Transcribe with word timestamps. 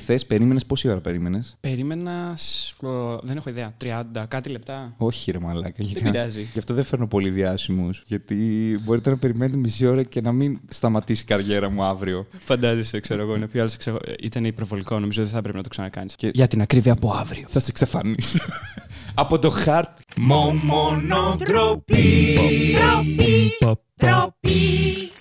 Ήρθες, 0.00 0.26
περίμενες 0.26 0.66
πόση 0.66 0.88
ώρα 0.88 1.00
περίμενες; 1.00 1.56
Περίμενα. 1.60 2.34
σ- 2.36 2.74
Δεν 3.22 3.36
έχω 3.36 3.48
ιδέα. 3.48 3.72
30 3.76 4.26
κάτι 4.28 4.48
λεπτά. 4.48 4.94
Όχι, 4.96 5.30
ρε 5.30 5.38
Μαλάκα. 5.38 5.84
Δεν 5.92 6.02
πειράζει. 6.12 6.48
Γι' 6.52 6.58
αυτό 6.58 6.74
δεν 6.74 6.84
φέρνω 6.84 7.06
πολύ 7.06 7.30
διάσημους. 7.30 8.02
Γιατί 8.06 8.36
μπορείτε 8.84 9.10
να 9.10 9.16
περιμένετε 9.16 9.56
μισή 9.56 9.86
ώρα 9.86 10.02
και 10.02 10.20
να 10.20 10.32
μην 10.32 10.60
σταματήσει 10.68 11.22
η 11.22 11.26
καριέρα 11.26 11.70
μου 11.70 11.82
αύριο. 11.84 12.26
Φαντάζεσαι, 12.40 13.00
ξέρω 13.00 13.22
εγώ. 13.22 13.36
Είναι 13.36 13.46
πιο 13.46 13.60
άλλος. 13.60 13.76
Ξέρω, 13.76 13.96
ε, 14.04 14.12
ήταν 14.20 14.44
υπερβολικό. 14.44 14.98
Νομίζω 14.98 15.22
δεν 15.22 15.30
θα 15.32 15.40
πρέπει 15.40 15.56
να 15.56 15.62
το 15.62 15.68
ξανακάνεις. 15.68 16.14
Και- 16.16 16.30
Για 16.34 16.46
την 16.46 16.60
ακρίβεια 16.60 16.92
από 16.92 17.10
αύριο. 17.12 17.44
Θα 17.48 17.60
σε 17.60 17.66
εξαφανίσω. 17.70 18.38
Από 19.14 19.38
το 19.38 19.50
χάρτη. 19.50 20.02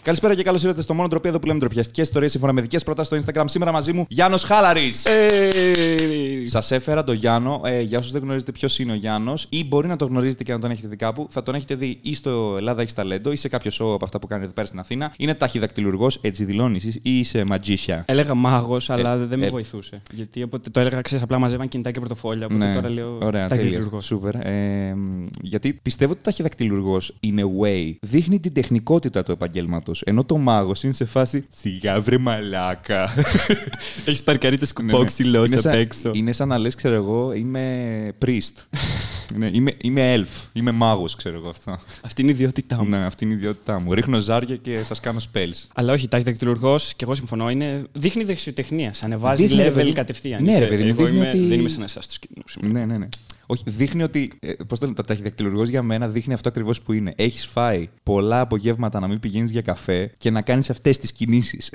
Καλησπέρα 0.01 0.35
και 0.35 0.43
καλώς 0.43 0.63
ήρθατε 0.63 0.81
στο 0.81 0.93
μόνο 0.93 1.07
ντροπή 1.07 1.27
εδώ 1.27 1.39
που 1.39 1.47
λέμε 1.47 1.59
ντροπιαστικές 1.59 2.03
ιστορίες 2.05 2.31
σύμφωνα 2.31 2.53
με 2.53 2.61
δικές 2.61 2.83
προτάσεις 2.83 3.21
στο 3.23 3.31
Instagram. 3.33 3.43
Σήμερα 3.45 3.71
μαζί 3.71 3.93
μου 3.93 4.05
Γιάννος 4.09 4.43
Χάλαρης. 4.43 5.05
Σας 6.43 6.71
έφερα 6.71 7.03
τον 7.03 7.15
Γιάννο. 7.15 7.61
Ε, 7.65 7.81
για 7.81 7.97
όσους 7.97 8.11
δεν 8.11 8.21
γνωρίζετε 8.21 8.51
ποιος 8.51 8.79
είναι 8.79 8.91
ο 8.91 8.95
Γιάννος, 8.95 9.47
ή 9.49 9.65
μπορεί 9.65 9.87
να 9.87 9.95
το 9.95 10.05
γνωρίζετε 10.05 10.43
και 10.43 10.51
να 10.51 10.59
τον 10.59 10.71
έχετε 10.71 10.87
δει 10.87 10.95
κάπου, 10.95 11.27
θα 11.29 11.43
τον 11.43 11.55
έχετε 11.55 11.75
δει 11.75 11.99
ή 12.01 12.13
στο 12.13 12.55
Ελλάδα 12.57 12.81
έχεις 12.81 12.93
ταλέντο 12.93 13.31
ή 13.31 13.35
σε 13.35 13.47
κάποιο 13.47 13.71
show 13.73 13.93
από 13.93 14.05
αυτά 14.05 14.19
που 14.19 14.27
κάνετε 14.27 14.45
εδώ 14.45 14.53
πέρα 14.55 14.67
στην 14.67 14.79
Αθήνα. 14.79 15.13
Είναι 15.17 15.33
ταχυδακτηλουργός, 15.33 16.19
έτσι 16.21 16.45
δηλώνεις, 16.45 16.83
εσείς, 16.83 16.95
ή 17.03 17.19
είσαι 17.19 17.43
magician. 17.49 18.01
Έλεγα 18.05 18.33
μάγος, 18.33 18.89
αλλά 18.89 19.13
Ε, 19.13 19.17
δεν 19.25 19.39
με 19.39 19.45
ε, 19.45 19.49
βοηθούσε. 19.49 20.01
Γιατί 20.13 20.43
όποτε 20.43 20.69
το 20.69 20.79
έλεγα, 20.79 21.01
ξέρεις, 21.01 21.23
απλά 21.23 21.39
μαζεύαν 21.39 21.67
κινητά 21.67 21.91
και 21.91 21.99
πορτοφόλια. 21.99 22.45
Οπότε 22.45 22.71
τώρα 22.73 22.89
λέω. 22.89 23.17
Ναι. 23.19 23.25
Ωραία, 23.25 23.47
τέλεια. 23.47 23.47
ταχυδακτηλουργός. 23.47 24.05
Σούπερ. 24.05 24.35
Ε, 24.35 24.93
μ, 24.95 25.25
γιατί 25.41 25.73
πιστεύω 25.73 26.11
ότι 26.11 26.19
ο 26.19 26.23
ταχυδακτηλουργό 26.23 26.97
είναι 27.19 27.43
way. 27.61 27.93
Δείχνει 28.01 28.39
την 28.39 28.53
τεχνικότητα 28.53 29.23
του 29.23 29.31
επαγγέλματος. 29.31 29.88
Ενώ 30.03 30.23
το 30.23 30.37
μάγος 30.37 30.83
είναι 30.83 30.93
σε 30.93 31.05
φάση. 31.05 31.45
Σιγά 31.59 32.01
βρε 32.01 32.17
μαλάκα. 32.17 33.13
Έχεις 34.05 34.23
παρκαρεί 34.23 34.57
το 34.57 34.65
Ναι, 34.77 34.83
ναι. 34.85 34.89
σκουμπόξιλο 34.91 35.45
Είναι 35.45 35.55
απ' 35.55 35.61
σαν- 35.61 35.73
έξω. 35.73 36.11
Είναι 36.13 36.31
σαν 36.31 36.47
να 36.47 36.57
λες, 36.57 36.75
ξέρω 36.75 36.95
εγώ, 36.95 37.33
είμαι 37.33 38.11
priest. 38.25 38.63
ναι, 39.37 39.49
είμαι, 39.53 39.73
είμαι 39.81 40.15
elf. 40.17 40.47
Είμαι 40.53 40.71
μάγος, 40.71 41.15
ξέρω 41.15 41.35
εγώ 41.35 41.49
αυτό. 41.49 41.79
Αυτή 42.01 42.21
είναι 42.21 42.31
η 42.31 42.33
ιδιότητά 42.33 42.83
μου. 42.83 42.89
ναι, 42.89 42.97
αυτή 43.05 43.23
είναι 43.23 43.33
η 43.33 43.37
ιδιότητά 43.37 43.79
μου. 43.79 43.93
Ρίχνω 43.93 44.19
ζάρια 44.19 44.55
και 44.55 44.83
σας 44.83 44.99
κάνω 44.99 45.19
spells. 45.33 45.65
Αλλά 45.73 45.93
όχι, 45.93 46.07
ταχυδακτηλουργό, 46.07 46.75
και 46.95 47.03
εγώ 47.03 47.15
συμφωνώ, 47.15 47.49
είναι, 47.49 47.83
δείχνει 47.91 48.23
δεξιοτεχνία. 48.23 48.93
Σε 48.93 49.05
ανεβάζει 49.05 49.41
Δείχνει, 49.45 49.61
ρε 49.63 49.69
level 49.69 49.73
παιδί. 49.73 49.93
κατευθείαν. 49.93 50.43
Ναι, 50.43 50.51
ρε 50.51 50.57
Είσαι- 50.57 50.67
παιδί 50.67 50.83
μου, 50.83 50.89
εγώ 50.89 51.03
δείχνει 51.03 51.17
είμαι, 51.17 51.27
ότι- 51.27 51.47
δεν 51.47 51.59
είμαι 51.59 51.69
σαν 51.69 51.83
εσάς 51.83 52.07
τους 52.07 52.19
κοινού. 52.19 52.71
Ναι, 52.73 52.85
ναι, 52.85 52.97
ναι. 52.97 53.07
Όχι, 53.51 53.63
δείχνει 53.65 54.03
ότι. 54.03 54.31
Ε, 54.39 54.53
Πώς 54.67 54.79
το 54.79 54.85
λένε, 54.85 54.97
το 54.97 55.03
ταχυδακτηλουργός 55.03 55.69
για 55.69 55.81
μένα 55.83 56.07
δείχνει 56.07 56.33
αυτό 56.33 56.49
ακριβώς 56.49 56.81
που 56.81 56.93
είναι. 56.93 57.13
Έχεις 57.15 57.45
φάει 57.45 57.89
πολλά 58.03 58.39
απογεύματα 58.39 58.99
να 58.99 59.07
μην 59.07 59.19
πηγαίνεις 59.19 59.51
για 59.51 59.61
καφέ 59.61 60.11
και 60.17 60.31
να 60.31 60.41
κάνεις 60.41 60.69
αυτές 60.69 60.97
τις 60.97 61.11
κινήσεις. 61.11 61.73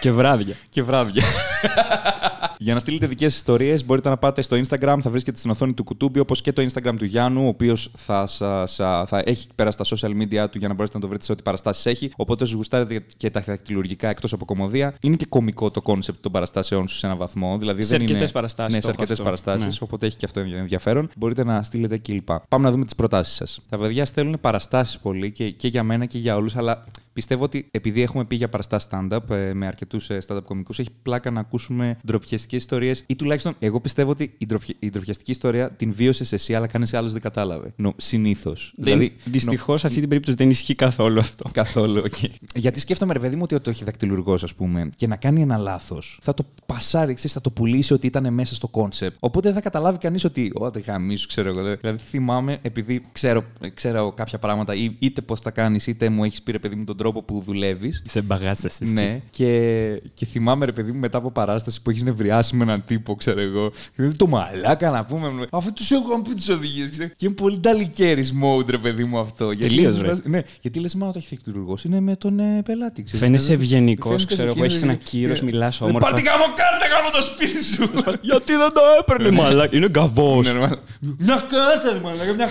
και 0.00 0.12
βράδια. 0.12 0.54
και 0.68 0.82
βράδια. 0.82 1.22
Για 2.62 2.74
να 2.74 2.80
στείλετε 2.80 3.06
δικές 3.06 3.34
ιστορίες, 3.34 3.84
μπορείτε 3.84 4.08
να 4.08 4.16
πάτε 4.16 4.42
στο 4.42 4.56
Instagram, 4.56 4.96
θα 5.00 5.10
βρίσκετε 5.10 5.38
στην 5.38 5.50
οθόνη 5.50 5.72
του 5.74 5.84
YouTube, 5.84 6.18
όπως 6.18 6.40
και 6.40 6.52
το 6.52 6.62
Instagram 6.72 6.94
του 6.98 7.04
Γιάννου, 7.04 7.44
ο 7.44 7.48
οποίος 7.48 7.90
θα, 7.96 8.26
σας, 8.26 8.80
α, 8.80 9.06
θα 9.06 9.18
έχει 9.18 9.42
εκεί 9.42 9.54
πέρα 9.54 9.70
στα 9.70 9.84
social 9.84 10.10
media 10.10 10.46
του 10.50 10.58
για 10.58 10.68
να 10.68 10.74
μπορέσετε 10.74 10.92
να 10.92 11.00
το 11.00 11.08
βρείτε 11.08 11.24
σε 11.24 11.32
ό,τι 11.32 11.42
παραστάσεις 11.42 11.86
έχει. 11.86 12.10
Οπότε, 12.16 12.44
όσους 12.44 12.56
γουστάρετε 12.56 13.04
και 13.16 13.30
τα 13.30 13.40
ταχυδακτυλουργικά 13.40 14.08
εκτός 14.08 14.32
από 14.32 14.44
κομμωδία, 14.44 14.94
είναι 15.00 15.16
και 15.16 15.26
κομικό 15.28 15.70
το 15.70 15.82
concept 15.82 16.22
των 16.22 16.32
παραστάσεών 16.32 16.88
σου 16.88 16.96
σε 16.96 17.06
έναν 17.06 17.18
βαθμό. 17.18 17.58
Δηλαδή 17.58 17.82
Σε 17.82 17.88
δεν 17.88 18.00
αρκετές 18.00 18.22
είναι... 18.22 18.30
παραστάσεις 18.30 18.72
Ναι, 18.74 18.80
το 18.80 18.86
σε 18.86 18.90
έχω 18.92 19.00
αρκετές 19.02 19.20
αυτό. 19.20 19.24
παραστάσεις. 19.24 19.80
Ναι. 19.80 19.86
Οπότε 19.86 20.06
έχει 20.06 20.16
και 20.16 20.24
αυτό 20.24 20.40
ενδιαφέρον. 20.40 21.08
Μπορείτε 21.16 21.44
να 21.44 21.62
στείλετε 21.62 21.98
κλπ. 21.98 22.28
Πάμε 22.48 22.64
να 22.64 22.70
δούμε 22.70 22.84
τις 22.84 22.94
προτάσεις 22.94 23.34
σας. 23.34 23.60
Τα 23.68 23.78
παιδιά 23.78 24.04
στέλνουν 24.04 24.40
παραστάσεις 24.40 24.98
πολύ 24.98 25.30
και, 25.30 25.50
και 25.50 25.68
για 25.68 25.82
μένα 25.82 26.04
και 26.06 26.18
για 26.18 26.36
όλους, 26.36 26.56
αλλά 26.56 26.84
πιστεύω 27.12 27.44
ότι 27.44 27.68
επειδή 27.70 28.02
έχουμε 28.02 28.24
πει 28.24 28.36
για 28.36 28.48
παραστάσεις 28.48 28.86
stand-up 28.90 29.30
ε, 29.30 29.52
με 29.54 29.66
αρκετούς 29.66 30.10
stand-up 30.26 30.42
κομικούς, 30.44 30.78
έχει 30.78 30.90
πλάκα 31.02 31.30
να 31.30 31.40
ακούσουμε 31.40 31.96
ντροπιαστικές 32.06 32.60
ιστορίες 32.60 33.04
ή 33.06 33.16
τουλάχιστον 33.16 33.54
εγώ 33.58 33.80
πιστεύω 33.80 34.10
ότι 34.10 34.34
η, 34.38 34.46
ντροπια- 34.46 34.76
η 34.78 34.90
ντροπιαστική 34.90 35.30
ιστορία 35.30 35.70
την 35.70 35.92
βίωσες 35.92 36.34
εσύ, 36.34 36.54
αλλά 36.54 36.66
κανείς 36.66 36.94
άλλος 36.94 37.12
δεν 37.12 37.20
κατάλαβε. 37.20 37.74
No, 37.82 37.90
Συνήθως. 37.96 38.72
Δηλαδή, 38.76 39.16
Δυστυχώς 39.24 39.80
σε 39.80 39.86
αυτή 39.86 40.00
την 40.00 40.08
περίπτωση 40.08 40.36
δεν 40.36 40.50
ισχύει 40.50 40.74
καθόλου 40.74 41.18
αυτό. 41.18 41.50
Καθόλου, 41.52 42.02
οκ. 42.04 42.14
Γιατί 42.54 42.80
σκέφτομαι, 42.80 43.12
ρε 43.12 43.18
παιδί 43.18 43.36
μου, 43.36 43.42
ότι 43.44 43.60
το 43.60 43.70
έχει 43.70 43.84
ταχυδακτυλουργός, 43.84 44.42
ας 44.42 44.54
πούμε, 44.54 44.88
και 44.96 45.06
να 45.06 45.16
κάνει 45.16 45.40
ένα 45.40 45.56
λάθος. 45.56 46.18
Θα 46.22 46.34
το 46.34 46.46
πασάρει, 46.66 47.14
ξέρεις, 47.14 47.32
θα 47.32 47.40
το 47.40 47.50
πουλήσει 47.50 47.92
ότι 47.92 48.06
ήταν 48.06 48.32
μέσα 48.34 48.54
στο 48.54 48.68
concept. 48.68 49.16
Οπότε 49.20 49.46
δεν 49.46 49.56
θα 49.56 49.60
καταλάβει 49.62 49.98
κανείς 49.98 50.24
ότι. 50.24 50.52
Ω, 50.54 50.70
δε 50.70 50.82
γαμήσου, 50.86 51.26
ξέρω 51.26 51.48
εγώ. 51.48 51.62
Δηλαδή 51.80 51.98
θυμάμαι, 51.98 52.58
επειδή 52.62 53.02
ξέρω, 53.12 53.44
ξέρω 53.74 54.12
κάποια 54.12 54.38
πράγματα, 54.38 54.74
ή, 54.74 54.96
είτε 54.98 55.20
πώς 55.20 55.40
θα 55.40 55.50
κάνεις, 55.50 55.86
είτε 55.86 56.08
μου 56.08 56.24
έχεις 56.24 56.42
πει, 56.42 56.52
ρε 56.52 56.58
παιδί 56.58 56.74
μου, 56.74 56.84
τον 56.84 56.96
τρόπο 57.00 57.22
που 57.22 57.42
δουλεύεις. 57.46 58.02
Σε 58.08 58.20
μπαγάτσα 58.22 58.68
εσύ. 58.80 58.92
Ναι, 58.92 59.20
και, 59.30 60.02
και 60.14 60.26
θυμάμαι 60.26 60.64
ρε 60.64 60.72
παιδί 60.72 60.92
μου 60.92 60.98
μετά 60.98 61.18
από 61.18 61.30
παράσταση 61.30 61.82
που 61.82 61.90
έχεις 61.90 62.02
νευριάσει 62.02 62.56
με 62.56 62.62
έναν 62.62 62.82
τύπο, 62.86 63.14
ξέρω 63.14 63.40
εγώ. 63.40 63.70
Και 63.70 64.02
λέει, 64.02 64.12
το 64.12 64.26
μαλάκα 64.26 64.90
να 64.90 65.04
πούμε. 65.04 65.46
Αφού 65.50 65.72
τους 65.72 65.90
έχω 65.90 66.22
πει 66.22 66.34
τις 66.34 66.48
οδηγίες. 66.48 66.90
Και 66.90 67.26
είναι 67.26 67.34
πολύ 67.34 67.58
νταλικέρι 67.58 68.24
mode, 68.42 68.68
ρε 68.70 68.78
παιδί 68.78 69.04
μου 69.04 69.18
αυτό. 69.18 69.50
Γιατί 69.50 69.74
Τελείως, 69.74 69.92
λες, 69.92 70.00
ρε. 70.02 70.08
βάζει- 70.08 70.26
Ναι, 70.26 70.42
γιατί 70.60 70.78
λες, 70.80 70.94
μα 70.94 71.06
ο 71.06 71.12
αρχιτεκτουργό 71.16 71.78
είναι 71.84 72.00
με 72.00 72.16
τον 72.16 72.38
ε, 72.38 72.62
πελάτη. 72.64 73.02
ξέρεις. 73.02 73.24
Φαίνεσαι 73.24 73.52
Είναι- 73.52 73.62
ευγενικός, 73.62 74.10
φαίνεται 74.10 74.26
ξέρω 74.34 74.42
εγώ. 74.48 74.50
ευγενικός, 74.64 74.72
Έχεις 74.74 74.82
ένα 74.82 74.94
και- 74.94 75.18
κύρος, 75.18 75.38
και- 75.38 75.44
μιλάς 75.44 75.80
Ε, 75.80 75.84
όμορφα. 75.84 76.08
Πάρ' 76.08 76.20
τη 76.20 76.22
γάμο 76.26 76.44
κάρτα, 76.44 76.86
γάμο 76.94 77.10
το 77.10 77.22
σπίτι 77.22 77.64
σου. 77.64 77.90
Γιατί 78.20 78.52
δεν 78.52 78.72
το 78.72 78.80
έπαιρνε, 79.00 79.30
μαλάκα. 79.30 79.76
Είναι 79.76 79.88
γκαβό. 79.88 80.42
Ναι, 80.42 80.52
ρε, 80.52 80.58
μα- 80.58 80.78
Μια 81.18 81.40
κάρτα, 81.50 81.92
ρε 81.92 82.00
μαλάκα, 82.00 82.32
μια 82.34 82.48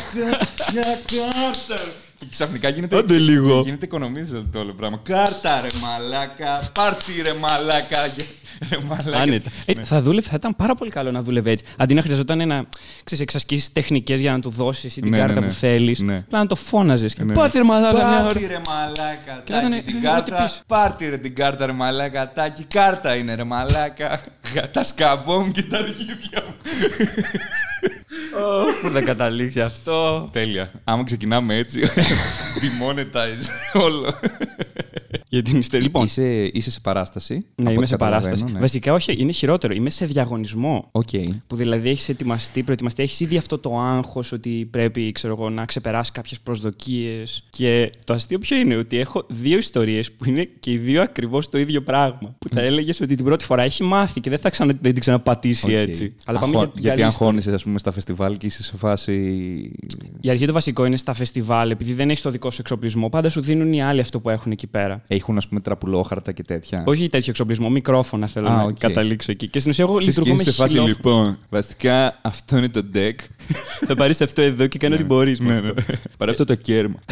κάρτα. 1.15 1.83
Μια 2.21 2.25
κάρτα. 2.25 2.25
Και 2.25 2.25
ξαφνικά 2.31 2.69
γίνεται. 2.69 2.97
Άντε 2.97 3.17
λίγο. 3.17 3.61
Γίνεται 3.61 3.85
οικονομίζεις 3.85 4.43
το 4.51 4.59
όλο 4.59 4.73
πράγμα. 4.73 4.99
Κάρτα, 5.03 5.61
ρε 5.61 5.67
μαλάκα. 5.81 6.61
Πάρτι, 6.73 7.21
ρε 7.21 7.33
μαλάκα. 7.33 7.97
Ρε 8.69 8.77
μαλάκα. 8.87 9.17
Άνετα. 9.21 9.49
Ε, 9.65 9.73
Ναι. 9.73 9.83
θα 9.83 10.01
δούλευε, 10.01 10.27
θα 10.29 10.35
ήταν 10.35 10.55
πάρα 10.55 10.75
πολύ 10.75 10.91
καλό 10.91 11.11
να 11.11 11.21
δούλευε 11.21 11.51
έτσι. 11.51 11.65
Αντί 11.77 11.93
να 11.93 12.01
χρειαζόταν 12.01 12.47
να 12.47 12.65
εξασκήσεις 13.19 13.71
τεχνικές 13.71 14.19
για 14.19 14.31
να 14.31 14.39
του 14.39 14.49
δώσεις 14.49 14.95
ή 14.97 15.01
την 15.01 15.09
Ναι, 15.09 15.17
κάρτα 15.17 15.33
ναι, 15.33 15.39
ναι. 15.39 15.45
που 15.47 15.53
θέλεις. 15.53 15.99
Ναι. 15.99 16.15
Απλά 16.25 16.39
να 16.39 16.45
το 16.45 16.55
φώναζες. 16.55 17.13
Και 17.13 17.23
Ναι. 17.23 17.33
Πάτε, 17.33 17.57
ρε 17.57 17.63
μαλάκα. 17.63 18.07
μια 18.09 18.21
Πάρτι 18.21 18.43
ώρα. 18.45 18.47
ρε 18.53 18.61
μαλάκα. 18.67 19.41
Και 19.43 19.53
να 19.53 19.59
ήταν, 19.59 19.71
Τάκη 19.71 19.83
την 19.85 19.95
ε, 19.97 19.99
κάρτα. 20.01 20.35
ό,τι 20.35 20.43
πεις. 20.43 20.61
Πάρτι 20.67 21.09
ρε 21.09 21.17
την 21.17 21.35
κάρτα 21.35 21.65
ρε 21.65 21.71
μαλάκα. 21.71 22.31
Τάκη 22.33 22.63
κάρτα 22.63 23.15
είναι 23.15 23.35
ρε 23.35 23.43
μαλάκα. 23.43 24.21
Τα 24.71 24.83
σκαμπό 24.83 25.39
μου 25.39 25.51
και 25.51 25.63
τα 25.63 25.77
αρχίδια 25.77 26.43
μου. 26.47 26.53
Πού 28.81 28.89
θα 28.89 29.01
καταλήξει 29.01 29.61
αυτό. 29.61 30.29
Τέλεια. 30.31 30.71
Άμα 30.83 31.03
ξεκινάμε 31.03 31.55
έτσι. 31.57 31.81
Demonetize 32.61 33.81
όλο. 33.81 34.13
Για 35.31 35.41
την 35.41 35.59
ιστορία. 35.59 35.85
Λοιπόν, 35.85 36.05
Είσαι, 36.05 36.43
είσαι 36.53 36.71
σε 36.71 36.79
παράσταση. 36.79 37.33
ναι, 37.33 37.41
από 37.55 37.69
είμαι 37.69 37.79
ό,τι 37.79 37.87
σε 37.87 37.95
παράσταση. 37.97 38.29
καταλαβαίνω, 38.29 38.53
ναι. 38.53 38.59
Βασικά, 38.59 38.93
όχι, 38.93 39.15
είναι 39.17 39.31
χειρότερο. 39.31 39.73
Είμαι 39.73 39.89
σε 39.89 40.05
διαγωνισμό. 40.05 40.87
Οκ. 40.91 41.09
Που 41.47 41.55
δηλαδή 41.55 41.89
έχεις 41.89 42.09
ετοιμαστεί, 42.09 42.63
προετοιμαστεί, 42.63 43.03
έχεις 43.03 43.19
ήδη 43.19 43.37
αυτό 43.37 43.57
το 43.57 43.79
άγχος 43.79 44.31
ότι 44.31 44.67
πρέπει 44.71 45.11
ξέρω 45.11 45.33
εγώ, 45.39 45.49
να 45.49 45.65
ξεπεράσεις 45.65 46.11
κάποιες 46.11 46.39
προσδοκίες. 46.39 47.43
Και 47.49 47.91
το 48.05 48.13
αστείο 48.13 48.37
ποιο 48.37 48.57
είναι, 48.57 48.75
ότι 48.75 48.97
έχω 48.99 49.25
δύο 49.29 49.57
ιστορίες 49.57 50.11
που 50.11 50.25
είναι 50.25 50.49
και 50.59 50.71
οι 50.71 50.77
δύο 50.77 51.01
ακριβώς 51.01 51.49
το 51.49 51.57
ίδιο 51.57 51.81
πράγμα. 51.83 52.35
Που 52.39 52.49
θα 52.49 52.61
έλεγες 52.61 52.99
ότι 53.01 53.15
την 53.15 53.25
πρώτη 53.25 53.43
φορά 53.43 53.63
έχεις 53.63 53.83
μάθει 53.83 54.19
και 54.19 54.29
δεν 54.29 54.39
θα 54.39 54.49
ξανα, 54.49 54.73
δεν 54.81 54.91
την 54.91 54.99
ξαναπατήσει 54.99 55.65
Οκ. 55.65 55.71
έτσι. 55.71 56.15
Αλλά 56.25 56.39
πάμε 56.39 56.53
Αγχώ- 56.55 56.63
για 56.63 56.73
την 56.73 56.81
γιατί 56.81 56.97
καλή 56.99 57.09
ιστορία. 57.11 57.27
αγχώνεσαι, 57.27 57.53
ας 57.53 57.63
πούμε, 57.63 57.79
στα 57.79 57.91
φεστιβάλ 57.91 58.37
και 58.37 58.45
είσαι 58.45 58.63
σε 58.63 58.77
φάση. 58.77 59.13
Η 60.21 60.29
αρχή 60.29 60.45
το 60.45 60.53
βασικό 60.53 60.85
είναι 60.85 60.97
στα 60.97 61.13
φεστιβάλ, 61.13 61.71
επειδή 61.71 61.93
δεν 61.93 62.09
έχεις 62.09 62.21
το 62.21 62.29
δικό 62.29 62.51
σου 62.51 62.57
εξοπλισμό, 62.61 63.09
πάντα 63.09 63.29
σου 63.29 63.41
δίνουν 63.41 63.73
οι 63.73 63.83
άλλοι 63.83 63.99
αυτό 63.99 64.19
που 64.19 64.29
έχουν 64.29 64.51
εκεί 64.51 64.67
πέρα. 64.67 65.01
Έχουν, 65.19 65.37
ας 65.37 65.47
πούμε, 65.47 65.59
τραπουλόχαρτα 65.61 66.31
και 66.31 66.43
τέτοια. 66.43 66.83
Όχι 66.85 67.07
τέτοιο 67.09 67.25
εξοπλισμό, 67.29 67.69
μικρόφωνα 67.69 68.27
θέλω 68.27 68.47
Α, 68.49 68.55
να 68.55 68.63
οκ. 68.63 68.77
καταλήξω 68.79 69.31
εκεί. 69.31 69.47
Και 69.47 69.59
στην 69.59 69.71
ουσία 69.71 69.83
εγώ 69.83 69.97
Ξέρεις, 69.97 70.15
και 70.15 70.21
λειτουργώ 70.21 70.43
με 70.43 70.49
είσαι 70.49 70.51
σε 70.55 70.61
φάση, 70.61 70.73
χειλόφωνα. 70.73 70.95
λοιπόν. 71.23 71.37
Βασικά 71.49 72.19
αυτό 72.21 72.57
είναι 72.57 72.69
το 72.69 72.83
deck. 72.93 73.15
Θα 73.85 73.95
πάρεις 73.95 74.21
αυτό 74.21 74.41
εδώ 74.41 74.67
και 74.67 74.77
κάνε 74.77 74.93
ό,τι 74.95 75.03
μπορείς. 75.03 75.39
ναι, 75.39 75.59
ναι. 75.59 75.69
Πάρε 76.17 76.31
αυτό 76.31 76.45
το 76.45 76.55
κέρμα. 76.55 76.95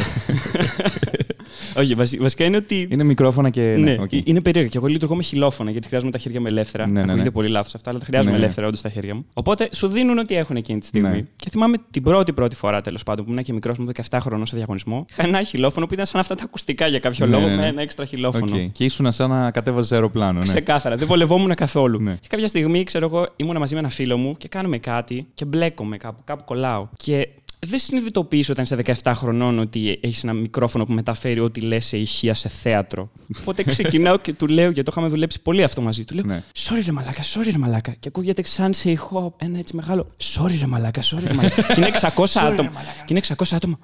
Όχι, 1.78 1.94
βασι- 1.94 2.20
βασικά 2.20 2.44
είναι 2.44 2.56
ότι. 2.56 2.88
είναι 2.90 3.04
μικρόφωνα 3.04 3.50
και. 3.50 3.74
Ναι, 3.78 3.96
οκ. 4.00 4.12
είναι 4.12 4.40
περίεργο. 4.40 4.70
Και 4.70 4.76
εγώ 4.78 4.86
λειτουργώ 4.86 5.14
με 5.16 5.22
χειλόφωνα 5.22 5.70
γιατί 5.70 5.86
χρειάζομαι 5.86 6.10
τα 6.12 6.18
χέρια 6.18 6.40
μου 6.40 6.46
ελεύθερα. 6.48 6.86
Ναι, 6.86 6.92
ναι, 6.92 7.00
ναι. 7.00 7.10
Ακούγεται 7.10 7.30
πολύ 7.30 7.48
λάθος 7.48 7.74
αυτά, 7.74 7.90
αλλά 7.90 7.98
τα 7.98 8.04
χρειάζομαι 8.04 8.30
Ναι, 8.32 8.38
ναι. 8.38 8.42
ελεύθερα 8.44 8.66
όντως 8.66 8.80
τα 8.80 8.88
χέρια 8.88 9.14
μου. 9.14 9.24
Οπότε 9.34 9.68
σου 9.72 9.86
δίνουν 9.88 10.18
ό,τι 10.18 10.34
έχουν 10.34 10.56
εκείνη 10.56 10.78
τη 10.80 10.86
στιγμή. 10.86 11.08
Ναι. 11.08 11.20
Και 11.36 11.50
θυμάμαι 11.50 11.76
την 11.90 12.02
πρώτη 12.02 12.32
πρώτη 12.32 12.56
φορά 12.56 12.80
τέλος 12.80 13.02
πάντων 13.02 13.24
που 13.24 13.30
ήμουν 13.30 13.44
και 13.44 13.52
μικρός 13.52 13.78
μου 13.78 13.86
17 14.10 14.18
χρονών 14.20 14.46
σε 14.46 14.56
διαγωνισμό. 14.56 15.06
Είχα 15.10 15.22
ένα 15.26 15.42
χειλόφωνο 15.42 15.86
που 15.86 15.92
ήταν 15.94 16.06
σαν 16.06 16.20
αυτά 16.20 16.34
τα 16.34 16.42
ακουστικά 16.44 16.86
για 16.86 16.98
κάποιο 16.98 17.26
Ναι, 17.26 17.32
λόγο 17.32 17.46
ναι, 17.48 17.54
ναι. 17.54 17.60
με 17.60 17.66
ένα 17.66 17.82
έξτρα 17.82 18.04
χειλόφωνο. 18.04 18.56
Οκ. 18.56 18.72
Και 18.72 18.84
ήσουν 18.84 19.12
σαν 19.12 19.30
να 19.30 19.50
κατέβαζες 19.50 19.94
αεροπλάνο. 19.94 20.38
Ναι. 20.38 20.44
Ξεκάθαρα. 20.46 20.96
Δεν 20.96 21.06
βολευόμουν 21.06 21.54
καθόλου. 21.54 22.00
Ναι. 22.02 22.12
Και 22.20 22.26
κάποια 22.28 22.46
στιγμή, 22.46 22.84
ξέρω 22.84 23.06
εγώ, 23.06 23.26
ήμουν 23.36 23.56
μαζί 23.58 23.74
με 23.74 23.80
ένα 23.80 23.88
φίλο 23.90 24.16
μου 24.16 24.34
και 24.36 24.48
κάνουμε 24.48 24.78
κάτι 24.78 25.26
και 25.34 25.44
μπλέκομαι 25.44 25.96
κάπου, 25.96 26.20
κάπου 26.24 26.44
κολλάω. 26.44 26.88
Και 26.96 27.28
δεν 27.66 27.78
συνειδητοποιείς 27.78 28.48
όταν 28.48 28.64
είσαι 28.64 28.76
17 29.02 29.12
χρονών 29.14 29.58
ότι 29.58 29.98
έχεις 30.02 30.22
ένα 30.22 30.32
μικρόφωνο 30.32 30.84
που 30.84 30.92
μεταφέρει 30.92 31.40
ό,τι 31.40 31.60
λες 31.60 31.86
σε 31.86 31.96
ηχεία 31.96 32.34
σε 32.34 32.48
θέατρο. 32.48 33.10
Οπότε 33.40 33.62
ξεκινάω 33.62 34.18
και 34.18 34.34
του 34.34 34.46
λέω, 34.46 34.64
γιατί 34.70 34.82
το 34.82 34.90
είχαμε 34.90 35.08
δουλέψει 35.08 35.42
πολύ 35.42 35.62
αυτό 35.62 35.82
μαζί. 35.82 36.04
Του 36.04 36.14
λέω: 36.14 36.24
Ναι. 36.24 36.42
Sorry 36.56 36.82
ρε 36.84 36.92
μαλάκα, 36.92 37.22
sorry 37.22 37.48
ρε 37.50 37.58
μαλάκα. 37.58 37.90
Και 37.90 38.08
ακούγεται 38.08 38.44
σαν 38.44 38.74
σε 38.74 38.90
ηχό 38.90 39.34
ένα 39.38 39.58
έτσι 39.58 39.76
μεγάλο. 39.76 40.06
Sorry 40.34 40.56
ρε 40.60 40.66
μαλάκα, 40.66 41.02
sorry 41.02 41.22
ρε 41.26 41.34
μαλάκα. 41.34 41.62
και 41.62 41.74
είναι 41.76 41.90
600 42.00 42.24
άτομα. 42.34 42.70
και 43.04 43.14
είναι 43.14 43.20
600 43.26 43.44
άτομα. 43.50 43.78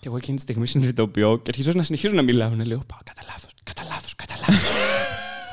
και 0.00 0.06
εγώ 0.08 0.16
εκείνη 0.16 0.36
τη 0.36 0.42
στιγμή 0.42 0.66
συνειδητοποιώ 0.66 1.36
και 1.36 1.48
αρχίζω 1.48 1.72
να 1.74 1.82
συνεχίζω 1.82 2.14
να 2.14 2.22
μιλάω. 2.22 2.48
Να 2.48 2.66
λέω: 2.66 2.82
Πάω 2.86 2.98
κατά 3.04 3.22
λάθος, 3.26 3.50
κατά 3.62 3.82
λάθος, 3.88 4.14
κατά 4.14 4.34
λάθος. 4.40 4.70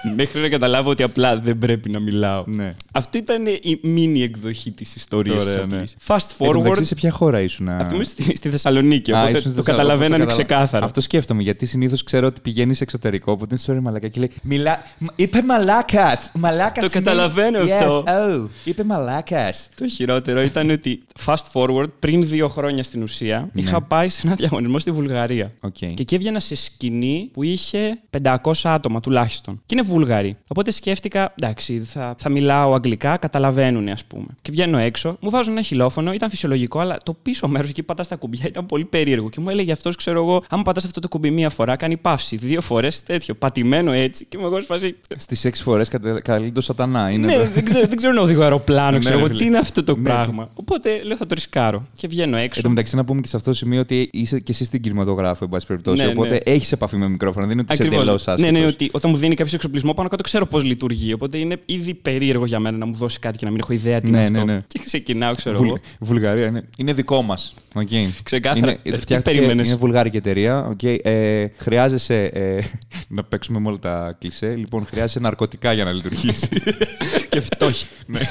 Μέχρι 0.15 0.41
να 0.41 0.49
καταλάβω 0.49 0.89
ότι 0.89 1.03
απλά 1.03 1.37
δεν 1.39 1.57
πρέπει 1.57 1.89
να 1.89 1.99
μιλάω. 1.99 2.43
Ναι. 2.47 2.73
Αυτή 2.95 3.17
ήταν 3.17 3.45
η 3.45 3.79
μίνι 3.83 4.21
εκδοχή 4.23 4.71
της 4.71 4.95
ιστορίας 4.95 5.43
της 5.45 5.53
Ωραία, 5.53 5.65
ναι. 5.65 5.83
Fast 6.07 6.15
Εν 6.39 6.51
τω 6.51 6.59
μεταξύ, 6.59 6.81
forward. 6.81 6.85
σε 6.85 6.95
ποια 6.95 7.11
χώρα 7.11 7.41
ήσουν. 7.41 7.69
Αυτό 7.69 7.95
είμαι 7.95 8.03
στη, 8.03 8.35
στη 8.35 8.49
Θεσσαλονίκη. 8.49 9.11
Α, 9.13 9.17
Οπότε 9.21 9.37
ήσουν 9.37 9.41
στη 9.41 9.49
το 9.49 9.55
Θεσσαλονίκη, 9.55 9.71
καταλαβαίνανε 9.71 10.23
οπότε 10.23 10.41
καταλα- 10.43 10.57
ξεκάθαρα. 10.63 10.85
Αυτό 10.85 11.01
σκέφτομαι, 11.01 11.41
γιατί 11.41 11.65
συνήθως 11.65 12.03
ξέρω 12.03 12.27
ότι 12.27 12.41
πηγαίνεις 12.41 12.81
εξωτερικό, 12.81 13.31
οπότε 13.31 13.57
είναι 13.67 13.79
sorry 13.79 13.83
μαλάκα 13.83 14.07
και 14.07 14.19
λέει 14.19 14.31
Μιλά... 14.43 14.83
Μ- 14.97 15.05
Είπε 15.15 15.41
μαλάκας! 15.41 16.31
Μαλάκα 16.33 16.81
Το 16.81 16.89
καταλαβαίνω 16.89 17.59
yes, 17.63 17.71
αυτό. 17.71 18.03
Oh, 18.07 18.47
είπε 18.63 18.83
μαλάκας. 18.83 19.69
Το 19.75 19.87
χειρότερο 19.87 20.41
ήταν 20.41 20.69
ότι 20.69 21.03
fast 21.25 21.43
forward 21.53 21.87
πριν 21.99 22.27
δύο 22.27 22.49
χρόνια 22.49 22.83
στην 22.83 23.03
ουσία 23.03 23.49
Ναι. 23.53 23.61
είχα 23.61 23.81
πάει 23.81 24.09
σε 24.09 24.27
ένα 24.27 24.35
διαγωνισμό 24.35 24.79
στη 24.79 24.91
Βουλγαρία. 24.91 25.51
Οκ. 25.59 25.71
Και 25.73 25.93
εκεί 25.97 26.15
έβγαινα 26.15 26.39
σε 26.39 26.55
σκηνή 26.55 27.29
που 27.33 27.43
είχε 27.43 27.99
500 28.23 28.51
άτομα 28.63 28.99
τουλάχιστον. 28.99 29.61
Και 29.65 29.75
είναι 29.77 29.87
Βούλγαροι. 29.87 30.37
Οπότε 30.47 30.71
σκέφτηκα, 30.71 31.33
εντάξει, 31.39 31.81
θα, 31.83 32.15
θα 32.17 32.29
μιλάω 32.29 32.73
αγγλικά, 32.83 33.17
καταλαβαίνουν 33.17 33.87
ας 33.87 34.03
πούμε. 34.03 34.25
Και 34.41 34.51
βγαίνω 34.51 34.77
έξω, 34.77 35.17
μου 35.19 35.29
βάζουν 35.29 35.51
ένα 35.53 35.61
χειλόφωνο, 35.61 36.13
ήταν 36.13 36.29
φυσιολογικό, 36.29 36.79
αλλά 36.79 36.97
το 37.03 37.13
πίσω 37.21 37.47
μέρος 37.47 37.69
εκεί 37.69 37.83
πατάς 37.83 38.07
τα 38.07 38.15
κουμπιά 38.15 38.45
ήταν 38.47 38.65
πολύ 38.65 38.85
περίεργο. 38.85 39.29
Και 39.29 39.39
μου 39.39 39.49
έλεγε 39.49 39.71
αυτός, 39.71 39.95
ξέρω 39.95 40.19
εγώ, 40.23 40.43
άμα 40.49 40.63
πατάς 40.63 40.85
αυτό 40.85 40.99
το 40.99 41.07
κουμπί 41.07 41.31
μία 41.31 41.49
φορά, 41.49 41.75
κάνει 41.75 41.97
παύση. 41.97 42.35
Δύο 42.35 42.61
φορές 42.61 43.03
τέτοιο, 43.03 43.33
πατημένο 43.35 43.91
έτσι. 43.91 44.25
Και 44.25 44.37
είμαι 44.37 44.45
εγώ 44.45 44.59
σε 44.59 44.65
φάση. 44.65 44.95
Στις 45.17 45.45
έξι 45.45 45.63
φορές 45.63 45.89
καλεί 46.23 46.51
το 46.51 46.61
σατανά. 46.61 47.09
Είναι 47.09 47.27
Ναι, 47.27 47.47
δεν 47.53 47.65
ξέρω, 47.65 47.87
δεν 47.87 47.95
ξέρω 47.97 48.13
να 48.13 48.21
οδηγώ 48.21 48.41
αεροπλάνο, 48.41 48.91
Ναι, 48.91 48.97
ξέρω 48.99 49.13
ρε 49.15 49.19
εγώ, 49.19 49.27
φίλε. 49.27 49.39
τι 49.39 49.45
είναι 49.45 49.57
αυτό 49.57 49.83
το 49.83 49.95
Ναι. 49.95 50.01
πράγμα. 50.03 50.49
Οπότε 50.53 51.03
λέω 51.03 51.17
θα 51.17 51.25
το 51.25 51.33
ρισκάρω. 51.33 51.87
Και 51.97 52.07
βγαίνω 52.07 52.37
έξω. 52.37 52.51
Εν 52.55 52.63
τω 52.63 52.69
μεταξύ, 52.69 52.95
να 52.95 53.05
πούμε 53.05 53.21
και 53.21 53.27
σε 53.27 53.35
αυτό 53.37 53.49
το 53.49 53.55
σημείο 53.55 53.79
ότι 53.79 54.09
είσαι 54.11 54.39
και 54.39 54.51
εσύ 54.51 54.65
στην 54.65 54.81
κινηματογράφο, 54.81 55.43
εν 55.43 55.49
πάση 55.49 55.65
περιπτώσει. 55.65 56.03
Ναι, 56.03 56.09
οπότε 56.09 56.29
ναι. 56.29 56.37
έχεις 56.43 56.71
επαφή 56.71 56.95
με 56.95 57.07
μικρόφωνο. 57.09 57.45
Δεν 57.45 57.53
είναι 57.53 57.61
ότι 57.69 57.73
είσαι 57.73 57.83
Ακριβώς. 57.83 58.03
εντελώς 58.03 58.27
άσχετο. 58.27 58.51
Ναι, 58.51 58.59
ναι, 58.59 58.65
ότι 58.65 58.89
όταν 58.93 59.11
μου 59.11 59.17
δίνει 59.17 59.35
κάποιο 59.35 59.51
εξοπλισμό 59.55 59.93
πάνω 59.93 60.09
κάτω 60.09 60.23
ξέρω 60.23 60.45
πώς 60.45 60.63
λειτουργεί. 60.63 61.13
Οπότε 61.13 61.37
είναι 61.37 61.57
ήδη 61.65 61.93
περίεργο 61.93 62.45
για 62.45 62.59
μένα 62.59 62.72
να 62.77 62.85
μου 62.85 62.93
δώσει 62.93 63.19
κάτι 63.19 63.37
και 63.37 63.45
να 63.45 63.51
μην 63.51 63.59
έχω 63.59 63.73
ιδέα 63.73 64.01
τι 64.01 64.11
Ναι, 64.11 64.17
είναι 64.17 64.25
αυτό. 64.27 64.45
ναι, 64.45 64.53
ναι. 64.53 64.59
Και 64.67 64.79
ξεκινάω, 64.85 65.35
ξέρω 65.35 65.57
Βουλ- 65.57 65.67
εγώ. 65.67 65.77
Βουλγαρία 65.99 66.45
είναι, 66.45 66.63
είναι 66.77 66.93
δικό 66.93 67.21
μας. 67.21 67.53
Okay. 67.75 68.07
Ξεκάθαρα. 68.23 68.71
Είναι, 68.71 68.79
Ε, 68.83 68.91
τι 68.91 68.97
φτιάχτηκε- 68.97 69.35
περίμενες; 69.35 69.67
είναι 69.67 69.75
βουλγάρικη 69.77 70.17
εταιρεία. 70.17 70.75
Okay. 70.81 70.97
Ε, 71.03 71.45
χρειάζεσαι. 71.57 72.23
Ε, 72.23 72.59
να 73.15 73.23
παίξουμε 73.23 73.59
με 73.59 73.67
όλα 73.67 73.79
τα 73.79 74.15
κλισέ. 74.19 74.53
Λοιπόν, 74.57 74.85
χρειάζεσαι 74.85 75.19
ναρκωτικά 75.19 75.73
για 75.73 75.83
να 75.83 75.91
λειτουργήσει. 75.91 76.47
και 77.29 77.41
φτώχεια. 77.41 77.87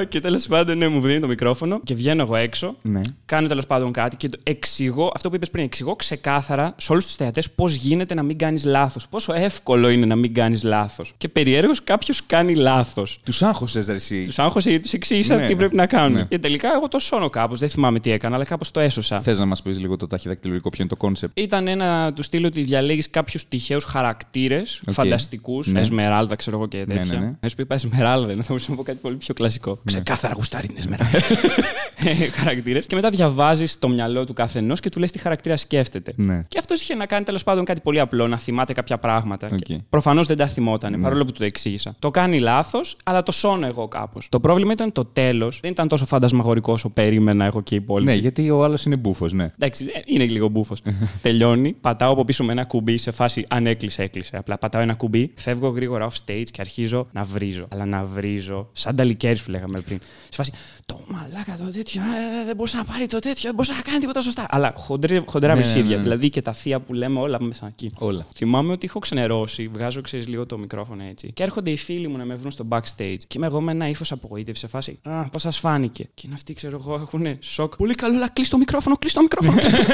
Α, 0.00 0.04
και 0.04 0.20
τέλος 0.20 0.46
πάντων, 0.46 0.78
ναι, 0.78 0.88
μου 0.88 1.00
δίνει 1.00 1.20
το 1.20 1.26
μικρόφωνο 1.26 1.80
και 1.84 1.94
βγαίνω 1.94 2.22
εγώ 2.22 2.36
έξω. 2.36 2.76
ναι. 2.82 3.00
Κάνω 3.26 3.48
τέλος 3.48 3.66
πάντων 3.66 3.92
κάτι 3.92 4.16
και 4.16 4.28
το 4.28 4.38
εξηγώ, 4.42 5.10
αυτό 5.14 5.28
που 5.28 5.34
είπες 5.34 5.50
πριν, 5.50 5.64
εξηγώ 5.64 5.96
ξεκάθαρα 5.96 6.74
σε 6.78 6.92
όλους 6.92 7.04
τους 7.04 7.14
θεατές 7.14 7.50
πώς 7.50 7.74
γίνεται 7.74 8.14
να 8.14 8.22
μην 8.22 8.38
κάνεις 8.38 8.64
λάθος. 8.64 9.08
Πόσο 9.08 9.32
εύκολο 9.32 9.88
είναι 9.88 10.06
να 10.06 10.16
μην 10.16 10.34
κάνεις 10.34 10.62
λάθος. 10.62 11.12
Και 11.16 11.28
περιέργως 11.28 11.84
κάποιος 11.84 12.26
κάνει 12.26 12.54
λάθος. 12.54 13.20
Τους 13.24 13.42
άγχωσες, 13.42 13.86
ρε, 13.86 13.94
εσύ; 13.94 14.24
Τους 14.24 14.38
άγχωσα 14.38 14.68
γιατί 14.68 14.82
τους 14.84 14.92
εξήγησα 14.92 15.36
Ναι, 15.36 15.46
τι 15.46 15.56
πρέπει 15.56 15.76
να 15.76 15.86
κάνουν. 15.86 16.12
ναι. 16.18 16.24
Και 16.24 16.38
τελικά 16.38 16.68
εγώ 16.74 16.88
το 16.88 16.98
σώνω 16.98 17.30
κάπως. 17.30 17.58
Δεν 17.58 17.68
θυμάμαι 17.68 18.00
τι 18.00 18.10
έκανα, 18.10 18.34
αλλά 18.34 18.44
κάπως 18.44 18.70
το 18.70 18.80
έσωσα. 18.80 19.20
Θες 19.20 19.38
να 19.38 19.44
μας 19.46 19.62
πεις 19.62 19.78
λίγο 19.78 19.96
το 19.96 20.06
ταχυδακτυλουργικό, 20.06 20.68
ποιο 20.68 20.78
είναι 20.80 20.88
το 20.90 20.96
concept. 20.96 21.38
Ήταν 21.38 21.68
ένα 21.68 22.12
του 22.12 22.22
στυλ 22.22 22.44
ότι 22.46 22.62
διαλέγεις 22.62 23.10
κάποιους 23.10 23.48
τυχαίους 23.48 23.84
χαρακτήρες, 23.84 24.80
Οκ. 24.88 24.94
φανταστικούς, 24.94 25.66
Ναι. 25.66 25.80
Εσμεράλδα, 25.80 26.34
ξέρω 26.36 26.56
εγώ 26.56 26.66
και 26.68 26.84
τέτοια. 26.84 27.18
ναι, 27.18 27.24
ναι. 27.24 27.32
Να 27.40 27.48
σου 27.48 27.54
πει 27.56 27.62
είπα 27.62 27.74
Εσμεράλδα, 27.74 28.34
να 28.34 28.40
θα 28.42 28.46
μπορούσα 28.48 28.70
να 28.70 28.76
πω 28.76 28.82
κάτι 28.82 28.98
πολύ 29.02 29.16
πιο 29.16 29.34
κλασικό. 29.34 29.78
Ξεκάθαρα 29.88 30.34
γουστάρει 30.36 30.66
την 30.66 30.76
Εσμεράλδα. 30.78 31.18
χαρακτήρες. 32.38 32.86
Και 32.86 32.94
μετά 32.94 33.10
διαβάζεις 33.10 33.78
το 33.78 33.88
μυαλό 33.88 34.24
του 34.24 34.32
καθενός 34.32 34.80
και 34.80 34.88
του 34.88 34.98
λες 34.98 35.10
τι 35.10 35.18
χαρακτήρα 35.18 35.56
σκέφτεται. 35.56 36.12
Ναι. 36.16 36.40
Και 36.48 36.58
αυτός 36.58 36.82
είχε 36.82 36.94
να 36.94 37.06
κάνει 37.06 37.24
τέλος 37.24 37.44
πάντων 37.44 37.64
κάτι 37.64 37.80
πολύ 37.80 38.00
απλό, 38.00 38.28
να 38.28 38.38
θυμάται 38.38 38.72
κάποια 38.72 38.98
πράγματα. 38.98 39.48
Οκ. 39.52 39.58
Και 39.58 39.78
Προφανώς 39.88 40.26
δεν 40.26 40.36
τα 40.36 40.46
θυμόταν, 40.46 41.00
παρόλο 41.00 41.24
που 41.24 41.32
του 41.32 41.38
το 41.38 41.44
εξήγησα. 41.44 41.94
Το 41.98 42.10
κάνει 42.10 42.38
λάθος, 42.38 42.96
αλλά 43.04 43.22
το 43.22 43.32
σώνω 43.32 43.66
εγώ 43.66 43.88
κάπως. 43.88 44.28
Το 44.28 44.40
πρόβλημα 44.40 44.72
ήταν 44.72 44.92
το 44.92 45.04
τέλος. 45.04 45.58
Δεν 45.62 45.70
ήταν 45.70 45.88
τόσο 45.88 46.06
φαντασμαγορικό 46.06 46.72
όσο 46.72 46.88
περίμενα 46.88 47.44
εγώ 47.44 47.60
και 47.60 47.74
οι 47.74 47.78
υπόλοιποι. 47.78 48.10
Ναι, 48.10 48.16
γιατί 48.16 48.50
ο 48.50 48.64
άλλος 48.64 48.84
είναι 48.84 48.96
μπούφος, 48.96 49.32
ναι. 49.32 49.44
Εντάξει, 49.44 49.84
ε, 49.94 50.00
είναι 50.04 50.26
λίγο 50.26 50.48
μπούφος. 50.48 50.82
Τελειώνει, 51.22 51.72
πατάω 51.72 52.12
από 52.12 52.24
πίσω 52.24 52.44
με 52.44 52.52
ένα 52.52 52.64
κουμπί 52.64 52.98
σε 52.98 53.10
φάση 53.10 53.44
αν 53.48 53.66
έκλεισε, 53.66 54.02
έκλεισε. 54.02 54.36
Απλά 54.36 54.58
πατάω 54.58 54.82
ένα 54.82 54.94
κουμπί, 54.94 55.32
φεύγω 55.36 55.68
γρήγορα 55.68 56.08
off 56.08 56.12
stage 56.26 56.46
και 56.50 56.60
αρχίζω 56.60 57.06
να 57.12 57.24
βρίζω. 57.24 57.66
Αλλά 57.72 57.86
να 57.86 58.04
βρίζω, 58.04 58.68
σαν 58.72 58.96
τα 58.96 59.04
λικέρι 59.04 59.38
που 59.44 59.50
λέγαμε 59.50 59.77
πριν. 59.82 59.98
Σε 60.22 60.36
φάση, 60.36 60.52
το 60.88 61.00
μαλάκα 61.06 61.56
το 61.56 61.72
τέτοιο, 61.72 62.00
ε, 62.02 62.44
δεν 62.44 62.56
μπορούσε 62.56 62.76
να 62.76 62.84
πάρει 62.84 63.06
το 63.06 63.18
τέτοιο, 63.18 63.42
δεν 63.42 63.50
μπορούσε 63.54 63.72
να 63.72 63.80
κάνει 63.80 63.98
τίποτα 63.98 64.20
σωστά. 64.20 64.46
Αλλά 64.48 64.72
χοντρέ, 64.76 65.22
χοντρά 65.26 65.54
Ναι, 65.54 65.60
βρισίδια. 65.60 65.82
ναι, 65.90 65.96
ναι. 65.96 66.02
Δηλαδή 66.02 66.30
και 66.30 66.42
τα 66.42 66.52
θεία 66.52 66.80
που 66.80 66.94
λέμε 66.94 67.20
όλα 67.20 67.42
μέσα 67.42 67.66
εκεί. 67.66 67.90
Όλα. 67.98 68.26
Θυμάμαι 68.36 68.72
ότι 68.72 68.86
έχω 68.86 68.98
ξενερώσει, 68.98 69.68
βγάζω 69.72 70.00
ξέρεις 70.00 70.28
λίγο 70.28 70.46
το 70.46 70.58
μικρόφωνο 70.58 71.02
έτσι. 71.10 71.32
Και 71.32 71.42
έρχονται 71.42 71.70
οι 71.70 71.76
φίλοι 71.76 72.08
μου 72.08 72.16
να 72.16 72.24
με 72.24 72.34
βρουν 72.34 72.50
στο 72.50 72.66
backstage. 72.68 73.16
Και 73.26 73.34
είμαι 73.36 73.46
εγώ 73.46 73.60
με 73.60 73.72
ένα 73.72 73.88
ύφος 73.88 74.12
απογοήτευσης 74.12 74.60
σε 74.60 74.66
φάση. 74.66 74.98
Α, 75.02 75.24
πώς 75.24 75.42
σας 75.42 75.58
φάνηκε; 75.58 76.08
Και 76.14 76.22
είναι 76.26 76.34
αυτοί, 76.34 76.52
ξέρω 76.52 76.78
εγώ, 76.80 76.94
έχουν 76.94 77.36
σοκ. 77.40 77.76
Πολύ 77.76 77.94
καλό, 77.94 78.16
αλλά 78.16 78.28
κλείσε 78.28 78.50
το 78.50 78.58
μικρόφωνο, 78.58 78.96
κλείσε 78.96 79.14
το 79.14 79.22
μικρόφωνο. 79.22 79.58
κλείσ' 79.60 79.72
το 79.72 79.78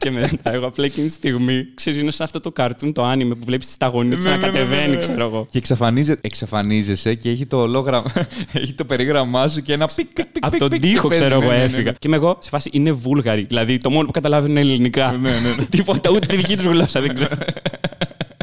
και 0.00 0.10
μετά 0.10 0.52
εγώ 0.52 0.66
απλά 0.66 0.84
εκείνη 0.84 1.06
τη 1.06 1.12
στιγμή 1.12 1.66
ξέρεις, 1.74 2.00
είναι 2.00 2.10
σαν 2.10 2.26
αυτό 2.26 2.40
το 2.40 2.52
καρτούν, 2.52 2.92
το 2.92 3.04
άνιμε 3.04 3.34
που 3.34 3.44
βλέπεις 3.44 3.66
τη 3.66 3.72
σταγονίτσα 3.72 4.28
Ναι, 4.28 4.34
να 4.36 4.40
ναι, 4.40 4.46
ναι, 4.46 4.52
ναι, 4.52 4.64
κατεβαίνει, 4.64 4.92
ναι. 4.94 4.98
ξέρω 5.00 5.24
εγώ. 5.26 5.46
Και 5.50 5.58
εξαφανίζε, 5.58 6.16
εξαφανίζεσαι 6.20 7.14
και 7.14 7.30
έχει 7.30 7.46
το 7.46 7.56
ολόγραμμα, 7.60 8.12
έχει 8.52 8.74
το 8.74 8.84
περίγραμμά 8.84 9.48
σου 9.48 9.62
και 9.62 9.72
ένα 9.82 9.90
πικ, 9.94 10.06
πικ, 10.12 10.24
πικ, 10.26 10.44
Από 10.44 10.50
πικ, 10.50 10.60
τον 10.60 10.68
πικ, 10.68 10.80
τοίχο, 10.80 11.08
παίζει. 11.08 11.24
ξέρω 11.24 11.38
Ναι, 11.38 11.44
εγώ, 11.44 11.52
ναι, 11.52 11.58
ναι, 11.58 11.64
έφυγα. 11.64 11.82
ναι. 11.82 11.90
Και 11.90 12.06
είμαι 12.06 12.16
εγώ 12.16 12.36
σε 12.40 12.48
φάση 12.48 12.70
είναι 12.72 12.92
Βούλγαροι. 12.92 13.42
Δηλαδή 13.42 13.78
το 13.78 13.90
μόνο 13.90 14.06
που 14.06 14.12
καταλάβουν 14.12 14.50
είναι 14.50 14.60
ελληνικά. 14.60 15.10
Ναι, 15.12 15.30
ναι, 15.30 15.36
ναι. 15.56 15.64
Τίποτα, 15.76 16.10
ούτε 16.10 16.26
τη 16.26 16.36
δική 16.36 16.56
τους 16.56 16.66
γλώσσα, 16.66 17.00
δεν 17.00 17.14
ξέρω. 17.14 17.36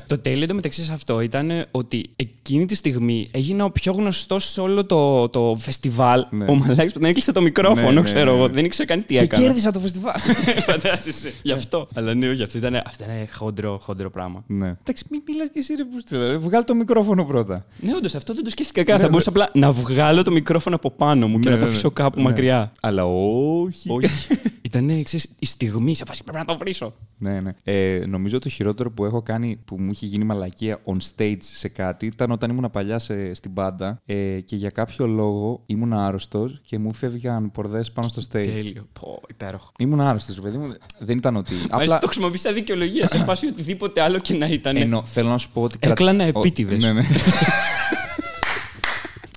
Το 0.07 0.17
τέλειο 0.17 0.43
εντωμεταξύ 0.43 0.83
σε 0.83 0.93
αυτό 0.93 1.21
ήταν 1.21 1.51
ότι 1.71 2.09
εκείνη 2.15 2.65
τη 2.65 2.75
στιγμή 2.75 3.27
έγινα 3.31 3.63
ο 3.65 3.71
πιο 3.71 3.91
γνωστός 3.93 4.45
σε 4.51 4.61
όλο 4.61 4.85
το, 4.85 5.29
το 5.29 5.55
φεστιβάλ. 5.59 6.25
Ναι. 6.29 6.45
Ο 6.49 6.55
Μαλάκης 6.55 6.93
που 6.93 6.99
δεν 6.99 7.09
έκλεισε 7.09 7.31
το 7.31 7.41
μικρόφωνο, 7.41 7.91
Ναι, 7.91 7.91
ναι, 7.91 8.01
ξέρω 8.01 8.31
ναι. 8.31 8.37
εγώ. 8.37 8.47
Δεν 8.49 8.65
ήξερε 8.65 8.87
κανείς 8.87 9.05
τι 9.05 9.13
Και 9.13 9.23
έκανε. 9.23 9.43
κέρδισα 9.43 9.71
το 9.71 9.79
φεστιβάλ. 9.79 10.13
Φαντάζεσαι. 10.69 11.33
Γι' 11.41 11.51
αυτό. 11.51 11.87
Αλλά 11.93 12.13
ναι, 12.13 12.29
όχι, 12.29 12.43
αυτό 12.43 12.57
ήταν, 12.57 12.75
αυτό 12.85 13.03
ήταν 13.03 13.15
χοντρό, 13.33 13.79
χοντρό 13.81 14.09
πράγμα. 14.09 14.43
ναι. 14.47 14.67
Εντάξει, 14.81 15.03
μην 15.11 15.21
μιλάς 15.27 15.47
και 15.53 15.59
εσύ, 15.59 15.73
ρε 15.75 15.83
που 15.83 16.39
Βγάλει 16.41 16.63
το 16.63 16.75
μικρόφωνο 16.75 17.25
πρώτα. 17.25 17.65
Ναι, 17.79 17.95
όντως 17.95 18.15
αυτό 18.15 18.33
δεν 18.33 18.43
το 18.43 18.49
σκέφτηκα 18.49 18.83
καν. 18.83 18.99
Θα 18.99 19.09
μπορούσα 19.09 19.29
απλά 19.29 19.49
να 19.53 19.71
βγάλω 19.71 20.21
το 20.21 20.31
μικρόφωνο 20.31 20.75
από 20.75 20.91
πάνω 20.91 21.27
μου 21.27 21.39
και 21.39 21.47
Ναι, 21.49 21.53
να 21.55 21.59
το 21.59 21.65
ναι, 21.65 21.71
αφήσω 21.71 21.87
ναι. 21.87 21.93
κάπου 21.93 22.17
Ναι. 22.17 22.23
μακριά. 22.23 22.71
Αλλά 22.81 23.05
όχι. 23.05 23.89
Όχι. 23.91 24.07
Ήταν 24.61 25.03
ξέρεις, 25.03 25.27
η 25.39 25.45
στιγμή 25.45 25.95
σε 25.95 26.05
φάση 26.05 26.23
πρέπει 26.23 26.37
να 26.37 26.45
το 26.45 26.57
βρίσω. 26.57 26.93
Ναι, 27.17 27.39
ναι. 27.39 27.51
Ε, 27.63 28.01
νομίζω 28.07 28.39
το 28.39 28.49
χειρότερο 28.49 28.91
που 28.91 29.05
έχω 29.05 29.21
κάνει 29.21 29.59
που 29.65 29.79
μου 29.79 29.93
είχε 29.97 30.05
γίνει 30.05 30.23
μαλακία 30.23 30.81
on 30.85 30.97
stage 31.15 31.37
σε 31.39 31.67
κάτι 31.67 32.05
ήταν 32.05 32.31
όταν 32.31 32.49
ήμουν 32.49 32.69
παλιά 32.71 32.99
σε, 32.99 33.33
στην 33.33 33.51
μπάντα 33.51 34.01
ε, 34.05 34.39
και 34.39 34.55
για 34.55 34.69
κάποιο 34.69 35.07
λόγο 35.07 35.63
ήμουν 35.65 35.93
άρρωστος 35.93 36.61
και 36.65 36.79
μου 36.79 36.93
φεύγαν 36.93 37.51
πορδές 37.51 37.91
πάνω 37.91 38.07
στο 38.07 38.21
stage. 38.21 38.27
Τέλειο. 38.45 38.87
Πω, 38.99 39.21
υπέροχο. 39.29 39.71
Ήμουν 39.79 40.01
άρρωστος, 40.01 40.35
ρε 40.35 40.41
παιδί 40.41 40.57
μου. 40.57 40.73
Δεν 40.99 41.17
ήταν 41.17 41.35
ότι. 41.35 41.53
Απλά 41.63 41.83
Απλά. 41.83 41.97
το 41.97 42.07
χρησιμοποιήσει 42.07 42.43
σαν 42.43 42.53
δικαιολογία 42.53 43.07
σε 43.07 43.17
φάση 43.17 43.47
οτιδήποτε 43.47 44.01
άλλο 44.01 44.17
και 44.19 44.33
να 44.33 44.45
ήταν. 44.47 44.75
Ενώ 44.75 45.03
θέλω 45.05 45.29
να 45.29 45.37
σου 45.37 45.49
πω 45.53 45.61
ότι. 45.61 45.77
Έκλανα 45.79 46.23
Ο- 46.23 46.27
επίτηδες. 46.27 46.83
Ναι, 46.83 46.93
ναι. 46.93 47.05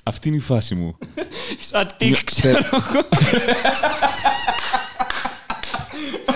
Αυτή 0.02 0.28
είναι 0.28 0.36
η 0.36 0.40
φάση 0.40 0.74
μου. 0.74 0.96
Σαν 1.60 1.86
τικ, 1.96 2.24
ξέρω 2.24 2.58
εγώ. 2.72 3.00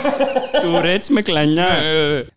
Του 0.62 0.80
ρέτς 0.80 1.08
με 1.08 1.22
κλανιά. 1.22 1.66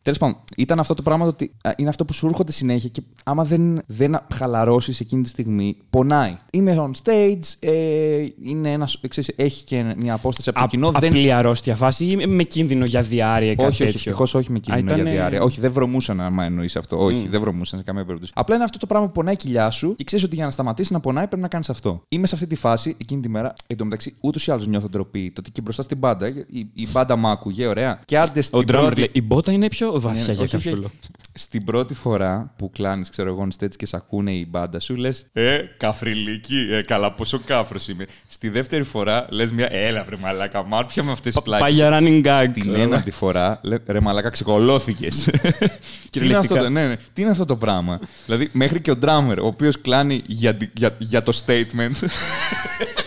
Τέλος 0.02 0.20
πάντων, 0.20 0.38
ήταν 0.58 0.80
αυτό 0.80 0.94
το 0.94 1.02
πράγμα 1.02 1.24
το 1.24 1.30
ότι 1.30 1.52
α, 1.62 1.72
είναι 1.76 1.90
αυτό 1.90 2.06
που 2.06 2.14
σου 2.14 2.28
έρχονται 2.28 2.52
συνέχεια 2.52 2.90
και 2.90 3.02
άμα 3.24 3.44
δεν, 3.44 3.82
δεν 3.86 4.20
χαλαρώσεις 4.34 5.00
εκείνη 5.00 5.24
τη 5.24 5.30
στιγμή, 5.30 5.78
πονάει. 5.90 6.38
Είμαι 6.52 6.76
on 6.80 6.92
stage, 7.04 7.40
ε, 7.60 8.26
είναι 8.44 8.72
ένας, 8.72 9.00
ξέρεις, 9.08 9.34
έχει 9.36 9.64
και 9.64 9.94
μια 9.98 10.14
απόσταση 10.14 10.50
από 10.50 10.60
το 10.60 10.66
κοινό. 10.66 10.92
δεν... 10.92 11.10
Απλή 11.10 11.32
αρρώστια 11.32 11.76
φάση 11.76 12.06
ή 12.06 12.28
με 12.28 12.44
κίνδυνο 12.44 12.86
για 12.86 13.02
διάρκεια 13.02 13.52
ή 13.52 13.56
κάτι 13.56 13.70
Όχι, 13.70 13.84
όχι, 13.84 13.92
τέτοιο; 13.92 14.00
ευτυχώς 14.00 14.34
όχι 14.34 14.52
με 14.52 14.60
κίνδυνο 14.60 14.86
για 14.88 14.96
ήτανε- 14.96 15.16
διάρκεια. 15.16 15.42
Όχι, 15.42 15.60
δεν 15.60 15.72
βρωμούσαν, 15.72 16.22
άμα 16.22 16.44
εννοείς 16.44 16.76
αυτό. 16.76 17.04
Όχι, 17.04 17.28
δεν 17.28 17.40
βρωμούσαν 17.40 17.80
σε 17.80 17.86
καμία 17.86 18.06
περίπτωση. 18.06 18.32
Απλά 18.36 18.56
είναι 18.56 18.64
αυτό 18.64 18.78
το 18.78 18.86
πράγμα 18.86 19.08
που 19.08 19.14
πονάει 19.14 19.34
η 19.34 19.38
κοιλιά 19.38 19.70
σου 19.70 19.96
και 19.96 20.04
ξέρεις 20.04 20.26
ότι 20.26 20.36
για 20.36 20.46
να 20.46 20.52
σταματήσει 20.52 20.94
να 20.94 21.00
πονάει 21.00 21.28
πρέπει 21.28 21.42
να 21.42 21.48
κάνεις 21.48 21.70
αυτό. 21.70 22.02
Είμαι 22.10 22.28
σε 22.28 22.36
αυτή 22.36 22.48
τη 22.48 22.56
φάση 22.56 22.96
εκείνη 23.02 23.22
τη 23.22 23.30
μέρα. 23.30 23.54
Εν 23.68 23.78
τω 23.78 23.84
μεταξύ, 23.84 24.16
ούτως 24.22 24.48
ή 24.48 24.52
άλλως 24.52 24.68
νιώθω 24.68 24.90
ντροπή. 24.90 25.32
Το 25.32 25.36
ότι 25.40 25.52
και 25.52 25.62
μπροστά 25.62 25.82
στην 25.82 25.98
μπάντα, 25.98 26.28
η, 26.28 26.68
η 26.74 26.88
μπάντα 26.92 27.16
μ' 27.16 27.26
άκουγε, 27.48 27.68
ωραία. 27.68 28.00
Και 28.06 28.18
άντε 28.18 28.42
στην 28.42 28.58
Ο 28.60 28.62
drummer 28.62 28.66
πρώτη- 28.66 28.98
λέει, 28.98 29.10
η 29.14 29.22
μπότα 29.22 29.52
είναι 29.52 29.68
πιο 29.68 30.00
βαθιά 30.00 30.26
ναι, 30.26 30.34
για 30.34 30.34
όχι, 30.34 30.42
όχι, 30.44 30.52
κάποιο 30.52 30.72
όχι. 30.72 30.82
λόγο. 30.82 30.92
Στην 31.34 31.64
πρώτη 31.64 31.94
φορά 31.94 32.54
που 32.58 32.70
κλάνεις, 32.70 33.10
ξέρω 33.10 33.30
εγώ, 33.30 33.48
on 33.50 33.64
stage 33.64 33.76
και 33.76 33.86
σε 33.86 33.96
ακούνε 33.96 34.32
η 34.32 34.48
μπάντα 34.50 34.80
σου, 34.80 34.96
λες. 34.96 35.26
Ε, 35.34 35.58
καφριλίκι, 35.78 36.68
ε, 36.72 36.82
καλά, 36.82 37.12
πόσο 37.14 37.40
κάφρος 37.46 37.88
είμαι. 37.88 38.06
Στη 38.28 38.50
δεύτερη 38.50 38.84
φορά 38.84 39.26
λες 39.30 39.52
μια. 39.52 39.68
Έλα, 39.74 40.04
βρε 40.04 40.16
μαλάκα, 40.16 40.64
μάρ, 40.64 40.86
πια 40.86 41.04
με 41.04 41.12
αυτές 41.12 41.34
τις 41.34 41.44
πλάκες. 41.44 41.66
Πάει 41.66 41.74
για 41.74 42.00
running 42.00 42.26
gag. 42.26 42.50
Την 42.54 42.76
ένατη 42.76 43.12
φορά, 43.12 43.60
λέ, 43.64 43.78
ρε 43.86 44.00
μαλάκα, 44.00 44.30
ξεκολώθηκες. 44.30 45.30
Τι 46.12 46.26
είναι, 46.26 46.36
αυτό 46.38 46.56
το, 46.56 46.70
ναι, 46.70 46.86
ναι, 46.88 46.96
τι 47.14 47.22
είναι 47.22 47.32
αυτό 47.32 47.46
το 47.46 47.56
πράγμα; 47.56 48.00
δηλαδή, 48.26 48.50
μέχρι 48.52 48.82
και 48.82 48.92
ο 48.92 48.96
drummer, 49.02 49.38
ο 49.42 49.46
οποίος 49.46 49.82
κλάνει 49.82 50.22
για, 50.26 50.58
για, 50.78 50.96
για 51.00 51.24
το 51.24 51.42
statement. 51.46 51.92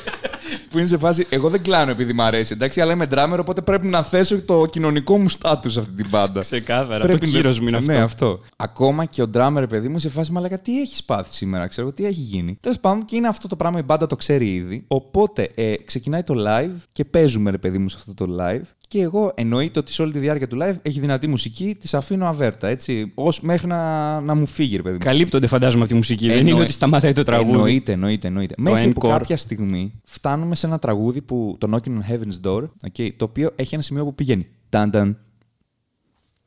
που 0.71 0.79
είναι 0.79 0.87
σε 0.87 0.99
φάση. 0.99 1.27
Εγώ 1.31 1.49
δεν 1.49 1.63
κλάνω 1.63 1.91
επειδή 1.91 2.13
μ' 2.13 2.21
αρέσει, 2.21 2.53
εντάξει, 2.53 2.81
αλλά 2.81 2.93
είμαι 2.93 3.07
drummer, 3.11 3.37
οπότε 3.41 3.61
πρέπει 3.61 3.87
να 3.87 4.03
θέσω 4.03 4.41
το 4.41 4.67
κοινωνικό 4.67 5.19
μου 5.19 5.29
στάτου 5.29 5.71
σε 5.71 5.81
αυτή 5.81 5.93
την 5.93 6.07
μπάντα. 6.11 6.41
Ξεκάθαρα. 6.41 7.05
Πρέπει 7.05 7.19
το 7.19 7.27
κύριο 7.27 7.55
μου 7.61 7.69
είναι 7.69 7.77
αυτό. 7.77 7.93
Ναι, 7.93 7.99
αυτό. 7.99 8.41
Ακόμα 8.57 9.05
και 9.05 9.23
ο 9.23 9.31
drummer, 9.35 9.65
παιδί 9.69 9.89
μου, 9.89 9.99
σε 9.99 10.09
φάση 10.09 10.33
μαλάκα, 10.33 10.59
τι 10.59 10.81
έχεις 10.81 11.05
πάθει 11.05 11.35
σήμερα, 11.35 11.67
ξέρω 11.67 11.93
τι 11.93 12.07
έχει 12.07 12.21
γίνει. 12.21 12.59
Τέλος 12.61 12.81
πάντων, 12.81 13.05
και 13.05 13.17
είναι 13.17 13.29
αυτό 13.29 13.49
το 13.49 13.57
πράγμα, 13.57 13.79
η 13.79 13.83
μπάντα 13.83 14.07
το 14.07 14.17
ξέρει 14.17 14.55
ήδη. 14.55 14.85
Οπότε 14.89 15.51
ε, 15.55 15.75
ξεκινάει 15.77 16.23
το 16.23 16.35
live 16.47 16.77
και 16.93 17.05
παίζουμε, 17.05 17.51
ρε 17.51 17.59
παιδί 17.59 17.79
μου, 17.79 17.89
σε 17.89 17.97
αυτό 17.99 18.15
το 18.15 18.37
live. 18.41 18.63
Και 18.91 19.01
εγώ 19.01 19.33
εννοείται 19.35 19.79
ότι 19.79 19.93
σε 19.93 20.03
όλη 20.03 20.13
τη 20.13 20.19
διάρκεια 20.19 20.47
του 20.49 20.57
live 20.61 20.75
έχει 20.83 21.01
δυνατή 21.01 21.27
μουσική, 21.27 21.75
της 21.81 21.95
αφήνω 21.95 22.27
αβέρτα, 22.27 22.69
έτσι. 22.69 23.13
Ως 23.15 23.41
μέχρι 23.41 23.67
να, 23.67 24.21
να 24.21 24.35
μου 24.35 24.47
φύγει, 24.47 24.77
ρε 24.77 24.83
παιδί 24.83 24.95
μου. 24.95 25.05
Καλύπτονται, 25.05 25.47
φαντάζομαι, 25.47 25.83
από 25.83 25.91
τη 25.91 25.97
μουσική. 25.97 26.27
Δεν 26.27 26.37
Εννοεί- 26.37 26.55
είναι 26.55 26.63
ότι 26.63 26.73
σταματάει 26.73 27.13
το 27.13 27.23
τραγούδι. 27.23 27.53
Εννοείται, 27.53 27.93
εννοείται, 27.93 28.27
εννοείται. 28.27 28.55
Μέχρι 28.59 28.93
που 28.93 29.01
encore. 29.07 29.11
κάποια 29.11 29.37
στιγμή 29.37 30.01
φτάνουμε 30.05 30.55
σε 30.55 30.67
ένα 30.67 30.79
τραγούδι 30.79 31.23
που 31.23 31.57
το 31.61 31.67
Knocking 31.73 31.89
on 31.89 32.13
Heaven's 32.13 32.47
Door, 32.51 32.63
okay, 32.93 33.11
το 33.17 33.25
οποίο 33.25 33.51
έχει 33.57 33.75
ένα 33.75 33.83
σημείο 33.83 34.05
που 34.05 34.15
πηγαίνει. 34.15 34.47
Τάνταν. 34.69 35.19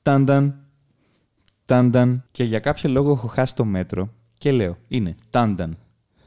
Τάνταν. 0.01 0.55
Τάνταν. 1.65 2.23
Και 2.31 2.43
για 2.43 2.59
κάποιο 2.59 2.89
λόγο 2.89 3.11
έχω 3.11 3.27
χάσει 3.27 3.55
το 3.55 3.65
μέτρο 3.65 4.09
και 4.37 4.51
λέω. 4.51 4.77
Είναι 4.87 5.15
τάνταν. 5.29 5.77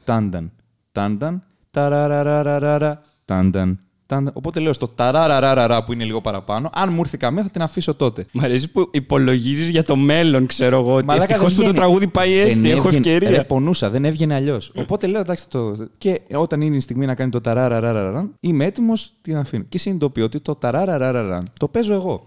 Τάνταν. 0.03 0.51
Τάνταν. 0.91 1.43
Ταραραραραρα. 1.71 3.01
Τάνταν. 3.25 3.79
Τάνταν. 4.07 4.33
Οπότε 4.35 4.59
λέω 4.59 4.73
στο 4.73 4.87
ταραραραραρα 4.87 5.83
που 5.83 5.93
είναι 5.93 6.03
λίγο 6.03 6.21
παραπάνω. 6.21 6.69
Αν 6.73 6.89
μου 6.93 6.99
έρθει 6.99 7.17
καμία 7.17 7.43
θα 7.43 7.49
την 7.49 7.61
αφήσω 7.61 7.93
τότε. 7.95 8.25
Μ' 8.31 8.43
αρέσει 8.43 8.71
που 8.71 8.87
υπολογίζεις 8.91 9.69
για 9.69 9.83
το 9.83 9.95
μέλλον, 9.95 10.45
ξέρω 10.45 10.79
εγώ. 10.79 10.93
Ότι 10.95 11.05
Μαλάκα, 11.05 11.23
ευτυχώς 11.33 11.53
δεν 11.53 11.55
που 11.55 11.63
το 11.63 11.69
βγαίνει. 11.71 11.77
τραγούδι 11.77 12.07
πάει 12.07 12.35
Δεν 12.37 12.47
έτσι. 12.49 12.69
Έχω 12.69 12.87
έβγαινε- 12.87 13.05
ευκαιρία. 13.05 13.29
Ρε, 13.37 13.43
πονούσα, 13.43 13.89
δεν 13.89 14.05
έβγαινε 14.05 14.33
αλλιώς. 14.33 14.71
Οπότε 14.75 15.07
λέω 15.07 15.19
εντάξει 15.21 15.43
θα 15.49 15.59
το. 15.59 15.87
Και 15.97 16.21
όταν 16.33 16.61
είναι 16.61 16.75
η 16.75 16.79
στιγμή 16.79 17.05
να 17.05 17.15
κάνει 17.15 17.31
το 17.31 17.41
ταράραραραρα, 17.41 18.29
είμαι 18.39 18.65
έτοιμος, 18.65 19.11
την 19.21 19.37
αφήνω. 19.37 19.63
Και 19.69 19.77
συνειδητοποιώ 19.77 20.23
ότι 20.23 20.39
το 20.39 20.55
ταράραραραρα 20.55 21.39
το 21.59 21.67
παίζω 21.67 21.93
εγώ. 21.93 22.23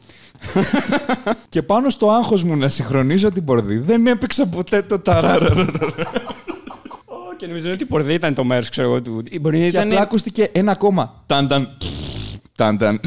και 1.48 1.62
πάνω 1.62 1.90
στο 1.90 2.10
άγχος 2.10 2.42
μου 2.42 2.56
να 2.56 2.68
συγχρονίζω 2.68 3.30
την 3.32 3.44
πορδί, 3.44 3.78
δεν 3.78 4.06
έπαιξα 4.06 4.46
ποτέ 4.48 4.82
το 4.82 4.98
ταράραραρα. 4.98 5.64
Ω, 7.40 7.42
Και 7.42 7.46
νομίζω 7.46 7.72
ότι 7.72 7.82
η 7.82 7.86
πορδί 7.86 8.14
ήταν 8.14 8.34
το 8.34 8.44
μέρος, 8.44 8.68
ξέρω 8.68 8.88
εγώ. 8.88 9.02
Του. 9.02 9.22
Ή 9.30 9.38
Μπορεί 9.40 9.56
να 9.56 9.62
και 9.62 9.68
ήταν. 9.68 9.86
απλά 9.88 10.00
ακούστηκε 10.00 10.48
ένα 10.52 10.72
ακόμα. 10.72 11.22
Τάνταν. 11.26 11.76
Τάνταν. 12.56 13.00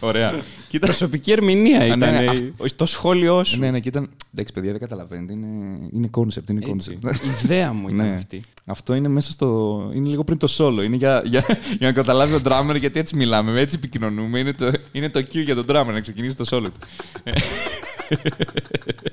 Ωραία. 0.00 0.40
Κοίτα, 0.68 0.86
Προσωπική 0.86 1.32
ερμηνεία 1.32 1.86
ήταν. 1.86 1.98
ναι, 1.98 2.10
ναι, 2.10 2.24
ε, 2.24 2.28
αυ- 2.28 2.72
Το 2.76 2.86
σχόλιο 2.86 3.44
σου. 3.44 3.58
ναι, 3.58 3.70
ναι, 3.70 3.80
και 3.80 3.88
ήταν. 3.88 4.08
Εντάξει, 4.32 4.52
παιδιά, 4.52 4.70
δεν 4.70 4.80
καταλαβαίνετε. 4.80 5.32
Είναι, 5.32 5.46
είναι 5.92 6.10
concept, 6.16 6.50
είναι 6.50 6.60
Έτσι. 6.70 6.98
concept. 7.02 7.14
Η 7.14 7.28
ιδέα 7.44 7.72
μου 7.72 7.88
ήταν 7.88 8.06
Ναι. 8.08 8.14
αυτή. 8.14 8.40
Αυτό 8.64 8.94
είναι 8.94 9.08
μέσα 9.08 9.32
στο. 9.32 9.90
είναι 9.94 10.08
λίγο 10.08 10.24
πριν 10.24 10.38
το 10.38 10.54
solo. 10.58 10.84
Είναι 10.84 10.96
για, 10.96 11.22
για, 11.24 11.44
για 11.78 11.86
να 11.86 11.92
καταλάβει 11.92 12.40
τον 12.40 12.52
drummer 12.52 12.76
γιατί 12.78 12.98
έτσι 12.98 13.16
μιλάμε, 13.16 13.60
έτσι 13.60 13.76
επικοινωνούμε. 13.76 14.38
Είναι 14.38 14.52
το, 14.52 14.70
είναι 14.92 15.08
το 15.08 15.20
cue 15.20 15.44
για 15.44 15.54
τον 15.54 15.64
drummer 15.68 15.90
να 15.92 16.00
ξεκινήσει 16.00 16.36
το 16.36 16.44
solo 16.50 16.62
του. 16.74 16.80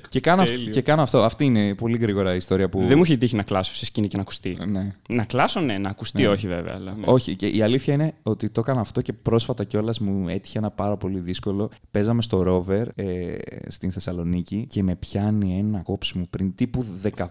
Και, 0.08 0.20
κάνω, 0.20 0.42
αυ- 0.42 0.50
Τέλειο. 0.50 0.70
και 0.72 0.80
κάνω 0.80 1.02
αυτό. 1.02 1.22
Αυτή 1.22 1.44
είναι 1.44 1.74
πολύ 1.74 1.96
γρήγορα 1.98 2.32
η 2.32 2.36
ιστορία 2.36 2.68
που. 2.68 2.80
Δεν 2.86 2.96
μου 2.96 3.02
έχει 3.02 3.16
τύχει 3.16 3.36
να 3.36 3.42
κλάσω 3.42 3.74
σε 3.74 3.84
σκηνή 3.84 4.08
και 4.08 4.16
να 4.16 4.22
ακουστεί. 4.22 4.56
Ναι. 4.66 4.94
Να 5.08 5.24
κλάσω, 5.24 5.60
ναι, 5.60 5.78
να 5.78 5.88
ακουστεί, 5.88 6.26
όχι 6.26 6.46
βέβαια. 6.46 6.72
Αλλά, 6.74 6.94
ναι. 6.94 7.04
Όχι, 7.06 7.36
και 7.36 7.46
η 7.46 7.62
αλήθεια 7.62 7.94
είναι 7.94 8.12
ότι 8.22 8.50
το 8.50 8.60
έκανα 8.60 8.80
αυτό 8.80 9.00
και 9.00 9.12
πρόσφατα 9.12 9.64
κιόλας 9.64 9.98
μου 9.98 10.28
έτυχε 10.28 10.58
ένα 10.58 10.70
πάρα 10.70 10.96
πολύ 10.96 11.18
δύσκολο. 11.18 11.70
Παίζαμε 11.90 12.22
στο 12.22 12.64
Rover 12.68 12.84
ε, 12.94 13.34
στην 13.68 13.92
Θεσσαλονίκη 13.92 14.66
και 14.68 14.82
με 14.82 14.94
πιάνει 14.96 15.58
ένα 15.58 15.78
κόψιμο 15.78 16.26
πριν 16.30 16.54
τύπου 16.54 16.84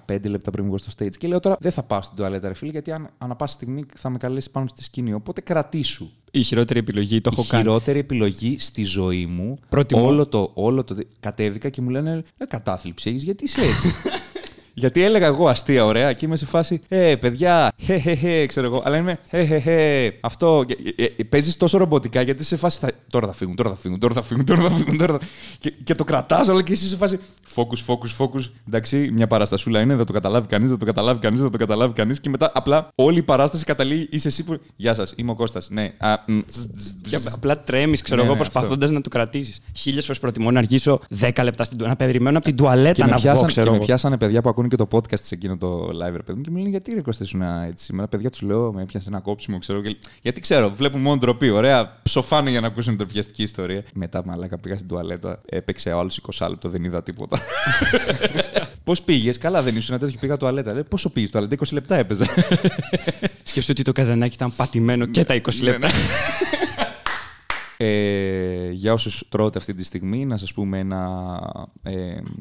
15 0.08 0.26
λεπτά 0.26 0.52
πριν 0.52 0.66
βγω 0.66 0.78
στο 0.78 0.92
stage. 0.98 1.18
Και 1.18 1.28
λέω 1.28 1.40
τώρα 1.40 1.58
δεν 1.60 1.72
θα 1.72 1.84
πάω 1.84 2.02
στην 2.02 2.16
τουαλέτα, 2.16 2.48
ρε 2.48 2.54
φίλε, 2.54 2.72
γιατί 2.72 2.92
αν, 2.92 3.10
ανά 3.18 3.36
πάσα 3.36 3.54
στιγμή 3.54 3.84
θα 3.96 4.10
με 4.10 4.18
καλέσει 4.18 4.52
πάνω 4.52 4.68
στη 4.68 4.84
σκηνή. 4.84 5.14
Οπότε 5.14 5.42
κρατήσου. 5.42 6.10
Η 6.32 6.44
χειρότερη 6.44 6.80
επιλογή 6.80 7.22
το 7.22 7.30
έχω 7.34 7.42
η 7.42 7.46
κάνει. 7.50 7.64
χειρότερη 7.64 8.00
επιλογή 8.00 8.56
στη 8.60 8.84
ζωή 8.84 9.26
μου. 9.26 9.60
Προτιμώ- 9.70 10.06
Όλο 10.08 10.28
το, 10.28 10.52
όλο 10.54 10.84
το. 10.84 10.96
Κατέβηκα 11.20 11.70
και 11.70 11.82
μου 11.82 11.90
λένε 11.90 12.24
Ε, 12.38 12.46
κατάθλιψη 12.46 13.10
έχεις, 13.10 13.24
γιατί 13.24 13.44
είσαι 13.44 13.62
έτσι. 13.62 13.94
Γιατί 14.74 15.04
έλεγα 15.04 15.26
εγώ 15.26 15.48
αστεία, 15.48 15.86
ωραία, 15.86 16.14
και 16.14 16.26
είμαι 16.26 16.36
σε 16.36 16.46
φάση 16.46 16.82
Ε, 16.88 17.16
παιδιά, 17.16 17.72
χε, 17.78 17.98
χε, 17.98 18.14
χε, 18.14 18.46
ξέρω 18.46 18.66
εγώ. 18.66 18.82
Αλλά 18.86 18.98
είμαι 18.98 19.18
χε, 19.30 19.44
χε, 19.44 19.60
χε. 19.60 20.12
Αυτό. 20.22 20.66
Ε, 20.96 21.04
ε, 21.04 21.24
Παίζεις 21.24 21.58
τόσο 21.58 21.78
ρομποτικά 21.78 22.22
γιατί 22.22 22.42
είσαι 22.42 22.50
σε 22.50 22.56
φάση. 22.58 22.80
Θα... 22.80 22.90
Τώρα 23.10 23.28
θα 23.28 23.34
φύγουν, 23.34 23.56
τώρα 23.56 23.70
θα 23.70 23.76
φύγουν, 23.76 24.00
τώρα 24.00 24.14
θα 24.14 24.22
φύγουν, 24.22 24.46
τώρα 24.46 24.62
θα 24.62 24.70
φύγουν. 24.76 24.98
Τώρα 24.98 25.14
θα... 25.14 25.20
Και, 25.60 25.74
και 25.84 25.94
το 25.96 26.04
κρατάς 26.04 26.48
όλα 26.48 26.62
και 26.64 26.72
είσαι 26.72 26.88
σε 26.88 26.96
φάση. 26.96 27.20
Focus, 27.56 27.94
focus, 27.94 28.24
focus. 28.26 28.52
Εντάξει, 28.68 29.10
μια 29.14 29.28
παραστασούλα 29.28 29.80
είναι, 29.82 29.96
δεν 29.96 30.06
το 30.06 30.14
καταλάβει 30.14 30.48
κανείς, 30.48 30.70
δεν 30.70 30.78
το 30.78 30.86
καταλάβει 30.86 31.20
κανείς, 31.20 31.42
δεν 31.42 31.52
το 31.52 31.58
καταλάβει 31.58 31.94
κανείς. 31.94 32.20
Και 32.20 32.30
μετά 32.30 32.52
απλά 32.54 32.88
όλη 32.96 33.18
η 33.18 33.22
παράσταση 33.22 33.64
καταλήγει, 33.64 34.08
είσαι 34.12 34.28
εσύ 34.28 34.44
που. 34.44 34.60
Γεια 34.76 34.94
σας, 34.94 35.14
είμαι 35.16 35.32
ο 35.32 35.36
Κώστας. 35.36 35.70
Ναι. 35.72 35.94
Α, 35.98 36.14
μ, 36.28 36.40
ζ, 36.52 36.58
ζ, 36.58 36.92
Και 37.10 37.18
ζ. 37.18 37.34
απλά 37.34 37.60
τρέμεις, 37.60 38.02
ξέρω 38.02 38.20
Ναι, 38.22 38.26
εγώ, 38.28 38.36
ναι, 38.36 38.40
προσπαθώντας 38.42 38.90
να 38.90 39.02
το 39.02 39.10
κρατήσεις. 39.10 39.60
Χίλιες 39.76 40.06
φορές 40.06 40.20
προτιμώ 40.22 40.52
να 40.52 40.60
αργήσω 40.60 41.00
10 41.20 41.44
λεπτά 41.44 41.64
στην 41.64 41.78
τουαλέτα. 41.78 42.04
Να 42.04 42.06
περιμένω 42.08 42.38
από 42.38 42.46
την 42.46 42.56
τουαλέτα 42.56 42.92
Και 42.92 43.04
με, 43.04 43.10
να 43.10 43.16
βγω, 43.18 43.24
πιάσαν, 43.24 43.48
ξέρω 43.48 43.66
και 43.66 43.72
με 43.72 43.76
εγώ. 43.78 43.86
πιάσανε 43.86 44.18
παιδιά 44.18 44.42
που 44.42 44.50
ακούνε 44.60 44.68
και 44.68 44.76
το 44.76 44.88
podcast 44.92 45.22
σε 45.22 45.36
εκείνο 45.36 45.58
το 45.58 45.90
live, 45.90 46.16
ρε 46.16 46.24
παιδί 46.24 46.34
μου, 46.34 46.42
και 46.42 46.50
μου 46.50 46.58
λένε 46.58 46.70
γιατί 46.70 46.94
ρε 46.94 47.02
Κώστα 47.02 47.24
ήσουν 47.24 47.42
έτσι 47.42 47.86
σήμερα. 47.86 48.08
Παιδιά 48.08 48.30
τους 48.30 48.42
λέω, 48.42 48.74
με 48.74 48.82
έπιασε 48.82 49.10
ένα 49.10 49.20
κόψιμο, 49.20 49.60
ξέρω. 49.60 49.82
Και... 49.82 49.98
Γιατί 50.22 50.42
ξέρω, 50.42 50.70
βλέπουν 50.70 51.02
μόνο 51.02 51.18
ντροπή. 51.18 51.50
Ωραία, 51.50 52.00
ψοφάνε 52.04 52.50
για 52.50 52.60
να 52.60 52.68
ακούσουν 52.68 52.90
την 52.90 53.06
τροπιαστική 53.06 53.44
ιστορία. 53.44 53.84
Μετά, 53.94 54.22
μαλάκα, 54.26 54.58
πήγα 54.58 54.76
στην 54.76 54.88
τουαλέτα, 54.88 55.42
έπαιξε 55.46 55.92
άλλο 55.92 56.12
20 56.38 56.48
λεπτό, 56.50 56.70
δεν 56.70 56.84
είδα 56.84 57.04
τίποτα. 57.04 57.40
Πώς 58.84 59.02
πήγες, 59.02 59.38
καλά 59.38 59.62
δεν 59.62 59.76
ήσουν 59.76 59.98
τέτοιο, 60.00 60.18
πήγα 60.20 60.38
τουαλέτα. 60.38 60.74
Λέει, 60.74 60.84
πόσο 60.84 61.10
πήγες 61.10 61.30
τουαλέτα, 61.30 61.56
20 61.60 61.72
λεπτά 61.72 61.96
έπαιζα. 61.96 62.26
Σκεφτείτε 63.44 63.72
ότι 63.72 63.82
το 63.82 63.92
καζανάκι 63.92 64.34
ήταν 64.34 64.56
πατημένο 64.56 65.06
και 65.06 65.24
τα 65.24 65.42
20 65.42 65.56
Ναι, 65.60 65.70
λεπτά. 65.70 65.90
Ε, 67.82 68.70
για 68.72 68.94
όσους 68.94 69.24
τρώτε 69.30 69.58
αυτή 69.58 69.74
τη 69.74 69.84
στιγμή, 69.84 70.26
να 70.26 70.38
σας 70.38 70.54
πούμε 70.54 70.80
ένα. 70.80 71.40
Ε, 71.84 71.92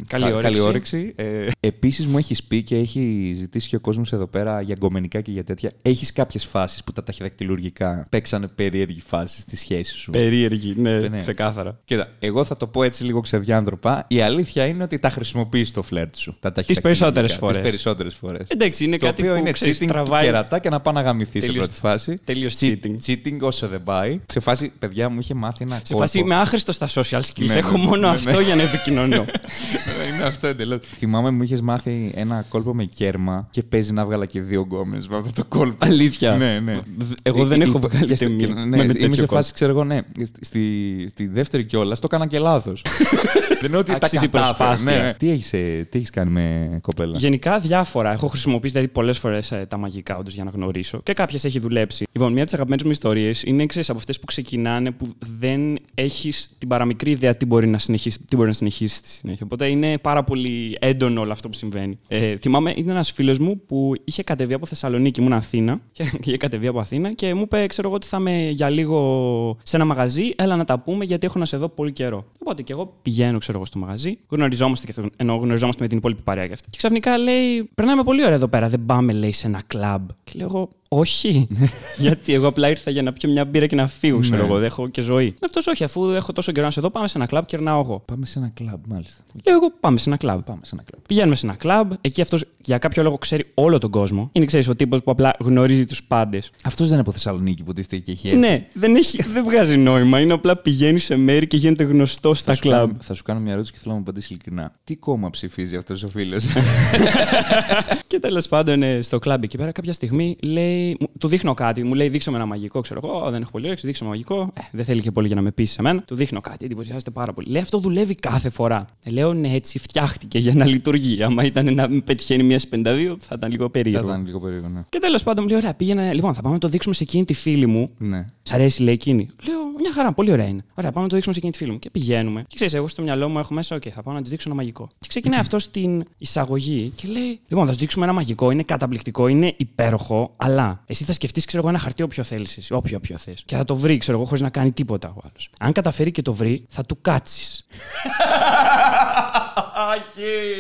Καλή 0.06 0.24
κα- 0.24 0.28
όρεξη. 0.28 0.42
καλή 0.42 0.60
όρεξη. 0.60 1.12
Ε, 1.16 1.46
Επίσης, 1.60 2.06
μου 2.06 2.18
έχεις 2.18 2.42
πει 2.44 2.62
και 2.62 2.76
έχει 2.76 3.32
ζητήσει 3.36 3.68
και 3.68 3.76
ο 3.76 3.80
κόσμος 3.80 4.12
εδώ 4.12 4.26
πέρα 4.26 4.60
για 4.60 4.74
γκομενικά 4.78 5.20
και 5.20 5.30
για 5.30 5.44
τέτοια. 5.44 5.72
Έχεις 5.82 6.12
κάποιες 6.12 6.44
φάσεις 6.44 6.84
που 6.84 6.92
τα 6.92 7.02
ταχυδακτηλουργικά 7.02 8.06
παίξανε 8.10 8.46
περίεργη 8.54 9.00
φάση 9.06 9.40
στη 9.40 9.56
σχέση 9.56 9.94
σου; 9.94 10.10
Περίεργη, 10.10 10.74
ναι, 10.76 10.98
Ναι. 10.98 11.20
ξεκάθαρα. 11.20 11.80
Κοίτα, 11.84 12.08
εγώ 12.18 12.44
θα 12.44 12.56
το 12.56 12.66
πω 12.66 12.82
έτσι 12.82 13.04
λίγο 13.04 13.20
ξεδιάντροπα. 13.20 14.04
Η 14.08 14.20
αλήθεια 14.20 14.66
είναι 14.66 14.82
ότι 14.82 14.98
τα 14.98 15.10
χρησιμοποιείς 15.10 15.68
στο 15.68 15.82
φλερτ 15.82 16.16
σου. 16.16 16.36
Τα 16.40 16.52
περισσότερες 16.82 17.34
φορές. 17.34 17.56
Τι 17.56 17.62
περισσότερες 17.62 18.14
φορές. 18.14 18.46
Εντάξει, 18.48 18.84
είναι 18.84 18.96
Το 18.96 19.06
κάτι 19.06 19.22
οποίο 19.22 19.34
που 19.34 19.40
είναι 19.40 19.50
ξέρεις, 19.50 19.78
cheating 19.82 19.86
τραβάει. 19.86 20.24
κερατά 20.24 20.58
και 20.58 20.68
να 20.68 20.80
πάει 20.80 20.94
να 20.94 21.00
γαμηθεί 21.00 21.40
σε 21.40 21.46
Τελείως- 21.46 21.64
πρώτη 21.66 21.80
φάση. 21.80 22.14
τελείως 22.24 22.56
Cheat- 22.60 22.78
cheating. 22.82 22.96
Cheating 23.06 23.36
όσο 23.40 23.68
δεν 23.68 23.82
πάει. 23.82 24.20
Σε 24.28 24.40
φάση, 24.40 24.72
παιδιά 24.78 25.08
μου 25.08 25.18
είχε 25.30 25.34
μάθει 25.40 25.62
ένα 25.64 25.74
Σε 25.74 25.82
κόλπο. 25.88 25.98
φάση 26.02 26.18
είμαι 26.18 26.34
άχρηστος 26.34 26.74
στα 26.74 26.88
social 26.94 27.20
skills. 27.20 27.46
Ναι, 27.46 27.52
Έχω 27.52 27.76
ναι, 27.76 27.84
μόνο 27.84 28.08
ναι, 28.08 28.14
αυτό 28.14 28.36
ναι. 28.38 28.42
για 28.42 28.54
να 28.54 28.62
επικοινωνώ. 28.62 29.24
είναι 30.14 30.22
αυτό 30.26 30.46
εντελώς. 30.46 30.80
Θυμάμαι 30.98 31.30
μου 31.30 31.42
είχες 31.42 31.60
μάθει 31.60 32.12
ένα 32.14 32.44
κόλπο 32.48 32.74
με 32.74 32.84
κέρμα 32.84 33.48
και 33.50 33.62
παίζει 33.62 33.92
να 33.92 34.04
βγάλα 34.04 34.26
και 34.26 34.40
δύο 34.40 34.62
γκόμες 34.62 35.08
με 35.08 35.16
αυτό 35.16 35.32
το 35.32 35.44
κόλπο. 35.48 35.76
Αλήθεια. 35.86 36.36
ναι, 36.36 36.58
ναι. 36.60 36.78
Εγώ 37.22 37.46
δεν 37.46 37.60
Ε, 37.60 37.64
έχω 37.64 37.76
ε, 37.76 37.80
βγάλει 37.80 37.98
και 38.06 38.12
ούτε 38.12 38.14
στη- 38.14 38.28
μία. 38.28 38.46
και- 38.46 38.52
με 38.52 38.64
Ναι, 38.64 38.74
ένα 38.76 38.84
είμαι 38.84 38.92
τέτοιο 38.92 39.10
σε 39.12 39.16
κόλπο. 39.18 39.34
φάση, 39.34 39.52
ξέρω 39.52 39.70
εγώ, 39.70 39.84
ναι. 39.84 40.00
Στη, 40.40 41.06
στη 41.10 41.26
δεύτερη 41.26 41.64
κιόλας 41.64 41.98
το 42.00 42.06
έκανα 42.10 42.26
και 42.26 42.38
λάθος. 42.38 42.82
δεν 43.60 43.68
είναι 43.68 43.76
ότι 43.76 43.90
τα 43.90 43.98
Αξίζει 44.02 44.28
κατάφερα. 44.28 44.68
προσπάθεια. 44.68 44.98
Ναι, 45.00 45.06
ναι. 45.06 45.14
Τι 45.14 45.30
έχεις 45.30 45.50
τι 45.90 45.98
έχεις 45.98 46.10
κάνει 46.10 46.30
με 46.30 46.78
κοπέλα; 46.82 47.18
Γενικά 47.18 47.58
διάφορα. 47.58 48.12
Έχω 48.12 48.26
χρησιμοποιήσει 48.26 48.72
δηλαδή 48.72 48.92
πολλές 48.92 49.18
φορές 49.18 49.52
τα 49.68 49.76
μαγικά 49.76 50.16
όντως 50.16 50.34
για 50.34 50.44
να 50.44 50.50
γνωρίσω. 50.50 51.00
Και 51.02 51.12
κάποιες 51.12 51.44
έχει 51.44 51.58
δουλέψει. 51.58 52.06
Λοιπόν, 52.12 52.26
μια 52.32 52.36
από 52.36 52.44
τις 52.44 52.54
αγαπημένες 52.54 52.84
μου 52.84 52.90
ιστορίες 52.90 53.42
είναι 53.42 53.66
ξέρεις, 53.66 53.88
από 53.88 53.98
αυτές 53.98 54.18
που 54.18 54.24
ξεκινάνε 54.26 54.90
που 54.90 55.08
δεν 55.38 55.78
έχεις 55.94 56.48
την 56.58 56.68
παραμικρή 56.68 57.10
ιδέα 57.10 57.36
τι 57.36 57.46
μπορεί 57.46 57.66
να 57.66 57.78
συνεχίσει, 57.78 58.18
τι 58.28 58.36
μπορεί 58.36 58.48
να 58.48 58.54
συνεχίσει 58.54 58.96
στη 58.96 59.08
συνέχεια. 59.08 59.42
Οπότε 59.44 59.66
είναι 59.66 59.98
πάρα 59.98 60.24
πολύ 60.24 60.76
έντονο 60.80 61.20
όλο 61.20 61.32
αυτό 61.32 61.48
που 61.48 61.54
συμβαίνει. 61.54 61.98
Ε, 62.08 62.36
θυμάμαι, 62.36 62.70
ήταν 62.70 62.88
ένας 62.88 63.12
φίλος 63.12 63.38
μου 63.38 63.60
που 63.66 63.94
είχε 64.04 64.22
κατεβεί 64.22 64.54
από 64.54 64.66
Θεσσαλονίκη, 64.66 65.20
ήμουν 65.20 65.32
Αθήνα. 65.32 65.80
Και 65.92 66.02
είχε 66.24 66.36
κατεβεί 66.36 66.66
από 66.66 66.80
Αθήνα 66.80 67.12
και 67.12 67.34
μου 67.34 67.42
είπε, 67.42 67.66
ξέρω 67.66 67.86
εγώ, 67.86 67.96
ότι 67.96 68.06
θα 68.06 68.16
είμαι 68.16 68.48
για 68.50 68.68
λίγο 68.68 69.58
σε 69.62 69.76
ένα 69.76 69.84
μαγαζί. 69.84 70.32
Έλα 70.36 70.56
να 70.56 70.64
τα 70.64 70.78
πούμε 70.78 71.04
γιατί 71.04 71.26
έχω 71.26 71.38
να 71.38 71.44
σε 71.44 71.56
δω 71.56 71.68
πολύ 71.68 71.92
καιρό. 71.92 72.24
Οπότε 72.40 72.62
και 72.62 72.72
εγώ 72.72 72.94
πηγαίνω, 73.02 73.38
ξέρω 73.38 73.56
εγώ, 73.56 73.66
στο 73.66 73.78
μαγαζί. 73.78 74.18
Γνωριζόμαστε 74.28 74.86
και 74.86 74.92
αυτό, 74.96 75.10
ενώ 75.16 75.34
γνωριζόμαστε 75.34 75.82
με 75.82 75.88
την 75.88 75.98
υπόλοιπη 75.98 76.22
παρέα 76.22 76.46
και 76.46 76.52
αυτά. 76.52 76.66
Και 76.70 76.76
ξαφνικά 76.76 77.18
λέει, 77.18 77.68
Περνάμε 77.74 78.02
πολύ 78.02 78.22
ωραία 78.22 78.34
εδώ 78.34 78.48
πέρα. 78.48 78.68
Δεν 78.68 78.84
πάμε, 78.86 79.12
λέει, 79.12 79.32
σε 79.32 79.46
ένα 79.46 79.62
κλαμπ. 79.66 80.08
Και 80.24 80.32
λέω 80.34 80.46
εγώ, 80.46 80.68
όχι. 80.88 81.48
Γιατί 81.98 82.32
εγώ 82.34 82.46
απλά 82.46 82.68
ήρθα 82.70 82.90
για 82.90 83.02
να 83.02 83.12
πιω 83.12 83.30
μια 83.30 83.44
μπύρα 83.44 83.66
και 83.66 83.76
να 83.76 83.86
φύγω, 83.86 84.18
ξέρω 84.18 84.36
Ναι. 84.36 84.42
εγώ. 84.44 84.54
Δεν 84.54 84.64
έχω 84.64 84.88
και 84.88 85.00
ζωή. 85.00 85.34
Αυτός 85.44 85.66
όχι, 85.66 85.84
αφού 85.84 86.10
έχω 86.10 86.32
τόσο 86.32 86.52
καιρό 86.52 86.66
να 86.66 86.72
σε 86.72 86.80
δω, 86.80 86.90
πάμε 86.90 87.08
σε 87.08 87.18
ένα 87.18 87.26
κλαμπ 87.26 87.44
και 87.44 87.56
ερνάω 87.56 87.80
εγώ. 87.80 88.02
Πάμε 88.04 88.26
σε 88.26 88.38
ένα 88.38 88.50
κλαμπ, 88.54 88.80
μάλιστα. 88.86 89.22
Λέω 89.46 89.54
εγώ, 89.56 89.72
πάμε 89.80 89.98
σε 89.98 90.08
ένα 90.08 90.16
κλαμπ. 90.18 90.40
Πάμε 90.40 90.60
σε 90.62 90.70
ένα 90.74 90.82
κλαμπ. 90.90 91.02
Πηγαίνουμε 91.08 91.34
σε 91.34 91.46
ένα 91.46 91.54
κλαμπ. 91.54 91.92
Εκεί 92.00 92.20
αυτός 92.20 92.44
για 92.64 92.78
κάποιο 92.78 93.02
λόγο 93.02 93.18
ξέρει 93.18 93.44
όλο 93.54 93.78
τον 93.78 93.90
κόσμο. 93.90 94.28
Είναι, 94.32 94.44
ξέρεις, 94.44 94.68
ο 94.68 94.74
τύπος 94.74 95.02
που 95.02 95.10
απλά 95.10 95.34
γνωρίζει 95.40 95.84
τους 95.84 96.02
πάντες. 96.04 96.50
Αυτός 96.62 96.84
δεν 96.86 96.92
είναι 96.92 97.00
από 97.00 97.12
Θεσσαλονίκη 97.12 97.62
που 97.62 97.72
τίθεται 97.72 97.96
και 97.98 98.12
έχει 98.12 98.28
έρθει. 98.28 98.40
Ναι, 98.40 98.66
δεν, 98.72 98.94
έχει, 98.94 99.22
δεν 99.22 99.44
βγάζει 99.44 99.76
νόημα. 99.76 100.20
Είναι 100.20 100.32
απλά 100.32 100.56
πηγαίνει 100.56 100.98
σε 100.98 101.16
μέρη 101.16 101.46
και 101.46 101.56
γίνεται 101.56 101.84
γνωστό 101.84 102.34
στα 102.34 102.44
Θα 102.50 102.54
σου, 102.54 102.60
κλαμπ. 102.62 102.78
κάνω, 102.88 102.96
θα 103.00 103.14
σου 103.14 103.22
κάνω 103.22 103.40
μια 103.40 103.52
ερώτηση 103.52 103.72
και 103.72 103.78
θέλω 103.78 103.90
να 103.92 103.98
μου 104.00 104.04
απαντήσεις 104.06 104.30
ειλικρινά. 104.30 104.72
Τι 104.84 104.96
κόμμα 104.96 105.30
ψηφίζει 105.30 105.76
αυτός 105.76 106.02
ο 106.02 106.08
φίλος; 106.08 106.44
Και 108.06 108.18
τέλος 108.18 108.48
πάντων 108.48 108.82
ε, 108.82 109.02
στο 109.02 109.18
κλαμπ 109.18 109.42
εκεί 109.44 109.56
πέρα 109.56 109.72
κάποια 109.72 109.92
στιγμή 109.92 110.36
λέει 110.42 110.77
λέει, 110.78 110.96
μου- 111.00 111.06
του 111.18 111.28
δείχνω 111.28 111.54
κάτι, 111.54 111.82
μου 111.84 111.94
λέει 111.94 112.08
δείξω 112.08 112.30
με 112.30 112.36
ένα 112.36 112.46
μαγικό, 112.46 112.80
ξέρω 112.80 113.00
εγώ. 113.04 113.26
«Ω, 113.26 113.30
Δεν 113.30 113.42
έχω 113.42 113.50
πολύ 113.50 113.66
όρεξη, 113.66 113.86
δείξω 113.86 114.04
με 114.04 114.10
μαγικό. 114.10 114.50
Ε, 114.54 114.60
δεν 114.72 114.84
θέλει 114.84 115.02
και 115.02 115.10
πολύ 115.10 115.26
για 115.26 115.36
να 115.36 115.42
με 115.42 115.50
πείσει 115.50 115.72
σε 115.72 115.82
μένα. 115.82 116.02
Του 116.02 116.14
δείχνω 116.14 116.40
κάτι, 116.40 116.64
εντυπωσιάζεται 116.64 117.10
πάρα 117.10 117.32
πολύ. 117.32 117.50
Λέει 117.50 117.62
αυτό 117.62 117.78
δουλεύει 117.78 118.14
κάθε 118.14 118.50
φορά. 118.50 118.86
Ε, 119.04 119.10
λέω 119.10 119.32
ναι, 119.34 119.52
έτσι 119.54 119.78
φτιάχτηκε 119.78 120.38
για 120.38 120.54
να 120.54 120.64
λειτουργεί. 120.66 121.22
Άμα 121.22 121.44
ήταν 121.44 121.74
να 121.74 121.88
μην 121.88 122.04
πετυχαίνει 122.04 122.42
μία 122.42 122.58
στι 122.58 122.68
52, 122.68 123.16
θα 123.20 123.34
ήταν 123.38 123.50
λίγο 123.50 123.64
Θα 123.64 123.70
περίεργο. 123.70 124.08
ήταν 124.08 124.24
λίγο 124.26 124.40
περίεργο, 124.40 124.68
ναι. 124.68 124.80
Και 124.88 124.98
τέλος 124.98 125.22
πάντων 125.22 125.42
μου 125.44 125.50
λέει: 125.50 125.58
Ωραία, 125.58 125.74
πήγαινε. 125.74 126.12
Λοιπόν, 126.12 126.34
θα 126.34 126.40
πάμε 126.42 126.54
να 126.54 126.60
το 126.60 126.68
δείξουμε 126.68 126.94
σε 126.94 127.02
εκείνη 127.02 127.24
τη 127.24 127.34
φίλη 127.34 127.66
μου. 127.66 127.90
ναι. 127.98 128.26
Σ' 128.42 128.52
αρέσει, 128.52 128.82
λέει 128.82 128.94
εκείνη. 128.94 129.28
Λέω, 129.48 129.58
μια 129.80 129.92
χαρά, 129.92 130.12
πολύ 130.12 130.30
ωραία 130.30 130.46
είναι. 130.46 130.64
Ωραία, 130.74 130.90
πάμε 130.90 131.02
να 131.02 131.08
το 131.08 131.14
δείξουμε 131.14 131.34
σε 131.34 131.38
εκείνη 131.38 131.52
τη 131.52 131.58
φίλη 131.58 131.70
μου. 131.70 131.78
Και 131.78 131.90
πηγαίνουμε. 131.90 132.40
Και 132.46 132.54
ξέρεις, 132.54 132.74
εγώ 132.74 132.88
στο 132.88 133.02
μυαλό 133.02 133.28
μου 133.28 133.38
έχω 133.38 133.54
μέσα, 133.54 133.76
OK, 133.76 133.88
θα 133.88 134.02
πάω 134.02 134.14
να 134.14 134.20
της 134.20 134.30
δείξω 134.30 134.48
ένα 134.48 134.56
μαγικό. 134.56 134.88
Και 134.98 135.06
ξεκινάει 135.08 135.40
αυτό 135.40 135.58
στην 135.58 136.04
εισαγωγή 136.18 136.92
και 136.94 137.08
λέει: 137.08 137.40
Λοιπόν, 137.48 137.66
θα 137.66 137.72
σου 137.72 137.78
δείξουμε 137.78 138.04
ένα 138.04 138.14
μαγικό, 138.14 138.50
είναι 138.50 138.62
καταπληκτικό, 138.62 139.26
είναι 139.28 139.54
υπέροχο, 139.56 140.32
αλλά 140.36 140.67
εσύ 140.86 141.04
θα 141.04 141.12
σκεφτείς, 141.12 141.44
ξέρω 141.44 141.62
εγώ, 141.62 141.70
ένα 141.70 141.78
χαρτί 141.78 142.02
όποιο 142.02 142.22
θέλεις 142.22 142.56
εσύ, 142.56 142.72
όποιο 142.74 142.96
όποιο 142.96 143.18
θες. 143.18 143.42
Και 143.44 143.56
θα 143.56 143.64
το 143.64 143.76
βρει, 143.76 143.98
ξέρω 143.98 144.16
εγώ, 144.16 144.26
χωρίς 144.26 144.42
να 144.42 144.50
κάνει 144.50 144.72
τίποτα 144.72 145.08
ο 145.08 145.20
άλλος. 145.24 145.50
Αν 145.58 145.72
καταφέρει 145.72 146.10
και 146.10 146.22
το 146.22 146.32
βρει, 146.32 146.64
θα 146.68 146.84
του 146.84 146.98
κάτσεις. 147.00 147.66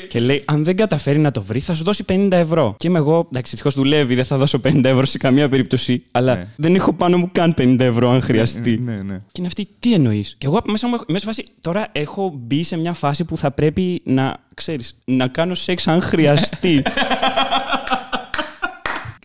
Και 0.08 0.20
λέει, 0.20 0.42
αν 0.46 0.64
δεν 0.64 0.76
καταφέρει 0.76 1.18
να 1.18 1.30
το 1.30 1.42
βρει, 1.42 1.60
θα 1.60 1.74
σου 1.74 1.84
δώσει 1.84 2.04
50 2.08 2.28
ευρώ. 2.32 2.74
Και 2.78 2.86
είμαι 2.88 2.98
εγώ, 2.98 3.16
εντάξει, 3.18 3.50
ευτυχώς 3.54 3.74
δουλεύει, 3.74 4.14
δεν 4.14 4.24
θα 4.24 4.36
δώσω 4.36 4.58
50 4.64 4.84
ευρώ 4.84 5.04
σε 5.04 5.18
καμία 5.18 5.48
περίπτωση. 5.48 6.02
Αλλά 6.10 6.34
Ναι. 6.34 6.46
δεν 6.56 6.74
έχω 6.74 6.92
πάνω 6.92 7.16
μου 7.16 7.28
καν 7.32 7.54
50 7.58 7.76
ευρώ 7.84 8.10
αν 8.10 8.22
χρειαστεί. 8.22 8.78
Ναι, 8.78 8.96
ναι. 9.02 9.16
Και 9.18 9.38
είναι 9.38 9.46
αυτή, 9.46 9.68
τι 9.78 9.94
εννοείς; 9.94 10.34
Και 10.38 10.46
εγώ 10.46 10.58
από 10.58 10.70
μέσα 10.70 10.88
μου, 10.88 10.94
έχω- 10.94 11.04
μέσα 11.08 11.18
σε 11.18 11.26
φάση, 11.26 11.44
τώρα 11.60 11.88
έχω 11.92 12.32
μπει 12.36 12.62
σε 12.62 12.76
μια 12.78 12.92
φάση 12.92 13.24
που 13.24 13.36
θα 13.38 13.50
πρέπει 13.50 14.02
να, 14.04 14.36
ξέρεις, 14.54 14.98
να 15.04 15.28
κάνω 15.28 15.54
σεξ 15.54 15.88
αν 15.88 16.02
χρειαστεί. 16.02 16.82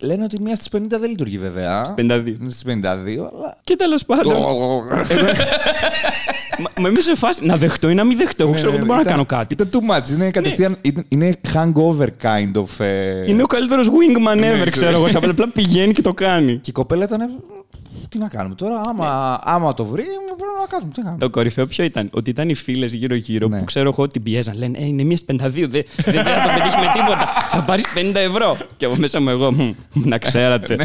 Λένε 0.03 0.23
ότι 0.23 0.41
μία 0.41 0.55
στις 0.55 0.67
50 0.77 0.79
δεν 0.99 1.09
λειτουργεί 1.09 1.37
βέβαια. 1.37 1.93
52. 1.97 2.35
Στις 2.47 2.63
52, 2.63 2.77
αλλά. 2.83 3.57
Και 3.63 3.75
τέλος 3.75 4.05
πάντων. 4.05 4.33
μα, 6.59 6.69
μα 6.81 6.89
είμαι 6.89 6.99
σε 6.99 7.15
φάση 7.15 7.45
να 7.45 7.57
δεχτώ 7.57 7.89
ή 7.89 7.93
να 7.93 8.03
μην 8.03 8.17
δεχτώ. 8.17 8.43
Εγώ 8.43 8.53
ξέρω, 8.53 8.69
εγώ 8.69 8.77
δεν 8.77 8.87
μπορώ 8.87 8.99
να 8.99 9.05
κάνω 9.05 9.25
κάτι. 9.25 9.53
Ήταν 9.53 9.69
too 9.71 9.91
much. 9.97 10.09
Είναι 10.09 10.31
κατευθείαν. 10.31 10.77
ήταν- 10.81 11.05
Είναι 11.07 11.33
hangover 11.53 12.07
kind 12.21 12.51
of. 12.55 12.85
ε, 12.85 13.29
Είναι 13.31 13.43
ο 13.43 13.45
καλύτερος 13.45 13.87
wingman 13.89 14.37
Ναι, 14.37 14.47
ever, 14.49 14.53
ξέρω. 14.55 14.69
ξέρω 14.71 14.91
εγώ. 14.97 15.07
Σαν 15.07 15.29
απλά 15.29 15.49
πηγαίνει 15.49 15.93
και 15.93 16.01
το 16.01 16.13
κάνει. 16.13 16.53
Και 16.55 16.69
η 16.69 16.73
κοπέλα 16.73 17.03
ήταν. 17.03 17.43
Τι 18.09 18.17
να 18.17 18.27
κάνουμε 18.27 18.55
τώρα, 18.55 18.81
άμα, 18.89 19.39
άμα 19.43 19.73
το 19.73 19.85
βρει, 19.85 20.03
πρέπει 20.03 20.41
να 20.61 20.67
κάνουμε. 20.67 20.91
Τι 20.93 20.97
να 20.99 21.03
κάνουμε. 21.05 21.23
Το 21.23 21.29
κορυφαίο 21.29 21.67
ποιο 21.67 21.83
ήταν, 21.83 22.09
ότι 22.13 22.29
ήταν 22.29 22.49
οι 22.49 22.53
φίλες 22.53 22.93
γύρω-γύρω 22.93 23.47
Ναι. 23.47 23.57
που 23.57 23.63
ξέρω 23.63 23.89
εγώ 23.89 24.03
ότι 24.03 24.11
την 24.13 24.23
πιέζαν. 24.23 24.57
Λένε 24.57 24.77
Ε, 24.77 24.85
είναι 24.85 25.03
μία 25.03 25.17
52, 25.25 25.37
δεν, 25.39 25.69
δεν 25.69 25.85
πρέπει 26.03 26.17
να 26.17 26.23
το 26.43 26.49
πετύχει 26.53 26.79
με 26.79 26.91
τίποτα. 26.93 27.27
Θα 27.49 27.63
πάρεις 27.63 27.85
50 27.95 28.15
ευρώ. 28.15 28.57
Και 28.77 28.85
από 28.85 28.95
μέσα 28.95 29.21
μου 29.21 29.29
εγώ, 29.29 29.51
«Μμ, 29.51 29.71
να 29.93 30.17
ξέρατε. 30.17 30.75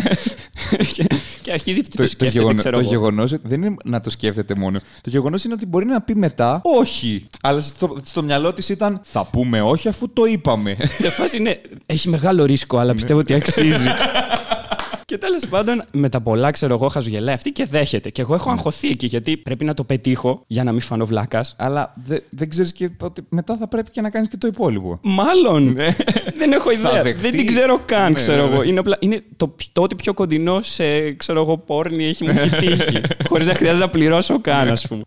και, 0.95 1.07
και 1.43 1.53
αρχίζει 1.53 1.81
αυτή 1.81 1.97
το, 1.97 1.97
Το, 1.97 2.03
το, 2.03 2.09
σκέφτεται, 2.09 2.39
γεγονό, 2.39 2.59
ξέρω 2.59 2.75
το 2.75 2.81
εγώ. 2.81 2.89
γεγονός 2.91 3.35
δεν 3.43 3.63
είναι 3.63 3.75
να 3.85 4.01
το 4.01 4.11
σκέφτεται 4.11 4.55
μόνο. 4.55 4.79
Το 5.01 5.11
γεγονός 5.11 5.45
είναι 5.45 5.55
ότι 5.55 5.67
μπορεί 5.67 5.85
να 5.87 6.01
πει 6.01 6.15
μετά 6.15 6.61
όχι. 6.65 7.27
Αλλά 7.43 7.61
στο, 7.61 7.97
στο 8.03 8.23
μυαλό 8.23 8.53
της 8.53 8.69
ήταν 8.69 9.01
θα 9.05 9.25
πούμε 9.27 9.63
όχι 9.63 9.89
αφού 9.89 10.13
το 10.13 10.25
είπαμε. 10.25 10.77
Σε 10.99 11.11
φάση 11.11 11.37
είναι, 11.37 11.61
έχει 11.87 12.09
μεγάλο 12.09 12.45
ρίσκο, 12.45 12.79
αλλά 12.79 12.95
πιστεύω 12.95 13.19
ότι 13.21 13.35
αξίζει. 13.35 13.87
Και 15.09 15.19
τέλος 15.19 15.47
πάντων, 15.49 15.83
με 15.91 16.09
τα 16.09 16.21
πολλά, 16.21 16.51
ξέρω 16.51 16.75
εγώ, 16.75 16.89
χαζογελάει 16.89 17.35
αυτή 17.35 17.51
και 17.53 17.65
δέχεται. 17.67 18.11
Και 18.11 18.21
εγώ 18.21 18.35
έχω 18.35 18.51
αγχωθεί 18.51 18.89
εκεί, 18.89 19.07
γιατί 19.07 19.37
πρέπει 19.37 19.65
να 19.65 19.75
το 19.75 19.85
πετύχω 19.85 20.43
για 20.47 20.65
να 20.65 20.73
μην 20.73 20.81
φανώ 20.81 21.07
βλάκας. 21.07 21.55
Αλλά 21.59 21.95
δε- 22.05 22.19
δεν 22.31 22.49
ξέρεις 22.49 22.73
και 22.73 22.91
ότι 23.01 23.23
μετά 23.29 23.57
θα 23.57 23.69
πρέπει 23.69 23.91
και 23.91 24.01
να 24.01 24.11
κάνεις 24.11 24.29
και 24.29 24.37
το 24.37 24.47
υπόλοιπο. 24.47 24.99
Μάλλον. 25.03 25.75
δεν 26.39 26.53
έχω 26.53 26.71
ιδέα. 26.71 27.03
δεχτεί. 27.03 27.21
Δεν 27.21 27.31
την 27.37 27.47
ξέρω 27.47 27.81
καν, 27.85 28.09
Ναι, 28.13 28.15
ξέρω 28.15 28.47
ναι, 28.47 28.53
εγώ. 28.53 28.63
ναι. 28.63 28.69
Είναι, 28.69 28.79
απλά, 28.79 28.97
είναι 29.01 29.21
το, 29.37 29.55
το 29.73 29.83
ότι 29.83 29.95
πιο 29.95 30.15
κοντινό 30.15 30.63
σε, 30.63 31.13
ξέρω 31.13 31.41
εγώ, 31.41 31.59
πόρνη 31.59 32.05
έχει 32.05 32.25
μου 32.25 32.31
έχει 32.31 32.57
τύχει. 32.57 33.01
Χωρίς 33.29 33.47
να 33.47 33.55
χρειάζεται 33.55 33.85
να 33.85 33.91
πληρώσω 33.91 34.41
καν, 34.41 34.69
ας 34.71 34.87
πούμε. 34.89 35.03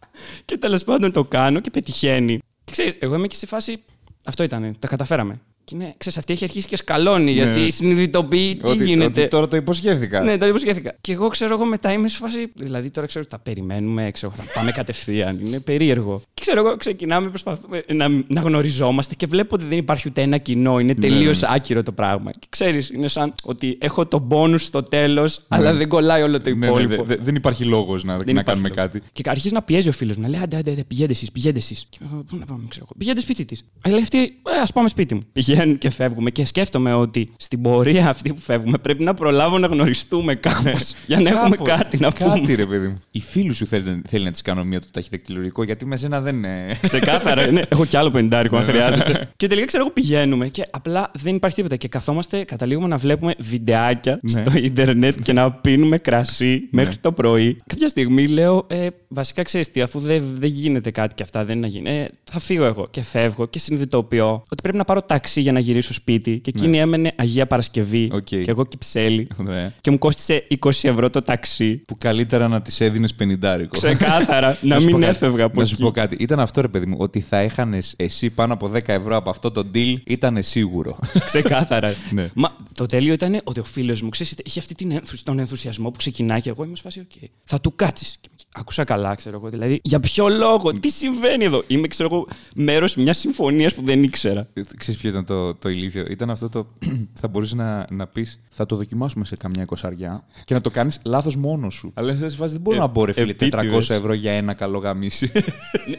και 0.46 0.58
τέλος 0.58 0.84
πάντων 0.84 1.12
το 1.12 1.24
κάνω 1.24 1.60
και 1.60 1.70
πετυχαίνει. 1.70 2.38
Και 2.64 2.72
ξέρεις, 2.72 2.94
εγώ 3.00 3.16
είμαι 3.16 3.28
και 3.28 3.36
σε 3.36 3.46
φάση. 3.46 3.84
Αυτό 4.26 4.44
ήταν, 4.44 4.76
τα 4.80 4.88
καταφέραμε. 4.88 5.40
Και 5.64 5.76
είναι, 5.76 5.94
ξέρεις, 5.98 6.18
αυτή 6.18 6.34
έχει 6.34 6.44
αρχίσει 6.44 6.68
και 6.68 6.76
σκαλώνει, 6.76 7.32
γιατί 7.32 7.72
συνειδητοποιεί 7.72 8.56
τι 8.56 8.70
Ότι- 8.70 8.84
γίνεται. 8.86 9.22
ότι 9.22 9.30
τώρα 9.30 9.48
το 9.48 9.56
υποσχέθηκα. 9.58 10.22
Ναι, 10.22 10.38
το 10.38 10.48
υποσχέθηκα. 10.48 10.96
Και 11.02 11.12
εγώ 11.12 11.28
ξέρω 11.28 11.54
εγώ 11.54 11.66
μετά 11.66 11.92
είμαι 11.92 12.08
σε 12.08 12.18
φάση. 12.18 12.52
Δηλαδή 12.56 12.90
τώρα 12.90 13.08
ξέρω 13.08 13.26
ότι 13.28 13.36
τα 13.38 13.42
περιμένουμε, 13.44 14.12
ξέρω, 14.12 14.32
θα 14.36 14.44
πάμε 14.54 14.72
κατευθείαν. 14.72 15.40
Είναι 15.46 15.60
περίεργο. 15.60 16.22
Και 16.34 16.42
ξέρω 16.42 16.66
εγώ 16.68 16.76
ξεκινάμε, 16.78 17.30
προσπαθούμε 17.30 17.84
να, 17.94 18.08
να 18.28 18.42
γνωριζόμαστε 18.42 19.16
και 19.16 19.26
βλέπω 19.28 19.56
ότι 19.56 19.66
δεν 19.66 19.78
υπάρχει 19.78 20.08
ούτε 20.08 20.22
ένα 20.22 20.38
κοινό. 20.38 20.80
Είναι 20.80 20.94
τελείως 20.96 21.44
άκυρο 21.44 21.84
το 21.84 21.92
πράγμα. 21.92 22.32
Και 22.32 22.48
ξέρεις, 22.50 22.90
είναι 22.90 23.08
σαν 23.08 23.34
ότι 23.44 23.78
έχω 23.82 24.06
το 24.06 24.28
bonus 24.32 24.60
στο 24.60 24.84
τέλος, 24.84 25.42
αλλά 25.48 25.74
δεν 25.74 25.88
κολλάει 25.88 26.22
όλο 26.22 26.42
το 26.42 26.50
Ναι, 26.50 26.56
ναι, 26.56 26.66
υπόλοιπο. 26.66 27.04
δε- 27.04 27.16
δε- 27.16 27.24
δεν 27.24 27.36
υπάρχει 27.36 27.64
λόγος 27.64 28.04
να, 28.04 28.16
να 28.16 28.22
υπάρχει 28.22 28.44
κάνουμε 28.44 28.68
λόγος. 28.68 28.84
κάτι. 28.84 29.02
Και 29.14 29.24
αρχίζει 29.26 29.54
να 29.54 29.62
πιέζει 29.62 29.90
ο 29.90 29.92
φίλος 29.92 30.16
μου. 30.16 30.22
Να 30.24 30.30
λέει: 30.30 30.40
Άντε, 30.42 30.58
άντε, 30.58 30.72
άντε 30.72 30.84
πηγαίνετε 30.84 31.14
εσείς, 31.14 31.32
πηγαίνετε 31.32 31.60
εσείς. 31.60 31.86
Και 31.90 31.98
εγώ, 32.04 32.24
πού 32.24 32.36
να 32.38 32.46
πάμε, 32.46 32.64
ξέρω 32.70 32.86
εγώ. 32.88 32.96
Πηγαίνετε 32.98 33.22
σπίτι 33.22 33.46
της. 33.46 33.64
Αλλά 33.82 33.94
λέει 33.94 34.04
αυτή, 34.04 34.18
ε, 34.18 34.60
ας 34.62 34.72
πάμε 34.72 34.90
σπίτι 34.90 35.14
μου. 35.16 35.22
Πηγαίνουν 35.52 35.78
και 35.78 35.90
φεύγουμε. 35.90 36.30
Και 36.30 36.46
σκέφτομαι 36.46 36.94
ότι 36.94 37.30
στην 37.38 37.62
πορεία 37.62 38.10
αυτή 38.10 38.34
που 38.34 38.40
φεύγουμε 38.42 38.78
πρέπει 38.78 39.04
να 39.04 39.14
προλάβω 39.14 39.58
να 39.58 39.68
γνωριστούμε 39.68 40.36
κάπως. 40.36 40.94
για 41.08 41.20
να 41.20 41.30
έχουμε 41.30 41.50
Κάπου- 41.56 41.66
κάτι 41.68 41.98
να 42.00 42.12
πούμε. 42.12 42.34
Κάτι, 42.40 42.56
ρε 42.56 42.66
παιδί 42.66 42.88
μου. 42.88 43.02
Η 43.12 43.20
φίλη 43.20 43.54
σου 43.54 43.66
θέλει, 43.66 44.02
θέλει 44.10 44.24
να 44.24 44.32
τη 44.32 44.42
κάνω 44.42 44.64
μία 44.64 44.80
το 44.80 44.88
ταχυδακτηλουργικό, 44.92 45.64
γιατί 45.64 45.86
με 45.86 45.98
σένα 45.98 46.22
δεν 46.22 46.36
είναι. 46.36 46.78
Ξεκάθαρα. 46.82 47.52
ναι, 47.52 47.62
έχω 47.70 47.86
κι 47.86 47.98
άλλο 47.98 48.12
πεντάρικο 48.12 48.58
αν 48.58 48.64
χρειάζεται. 48.66 49.30
και 49.36 49.48
τελικά 49.48 49.66
ξέρω 49.66 49.84
εγώ 49.84 49.92
πηγαίνουμε 49.94 50.48
και 50.48 50.68
απλά 50.72 51.12
δεν 51.14 51.36
υπάρχει 51.36 51.56
τίποτα. 51.56 51.76
Και 51.76 51.88
καθόμαστε, 51.88 52.44
καταλήγουμε 52.44 52.88
να 52.88 52.98
βλέπουμε 52.98 53.34
βιντεάκια 53.40 54.20
Ναι. 54.22 54.30
στο 54.32 54.52
ίντερνετ 54.58 55.22
και 55.24 55.34
να 55.34 55.52
πίνουμε 55.52 55.98
κρασί 55.98 56.68
μέχρι 56.72 56.98
το 56.98 57.12
πρωί. 57.12 57.58
Κάποια 57.68 57.88
στιγμή 57.88 58.28
λέω, 58.28 58.66
ε, 58.70 58.88
βασικά 59.08 59.44
ξέρεις 59.44 59.72
τι, 59.72 59.82
αφού 59.82 60.00
δεν 60.00 60.24
δεν 60.34 60.50
γίνεται 60.50 60.92
κάτι 60.92 61.16
και 61.16 61.24
αυτά, 61.24 61.46
δεν 61.46 61.58
είναι 61.58 61.66
να 61.68 61.72
γίνει. 61.74 61.90
Ε, 61.90 62.08
θα 62.32 62.40
φύγω 62.40 62.64
εγώ 62.66 62.88
και 62.92 63.02
φεύγω 63.04 63.48
και 63.48 63.60
συνειδητοποιώ 63.60 64.30
ότι 64.50 64.62
πρέπει 64.62 64.78
να 64.78 64.84
πάρω 64.84 65.02
ταξί 65.02 65.41
για 65.42 65.52
να 65.52 65.60
γυρίσω 65.60 65.94
σπίτι. 65.94 66.40
Και 66.40 66.52
εκείνη 66.56 66.80
έμενε 66.80 67.12
Αγία 67.18 67.48
Παρασκευή 67.48 68.10
Οκ. 68.14 68.24
και 68.24 68.44
εγώ 68.48 68.66
Κυψέλη. 68.66 69.28
Ωραία. 69.40 69.74
και 69.82 69.92
μου 69.92 69.98
κόστησε 69.98 70.48
20 70.66 70.70
ευρώ 70.82 71.10
το 71.10 71.22
ταξί. 71.22 71.76
Που 71.76 71.96
καλύτερα 72.00 72.48
να 72.48 72.62
της 72.62 72.86
έδινες 72.86 73.14
πενιντάρικο. 73.14 73.70
Ξεκάθαρα, 73.72 74.58
να 74.62 74.80
σου 74.80 74.86
πω 74.86 74.92
μην 74.92 75.02
κάτι. 75.02 75.12
έφευγα 75.16 75.44
από 75.44 75.60
Να 75.60 75.66
σου 75.66 75.74
εκεί. 75.74 75.84
πω 75.84 75.92
κάτι. 75.92 76.16
Ήταν 76.20 76.40
αυτό, 76.40 76.62
ρε 76.62 76.68
παιδί 76.68 76.86
μου, 76.86 76.96
ότι 77.00 77.20
θα 77.20 77.38
έχανες 77.38 77.94
εσύ 77.98 78.30
πάνω 78.30 78.54
από 78.54 78.68
10 78.74 78.80
ευρώ 78.86 79.16
από 79.16 79.30
αυτό 79.30 79.52
το 79.52 79.66
deal, 79.74 79.96
ήταν 80.06 80.44
σίγουρο. 80.44 81.00
Ξεκάθαρα. 81.26 81.94
Ναι. 82.12 82.30
Μα 82.34 82.56
το 82.74 82.86
τέλειο 82.86 83.14
ήταν 83.14 83.40
ότι 83.44 83.60
ο 83.60 83.64
φίλος 83.64 84.02
μου 84.02 84.10
ξέρεις, 84.10 84.36
είχε 84.44 84.60
αυτή 84.60 84.76
την 84.76 84.92
ενθου- 84.92 85.24
τον 85.24 85.40
ενθουσιασμό 85.40 85.90
που 85.92 85.98
ξεκινάει 85.98 86.42
και 86.42 86.50
εγώ 86.50 86.64
είμαι 86.64 86.76
σε 86.76 86.82
φάση, 86.82 87.00
οκ, 87.00 87.30
θα 87.44 87.62
του 87.62 87.76
κάτσεις. 87.76 88.20
Άκουσα 88.54 88.84
καλά, 88.84 89.16
ξέρω 89.16 89.38
εγώ. 89.38 89.50
Δηλαδή, 89.50 89.80
για 89.84 90.00
ποιο 90.00 90.30
λόγο, 90.30 90.74
τι 90.74 90.90
συμβαίνει 90.90 91.46
εδώ; 91.46 91.64
Είμαι, 91.68 91.88
ξέρω 91.88 92.10
εγώ, 92.12 92.28
μέρος 92.56 92.96
μιας 92.96 93.18
συμφωνίας 93.18 93.74
που 93.74 93.82
δεν 93.86 94.04
ήξερα. 94.04 94.48
Ξέρεις 94.78 95.00
ποιο 95.00 95.10
ήταν 95.10 95.26
το, 95.26 95.54
το 95.56 95.70
ηλίθιο; 95.70 96.06
Ήταν 96.10 96.30
αυτό 96.30 96.50
το. 96.50 96.66
θα 97.22 97.28
μπορούσε 97.28 97.56
να, 97.56 97.88
να 97.90 98.08
πεις, 98.08 98.40
θα 98.50 98.66
το 98.66 98.76
δοκιμάσουμε 98.76 99.26
σε 99.26 99.36
καμιά 99.36 99.62
εικοσαριά 99.62 100.24
και 100.46 100.54
να 100.54 100.62
το 100.62 100.70
κάνεις 100.70 101.00
λάθος 101.04 101.36
μόνος 101.36 101.74
σου. 101.74 101.92
Αλλά 101.94 102.14
σε 102.14 102.30
φάση 102.30 102.52
δεν 102.52 102.62
μπορώ 102.62 102.78
Ε, 102.78 102.80
να 102.80 102.88
μπω, 102.88 103.06
ρε 103.06 103.14
φίλε, 103.14 103.34
400 103.34 103.48
επίτηδες. 103.52 103.90
ευρώ 103.90 104.14
για 104.14 104.32
ένα 104.32 104.54
καλό 104.54 104.78
γαμίσι. 104.78 105.32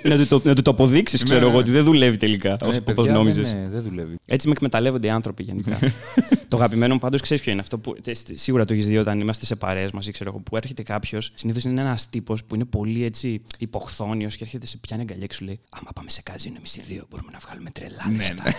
να, 0.02 0.16
του 0.16 0.26
το, 0.26 0.40
να 0.44 0.54
του 0.54 0.62
το 0.62 0.70
αποδείξεις, 0.70 1.22
ξέρω 1.22 1.38
ναι, 1.40 1.44
εγώ, 1.44 1.54
ναι. 1.54 1.60
ότι 1.60 1.70
δεν 1.70 1.84
δουλεύει 1.84 2.16
τελικά. 2.16 2.48
Ναι, 2.48 2.56
Όπω 2.76 2.92
παιδιά, 2.92 3.12
νόμιζε. 3.12 3.40
Ναι, 3.40 3.48
ναι, 3.52 3.68
δεν 3.70 3.82
δουλεύει. 3.82 4.16
Έτσι 4.26 4.46
με 4.46 4.52
εκμεταλλεύονται 4.56 5.06
οι 5.06 5.10
άνθρωποι 5.10 5.42
γενικά. 5.42 5.78
το 6.48 6.56
αγαπημένο 6.56 6.94
μου 6.94 7.00
πάντως 7.00 7.20
ξέρεις 7.20 7.42
ποιο 7.42 7.52
είναι 7.52 7.60
αυτό 7.60 7.78
που 7.78 7.94
τε- 8.02 8.18
τε- 8.26 8.36
σίγουρα 8.36 8.64
το 8.64 8.72
έχεις 8.72 8.86
δει 8.86 8.98
όταν 8.98 9.20
είμαστε 9.20 9.46
σε 9.46 9.56
παρέες 9.56 9.90
μαζί, 9.90 10.10
ξέρω 10.12 10.30
εγώ, 10.30 10.38
που 10.38 10.56
έρχεται 10.56 10.82
κάποιος. 10.82 11.30
Συνήθως 11.34 11.64
είναι 11.64 11.80
ένας 11.80 12.08
τύπος 12.08 12.41
που 12.46 12.54
είναι 12.54 12.64
πολύ 12.64 13.04
έτσι 13.04 13.42
υποχθόνιος 13.58 14.36
και 14.36 14.44
έρχεται 14.44 14.66
σε 14.66 14.76
πιάνει 14.78 15.02
αγκαλιά 15.02 15.26
και 15.26 15.34
σου 15.34 15.44
λέει 15.44 15.60
Άμα 15.70 15.90
πάμε 15.94 16.10
σε 16.10 16.22
καζίνο 16.22 16.54
εμείς 16.58 16.76
οι 16.76 16.80
δύο 16.86 17.04
μπορούμε 17.10 17.30
να 17.32 17.38
βγάλουμε 17.38 17.70
τρελά 17.70 18.04
Ναι, 18.08 18.16
λεφτά. 18.16 18.42
ναι. 18.44 18.50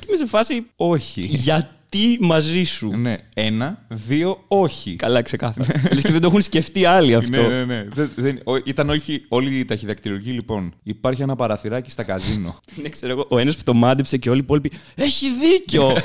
Και 0.00 0.06
είμαι 0.08 0.16
σε 0.16 0.26
φάση. 0.26 0.66
Όχι. 0.76 1.20
Γιατί 1.20 2.18
μαζί 2.20 2.62
σου; 2.64 2.96
ναι. 2.96 3.14
Ένα, 3.34 3.86
δύο, 3.88 4.44
όχι. 4.48 4.96
Καλά, 4.96 5.22
ξεκάθαρα. 5.22 5.72
Λες 5.92 6.02
και 6.02 6.12
δεν 6.12 6.20
το 6.20 6.26
έχουν 6.26 6.40
σκεφτεί 6.40 6.84
άλλοι 6.84 7.14
αυτό. 7.14 7.40
Ναι, 7.42 7.48
ναι, 7.48 7.64
ναι. 7.64 7.84
Δεν- 7.92 8.10
δεν- 8.16 8.40
ο- 8.44 8.56
ήταν 8.56 8.90
όχι 8.90 9.24
όλοι 9.28 9.58
οι 9.58 9.64
ταχυδακτηλουργοί, 9.64 10.30
λοιπόν. 10.30 10.74
Υπάρχει 10.82 11.22
ένα 11.22 11.36
παραθυράκι 11.36 11.90
στα 11.90 12.02
καζίνο. 12.02 12.60
Ναι, 12.82 12.88
ξέρω 12.88 13.12
εγώ, 13.12 13.26
ο 13.28 13.38
ένας 13.38 13.56
που 13.56 13.62
το 13.62 13.74
μάντεψε 13.74 14.16
και 14.16 14.28
όλοι 14.30 14.38
οι 14.38 14.42
υπόλοιποι. 14.42 14.70
Έχει 14.94 15.26
δίκιο! 15.40 15.92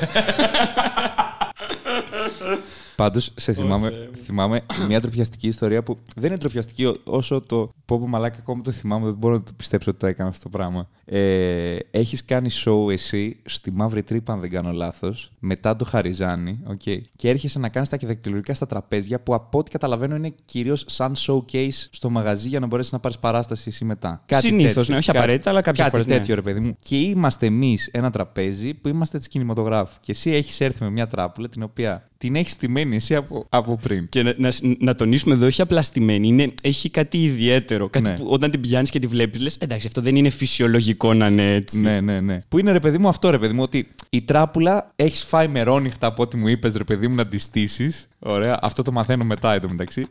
Πάντως, 3.00 3.32
σε 3.36 3.52
θυμάμαι, 3.52 4.08
θυμάμαι 4.24 4.60
μια 4.88 5.00
τροπιαστική 5.00 5.48
ιστορία 5.48 5.82
που 5.82 5.98
δεν 6.16 6.30
είναι 6.30 6.38
τροπιαστική 6.38 6.84
ό- 6.84 6.96
όσο 7.04 7.40
το 7.40 7.72
πω 7.84 7.98
πω 7.98 8.06
μαλάκα 8.08 8.38
ακόμα 8.38 8.62
το 8.62 8.70
θυμάμαι, 8.70 9.04
δεν 9.04 9.14
μπορώ 9.14 9.34
να 9.34 9.42
το 9.42 9.52
πιστέψω 9.56 9.90
ότι 9.90 9.98
το 9.98 10.06
έκανα 10.06 10.28
αυτό 10.28 10.42
το 10.42 10.48
πράγμα. 10.48 10.88
Ε, 11.04 11.76
έχεις 11.90 12.24
κάνει 12.24 12.48
show 12.64 12.92
εσύ 12.92 13.36
στη 13.44 13.70
Μαύρη 13.70 14.02
Τρύπα, 14.02 14.32
αν 14.32 14.40
δεν 14.40 14.50
κάνω 14.50 14.72
λάθος, 14.72 15.30
μετά 15.38 15.76
το 15.76 15.84
Χαριζάνι, 15.84 16.60
okay, 16.70 16.98
και 17.16 17.28
έρχεσαι 17.28 17.58
να 17.58 17.68
κάνεις 17.68 17.88
τα 17.88 17.98
δακτυλουργικά 18.02 18.54
στα 18.54 18.66
τραπέζια 18.66 19.20
που 19.20 19.34
από 19.34 19.58
ό,τι 19.58 19.70
καταλαβαίνω 19.70 20.14
είναι 20.14 20.34
κυρίως 20.44 20.84
σαν 20.88 21.14
showcase 21.16 21.86
στο 21.90 22.10
μαγαζί 22.10 22.48
για 22.48 22.60
να 22.60 22.66
μπορέσεις 22.66 22.92
να 22.92 22.98
πάρεις 22.98 23.18
παράσταση 23.18 23.64
εσύ 23.68 23.84
μετά. 23.84 24.24
Συνήθως, 24.26 24.74
τέτοιο. 24.74 24.92
ναι, 24.92 24.98
όχι 24.98 25.06
Κάτι- 25.06 25.18
απαραίτητα, 25.18 25.50
αλλά 25.50 25.60
κάποιες 25.62 25.84
κάτι 25.86 25.90
φορές, 25.96 26.06
ναι. 26.12 26.18
τέτοιο, 26.18 26.34
ρε 26.34 26.42
παιδί 26.42 26.60
μου. 26.60 26.76
Και 26.82 26.96
είμαστε 26.96 27.46
εμείς 27.46 27.86
ένα 27.86 28.10
τραπέζι 28.10 28.74
που 28.74 28.88
είμαστε 28.88 29.18
της 29.18 29.28
κινηματογράφου. 29.28 29.98
Και 30.00 30.12
εσύ 30.12 30.30
έχεις 30.30 30.60
έρθει 30.60 30.82
με 30.82 30.90
μια 30.90 31.06
τράπουλα 31.06 31.48
την 31.48 31.62
οποία 31.62 32.09
την 32.20 32.34
έχεις 32.34 32.52
στημένη 32.52 32.80
στημένη 32.80 32.96
εσύ 32.96 33.14
από, 33.14 33.46
από 33.48 33.78
πριν. 33.82 34.08
Και 34.08 34.22
να, 34.22 34.34
να, 34.36 34.50
να 34.78 34.94
τονίσουμε 34.94 35.34
εδώ, 35.34 35.46
όχι 35.46 35.62
απλά 35.62 35.82
στημένη. 35.82 36.28
Είναι, 36.28 36.52
έχει 36.62 36.90
κάτι 36.90 37.22
ιδιαίτερο. 37.22 37.88
Κάτι 37.88 38.10
Ναι. 38.10 38.14
που 38.16 38.26
όταν 38.28 38.50
την 38.50 38.60
πιάνεις 38.60 38.90
και 38.90 38.98
τη 38.98 39.06
βλέπεις, 39.06 39.40
λες: 39.40 39.56
Εντάξει, 39.58 39.86
αυτό 39.86 40.00
δεν 40.00 40.16
είναι 40.16 40.30
φυσιολογικό 40.30 41.14
να 41.14 41.26
είναι 41.26 41.54
έτσι. 41.54 41.80
Ναι, 41.80 42.00
ναι, 42.00 42.20
ναι. 42.20 42.38
Που 42.48 42.58
είναι 42.58 42.72
ρε 42.72 42.80
παιδί 42.80 42.98
μου 42.98 43.08
αυτό, 43.08 43.30
ρε 43.30 43.38
παιδί 43.38 43.54
μου, 43.54 43.62
ότι 43.62 43.88
η 44.10 44.22
τράπουλα 44.22 44.92
έχεις 44.96 45.22
φάει 45.22 45.48
μερόνυχτα 45.48 46.06
από 46.06 46.22
ό,τι 46.22 46.36
μου 46.36 46.48
είπες, 46.48 46.74
ρε 46.74 46.84
παιδί 46.84 47.08
μου, 47.08 47.14
να 47.14 47.26
τη 47.26 47.38
στήσεις. 47.38 48.08
Ωραία. 48.22 48.58
Αυτό 48.62 48.82
το 48.82 48.92
μαθαίνω 48.92 49.24
μετά 49.24 49.52
εντωμεταξύ. 49.54 50.06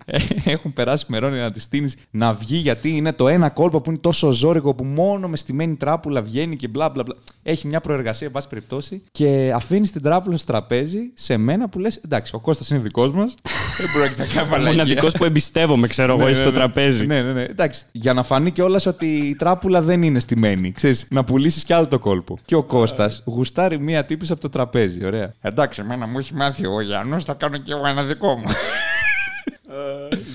Έχουν 0.45 0.74
περάσει 0.74 1.06
μερόνυχτα 1.08 1.43
να 1.43 1.52
τη 1.52 1.60
στείνεις 1.60 1.95
να 2.12 2.34
βγει 2.34 2.58
γιατί 2.58 2.95
είναι 2.95 3.13
το 3.13 3.28
ένα 3.28 3.50
κόλπο 3.50 3.78
που 3.78 3.89
είναι 3.89 4.00
τόσο 4.00 4.32
ζώρικο 4.32 4.74
που 4.74 4.84
μόνο 4.84 5.28
με 5.28 5.38
στημένη 5.38 5.76
τράπουλα 5.76 6.22
βγαίνει 6.22 6.56
και 6.56 6.67
μπλα 6.67 6.89
μπλα 6.89 7.04
μπλα. 7.04 7.15
Έχει 7.43 7.67
μια 7.67 7.80
προεργασία, 7.80 8.28
εν 8.28 8.34
πάση 8.34 8.48
περιπτώσει. 8.48 9.02
Και 9.12 9.52
αφήνεις 9.56 9.91
την 9.91 10.02
τράπουλα 10.02 10.38
στο 10.38 10.45
τραπέζι 10.52 11.00
σε 11.13 11.38
μένα 11.38 11.69
που 11.69 11.80
λες: 11.80 11.95
Εντάξει, 12.06 12.36
ο 12.36 12.39
Κώστας 12.39 12.69
είναι 12.69 12.80
δικός 12.80 13.12
μας. 13.12 13.36
Δεν 13.78 13.88
πρόκειται 13.93 14.22
να 14.22 14.34
κάνει 14.34 14.48
Ο 14.48 14.52
μαλακία. 14.52 14.72
μοναδικό 14.72 15.08
που 15.17 15.26
εμπιστεύομαι, 15.26 15.88
ξέρω 15.88 16.13
εγώ, 16.17 16.28
Ναι, 16.28 16.34
στο 16.34 16.43
ναι, 16.43 16.50
ναι. 16.50 16.56
τραπέζι. 16.56 17.06
Ναι, 17.06 17.22
ναι, 17.22 17.34
ναι. 17.34 17.43
Εντάξει, 17.43 17.82
για 17.91 18.13
να 18.13 18.24
φανεί 18.24 18.52
κιόλας 18.52 18.86
ότι 18.86 19.06
η 19.06 19.36
τράπουλα 19.36 19.82
δεν 19.82 20.04
είναι 20.04 20.19
στημένη. 20.19 20.72
Ξέρεις, 20.72 21.08
να 21.10 21.24
πουλήσεις 21.24 21.63
κι 21.63 21.74
άλλο 21.74 21.88
το 21.88 22.00
κόλπο. 22.00 22.38
Και 22.45 22.56
ο 22.56 22.63
Κώστας 22.63 23.24
γουστάρει 23.26 23.80
μία 23.80 24.06
τύπη 24.06 24.32
από 24.32 24.41
το 24.41 24.50
τραπέζι. 24.50 25.06
Ωραία. 25.06 25.34
Εντάξει, 25.41 25.82
εμένα 25.84 26.08
μου 26.08 26.17
έχει 26.19 26.34
μάθει 26.36 26.65
ο 26.67 26.82
Γιάννος, 26.82 27.26
θα 27.26 27.34
κάνω 27.34 27.58
κι 27.58 27.72
εγώ 27.72 27.88
ένα 27.88 27.98
δικό 28.03 28.35
μου. 28.35 28.45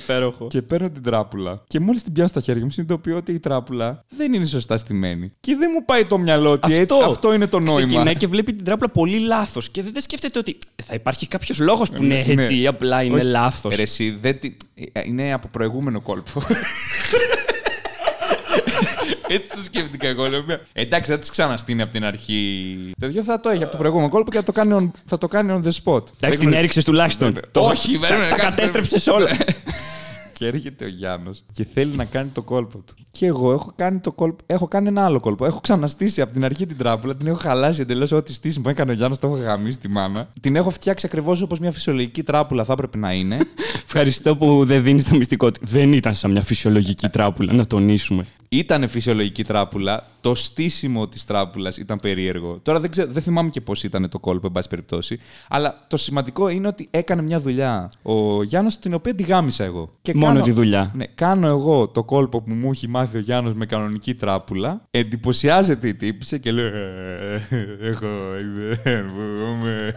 Υπέροχο. 0.02 0.46
και 0.46 0.62
παίρνω 0.62 0.90
την 0.90 1.02
τράπουλα. 1.02 1.62
Και 1.66 1.80
μόλις 1.80 2.02
την 2.02 2.12
πιάνω 2.12 2.28
στα 2.28 2.40
χέρια 2.40 2.64
μου, 2.64 2.70
συνειδητοποιώ 2.70 3.16
ότι 3.16 3.32
η 3.32 3.38
τράπουλα 3.40 4.04
δεν 4.16 4.32
είναι 4.32 4.44
σωστά 4.46 4.76
στημένη. 4.76 5.32
Και 5.40 5.56
δεν 5.56 5.70
μου 5.74 5.84
πάει 5.84 6.04
το 6.04 6.18
μυαλό 6.18 6.50
ότι 6.50 6.74
έτσι, 6.74 6.96
αυτό 7.04 7.34
είναι 7.34 7.46
το 7.46 7.60
νόημα. 7.60 7.86
Ξεκινάει 7.86 8.16
και 8.16 8.26
βλέπει 8.26 8.54
την 8.54 8.64
τράπουλα 8.64 8.90
πολύ 8.90 9.18
λάθος. 9.18 9.70
Και 9.70 9.82
δεν 9.82 10.02
σκέφτεται 10.02 10.38
ότι 10.38 10.58
θα 10.84 10.94
υπάρχει 10.94 11.26
κάποιος 11.28 11.58
λόγος 11.58 11.90
που 11.90 12.02
είναι 12.02 12.14
Ναι, 12.14 12.32
έτσι 12.32 12.52
ναι. 12.54 12.60
ή 12.60 12.66
απλά 12.66 13.02
είναι 13.02 13.14
Όχι. 13.16 13.24
λάθος. 13.26 13.76
Ρε, 13.76 13.82
εσύ, 13.82 14.18
δεν 14.20 14.38
τη- 14.38 14.56
ε, 14.92 15.00
είναι 15.04 15.32
από 15.32 15.48
προηγούμενο 15.48 16.00
κόλπο. 16.00 16.42
Έτσι 19.28 19.48
το 19.48 19.56
σκέφτηκα 19.64 20.06
εγώ. 20.08 20.28
Λέω, 20.28 20.44
«Μια- 20.44 20.60
εντάξει, 20.72 21.10
θα 21.10 21.18
τη 21.18 21.30
ξαναστείνει 21.30 21.82
από 21.82 21.92
την 21.92 22.04
αρχή. 22.04 22.76
Τέτοιο 23.00 23.22
θα 23.22 23.40
το 23.40 23.48
έχει 23.48 23.62
από 23.62 23.72
το 23.72 23.78
προηγούμενο 23.78 24.08
κόλπο 24.08 24.30
και 24.30 24.36
θα 24.36 24.42
το 24.42 24.52
κάνει 24.52 24.76
on, 24.80 24.90
θα 25.04 25.18
το 25.18 25.28
κάνει 25.28 25.60
on 25.62 25.68
the 25.68 25.72
spot. 25.84 26.02
Εντάξει, 26.20 26.38
την 26.38 26.52
έριξες 26.52 26.84
τουλάχιστον. 26.84 27.36
Το- 27.50 27.60
Όχι, 27.66 27.92
τα- 27.92 27.98
περίμενε, 28.06 28.28
Τα 28.30 28.36
κάτσε, 28.36 28.48
κατέστρεψες 28.56 29.06
όλα. 29.06 29.30
Και 30.38 30.46
έρχεται 30.46 30.84
ο 30.84 30.88
Γιάννος 30.88 31.44
και 31.52 31.66
θέλει 31.74 31.96
να 31.96 32.04
κάνει 32.04 32.28
το 32.28 32.42
κόλπο 32.42 32.78
του. 32.78 32.94
Και 33.18 33.26
εγώ 33.26 33.52
έχω 33.52 33.72
κάνει, 33.76 34.00
το 34.00 34.12
κόλπο, 34.12 34.44
έχω 34.46 34.68
κάνει 34.68 34.88
ένα 34.88 35.04
άλλο 35.04 35.20
κόλπο. 35.20 35.44
Έχω 35.46 35.60
ξαναστήσει 35.60 36.20
από 36.20 36.32
την 36.32 36.44
αρχή 36.44 36.66
την 36.66 36.76
τράπουλα, 36.76 37.16
την 37.16 37.26
έχω 37.26 37.36
χαλάσει 37.36 37.80
εντελώς. 37.80 38.12
Ό,τι 38.12 38.32
στήσει 38.32 38.60
που 38.60 38.68
έκανε 38.68 38.90
ο 38.90 38.94
Γιάννος 38.94 39.18
το 39.18 39.26
έχω 39.26 39.36
γαμίσει 39.36 39.78
τη 39.78 39.88
μάνα. 39.88 40.28
Την 40.40 40.56
έχω 40.56 40.70
φτιάξει 40.70 41.06
ακριβώς 41.06 41.42
όπως 41.42 41.58
μια 41.58 41.72
φυσιολογική 41.72 42.22
τράπουλα 42.22 42.64
θα 42.64 42.72
έπρεπε 42.72 42.98
να 42.98 43.12
είναι. 43.12 43.38
Ευχαριστώ 43.86 44.36
που 44.36 44.64
δεν 44.64 44.82
δίνεις 44.82 45.08
το 45.08 45.16
μυστικό 45.16 45.46
ότι 45.46 45.60
δεν 45.62 45.92
ήταν 45.92 46.14
σαν 46.14 46.30
μια 46.30 46.42
φυσιολογική 46.42 47.08
τράπουλα, 47.08 47.52
να 47.52 47.66
τονίσουμε. 47.66 48.26
Ήταν 48.48 48.88
φυσιολογική 48.88 49.44
τράπουλα. 49.44 50.04
Το 50.20 50.34
στήσιμο 50.34 51.08
της 51.08 51.24
τράπουλας 51.24 51.76
ήταν 51.76 52.00
περίεργο. 52.00 52.58
Τώρα 52.62 52.80
δεν, 52.80 52.90
ξέρω, 52.90 53.12
δεν 53.12 53.22
θυμάμαι 53.22 53.50
και 53.50 53.60
πώς 53.60 53.84
ήταν 53.84 54.08
το 54.08 54.18
κόλπο, 54.18 54.46
εν 54.46 54.52
πάση 54.52 54.68
περιπτώσει. 54.68 55.18
Αλλά 55.48 55.84
το 55.88 55.96
σημαντικό 55.96 56.48
είναι 56.48 56.68
ότι 56.68 56.88
έκανε 56.90 57.22
μια 57.22 57.40
δουλειά 57.40 57.88
ο 58.02 58.42
Γιάννος, 58.42 58.78
την 58.78 58.94
οποία 58.94 59.14
τη 59.14 59.22
γάμισα 59.22 59.64
εγώ. 59.64 59.90
Και 60.02 60.14
Μόνο 60.14 60.40
τη 60.40 60.52
δουλειά. 60.52 60.92
Ναι, 60.94 61.04
κάνω 61.14 61.46
εγώ 61.46 61.88
το 61.88 62.04
κόλπο 62.04 62.42
που 62.42 62.54
μου 62.54 62.70
έχει 62.70 62.88
μάθει 62.88 63.03
ο 63.16 63.18
Γιάννος 63.20 63.54
με 63.54 63.66
κανονική 63.66 64.14
τράπουλα. 64.14 64.86
Εντυπωσιάζεται 64.90 65.88
η 65.88 65.94
τύπησε 65.94 66.38
και 66.38 66.52
λέει. 66.52 66.64
«Ε, 66.66 67.40
Έχω. 67.88 68.06
δεν 68.82 69.04
μπορούμε». 69.14 69.94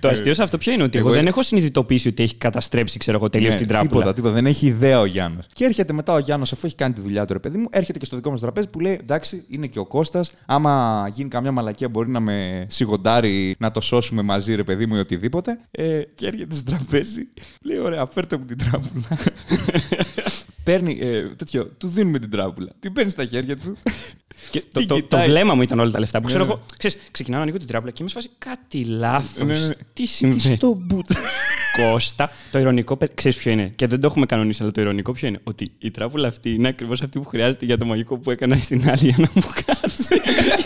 Το 0.00 0.08
αστείο 0.08 0.34
σε 0.34 0.42
αυτό 0.42 0.58
ποιο 0.58 0.72
είναι, 0.72 0.82
ότι 0.82 0.98
εγώ, 0.98 1.06
εγώ- 1.08 1.16
δεν 1.16 1.26
έχω 1.26 1.42
συνειδητοποιήσει 1.42 2.08
ότι 2.08 2.22
έχει 2.22 2.36
καταστρέψει, 2.36 2.98
ξέρω 2.98 3.16
εγώ, 3.16 3.28
τελείως 3.28 3.52
Ναι, 3.52 3.58
την 3.58 3.66
τράπουλα. 3.66 3.90
Τίποτα, 3.90 4.12
τίποτα. 4.14 4.34
Δεν 4.34 4.46
έχει 4.46 4.66
ιδέα 4.66 5.00
ο 5.00 5.04
Γιάννος. 5.04 5.46
Και 5.52 5.64
έρχεται 5.64 5.92
μετά 5.92 6.12
ο 6.12 6.18
Γιάννος, 6.18 6.52
αφού 6.52 6.66
έχει 6.66 6.74
κάνει 6.74 6.94
τη 6.94 7.00
δουλειά 7.00 7.24
του, 7.24 7.32
ρε 7.32 7.38
παιδί 7.38 7.58
μου, 7.58 7.66
έρχεται 7.70 7.98
και 7.98 8.04
στο 8.04 8.16
δικό 8.16 8.30
μας 8.30 8.40
τραπέζι 8.40 8.68
που 8.68 8.80
λέει: 8.80 8.98
Εντάξει, 9.02 9.44
είναι 9.48 9.66
και 9.66 9.78
ο 9.78 9.86
Κώστας. 9.86 10.32
Άμα 10.46 11.06
γίνει 11.12 11.28
καμιά 11.28 11.52
μαλακία, 11.52 11.88
μπορεί 11.88 12.10
να 12.10 12.20
με 12.20 12.66
σιγοντάρει, 12.68 13.56
να 13.58 13.70
το 13.70 13.80
σώσουμε 13.80 14.22
μαζί, 14.22 14.54
ρε 14.54 14.64
παιδί 14.64 14.86
μου, 14.86 14.96
ή 14.96 14.98
οτιδήποτε. 14.98 15.58
Ε, 15.70 16.00
και 16.14 16.26
έρχεται 16.26 16.54
στο 16.54 16.64
τραπέζι. 16.70 17.28
Λέει: 17.62 17.78
Ωραία, 17.78 18.06
φέρτε 18.06 18.36
μου 18.36 18.44
την 18.44 18.58
τράπουλα. 18.58 19.06
Παίρνει 20.66 20.98
ε, 21.00 21.22
τέτοιο, 21.36 21.66
του 21.66 21.88
δίνουμε 21.88 22.18
την 22.18 22.30
τράπουλα. 22.30 22.70
Την 22.80 22.92
παίρνει 22.92 23.10
στα 23.10 23.24
χέρια 23.24 23.56
του. 23.56 23.76
Και 24.50 24.60
το, 24.72 24.78
την 24.78 24.86
το, 24.88 24.94
το 24.94 25.00
κοιτάει. 25.00 25.28
βλέμμα 25.28 25.54
μου 25.54 25.62
ήταν 25.62 25.78
όλα 25.80 25.90
τα 25.90 25.98
λεφτά 25.98 26.20
που 26.20 26.26
ξέρω 26.26 26.42
Ναι, 26.44 26.48
ναι. 26.48 26.54
εγώ. 26.54 26.66
Ξέρεις, 26.78 26.98
ξεκινάω 27.10 27.38
να 27.38 27.44
ανοίγω 27.44 27.58
την 27.58 27.66
τράπουλα 27.68 27.90
και 27.90 27.98
είμαι 28.00 28.08
σε 28.10 28.14
φάση 28.14 28.30
κάτι 28.38 28.84
λάθος. 28.84 29.46
Ναι, 29.46 29.58
ναι, 29.58 29.66
ναι. 29.66 29.74
Τι 29.92 30.06
συμβαίνει. 30.06 30.56
Στο 30.56 30.74
μπουτ. 30.86 31.10
Κώστα. 31.92 32.30
Το 32.50 32.58
ηρωνικό, 32.58 32.98
ξέρεις 33.14 33.36
ποιο 33.38 33.50
είναι; 33.52 33.72
Και 33.76 33.86
δεν 33.86 34.00
το 34.00 34.06
έχουμε 34.06 34.26
κανονίσει, 34.26 34.62
αλλά 34.62 34.70
το 34.72 34.80
ηρωνικό 34.80 35.12
ποιο 35.12 35.28
είναι; 35.28 35.40
Ότι 35.44 35.72
η 35.78 35.90
τράπουλα 35.90 36.28
αυτή 36.28 36.50
είναι 36.50 36.68
ακριβώς 36.68 37.02
αυτή 37.02 37.18
που 37.18 37.28
χρειάζεται 37.28 37.64
για 37.64 37.78
το 37.78 37.84
μαγικό 37.84 38.18
που 38.18 38.30
έκανα 38.30 38.56
στην 38.56 38.90
άλλη 38.90 39.08
για 39.08 39.14
να 39.18 39.28
μου 39.34 39.42
κάτσει. 39.66 40.14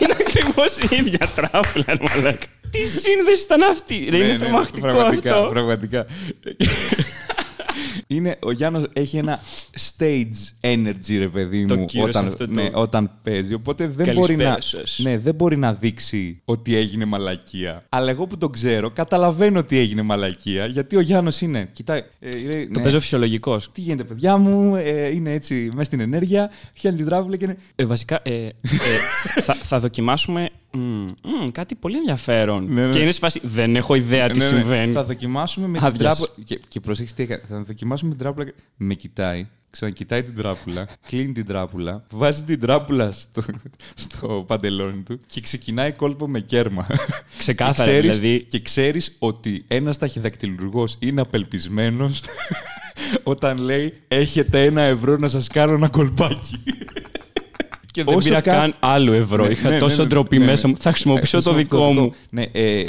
είναι 0.02 0.14
ακριβώς 0.20 0.78
η 0.78 0.96
ίδια 0.96 1.30
τράπουλα, 1.34 1.84
ρε 1.86 1.94
μαλάκα. 2.08 2.46
Τι 2.70 2.78
σύνδεση 2.86 3.42
ήταν 3.42 3.62
αυτή. 3.62 4.06
Ρε, 4.10 4.18
Ναι, 4.18 4.24
είναι 4.24 4.32
ναι, 4.32 4.38
τρομακτικό 4.38 4.86
πραγματικά, 4.86 5.36
αυτό. 5.36 5.48
Πραγματικά. 5.50 6.06
Είναι, 8.12 8.36
ο 8.42 8.50
Γιάννος 8.52 8.84
έχει 8.92 9.16
ένα 9.16 9.40
stage 9.98 10.64
energy, 10.74 11.18
ρε 11.18 11.28
παιδί 11.28 11.64
Το 11.64 11.76
μου, 11.76 11.84
κύρος 11.84 12.08
όταν, 12.08 12.26
αυτό 12.26 12.46
το- 12.46 12.52
ναι, 12.52 12.70
όταν 12.72 13.10
παίζει. 13.22 13.54
Οπότε 13.54 13.86
δεν 13.86 14.06
Καλησπέρα 14.06 14.36
μπορεί, 14.38 14.50
να, 14.50 14.60
σας. 14.60 14.98
ναι, 15.02 15.18
δεν 15.18 15.34
μπορεί 15.34 15.56
να 15.56 15.72
δείξει 15.74 16.40
ότι 16.44 16.76
έγινε 16.76 17.04
μαλακία. 17.04 17.84
Αλλά 17.88 18.10
εγώ 18.10 18.26
που 18.26 18.36
τον 18.38 18.52
ξέρω, 18.52 18.90
καταλαβαίνω 18.90 19.58
ότι 19.58 19.78
έγινε 19.78 20.02
μαλακία, 20.02 20.66
γιατί 20.66 20.96
ο 20.96 21.00
Γιάννος 21.00 21.40
είναι. 21.40 21.68
Κοιτάει. 21.72 22.02
Ε, 22.18 22.28
λέει, 22.38 22.68
Το 22.72 22.78
ναι, 22.78 22.84
παίζω 22.84 23.00
φυσιολογικός. 23.00 23.70
Τι 23.72 23.80
γίνεται, 23.80 24.04
παιδιά 24.04 24.36
μου, 24.36 24.74
ε, 24.76 25.08
είναι 25.08 25.32
έτσι 25.32 25.54
μέσα 25.72 25.82
στην 25.84 26.00
ενέργεια, 26.00 26.50
πιάνει 26.72 26.96
την 26.96 27.06
τράβουλα 27.06 27.36
και 27.36 27.44
είναι. 27.44 27.56
Ε, 27.76 27.84
βασικά, 27.84 28.20
ε, 28.24 28.44
ε, 28.44 28.50
θα, 29.40 29.54
θα 29.54 29.78
δοκιμάσουμε 29.78 30.48
μ, 30.72 30.80
μ, 31.22 31.48
κάτι 31.52 31.74
πολύ 31.74 31.96
ενδιαφέρον. 31.96 32.64
Ναι, 32.72 32.84
ναι. 32.86 32.92
Και 32.92 32.98
είναι 32.98 33.10
σε 33.10 33.18
φάση, 33.18 33.40
δεν 33.42 33.76
έχω 33.76 33.94
ιδέα 33.94 34.28
τι 34.30 34.38
Ναι, 34.38 34.44
ναι, 34.44 34.50
συμβαίνει. 34.50 34.92
Θα 34.92 35.04
δοκιμάσουμε 35.04 35.66
με 35.66 35.78
την 35.78 35.86
Άδειας. 35.86 36.16
τράπουλα. 36.16 36.44
Και, 36.46 36.60
και 36.68 36.80
προσέξτε 36.80 37.24
τι 37.24 37.32
έκανε. 37.32 37.42
Θα 37.48 37.62
δοκιμάσουμε 37.62 38.10
την 38.10 38.18
τράπουλα. 38.18 38.44
και- 38.44 38.54
Με 38.76 38.94
κοιτάει. 38.94 39.46
Ξανακοιτάει 39.72 40.22
την 40.22 40.34
τράπουλα, 40.36 40.88
κλείνει 41.08 41.32
την 41.32 41.46
τράπουλα, 41.46 42.04
βάζει 42.10 42.42
την 42.42 42.60
τράπουλα 42.60 43.12
στο, 43.12 43.42
στο 43.94 44.44
παντελόνι 44.46 45.02
του 45.02 45.18
και 45.26 45.40
ξεκινάει 45.40 45.92
κόλπο 45.92 46.28
με 46.28 46.40
κέρμα. 46.40 46.86
Ξεκάθαρα, 47.38 47.90
και 47.90 47.98
ξέρεις, 47.98 48.18
δηλαδή. 48.18 48.44
Και 48.44 48.60
ξέρεις 48.60 49.16
ότι 49.18 49.64
ένας 49.68 49.98
ταχυδακτηλουργός 49.98 50.96
είναι 51.00 51.20
απελπισμένος 51.20 52.22
όταν 53.22 53.58
λέει 53.58 53.92
«Έχετε 54.08 54.64
ένα 54.64 54.82
ευρώ 54.82 55.16
να 55.16 55.28
σας 55.28 55.48
κάνω 55.48 55.72
ένα 55.72 55.88
κολπάκι». 55.88 56.62
Και 57.90 58.04
Δεν 58.04 58.18
πήρα 58.18 58.40
καν 58.40 58.74
άλλο 58.80 59.12
ευρώ. 59.12 59.44
Ναι, 59.44 59.50
Είχα 59.52 59.68
ναι, 59.68 59.74
ναι, 59.74 59.80
τόσο 59.80 60.02
ναι, 60.02 60.08
ντροπή 60.08 60.38
ναι, 60.38 60.44
ναι. 60.44 60.50
μέσα 60.50 60.68
μου. 60.68 60.74
Θα 60.78 60.90
χρησιμοποιήσω 60.90 61.36
Ε, 61.36 61.40
το 61.40 61.52
δικό 61.52 61.76
χρησιμοποιώ 61.76 62.02
μου. 62.02 62.12
Ναι, 62.32 62.42
ε, 62.52 62.82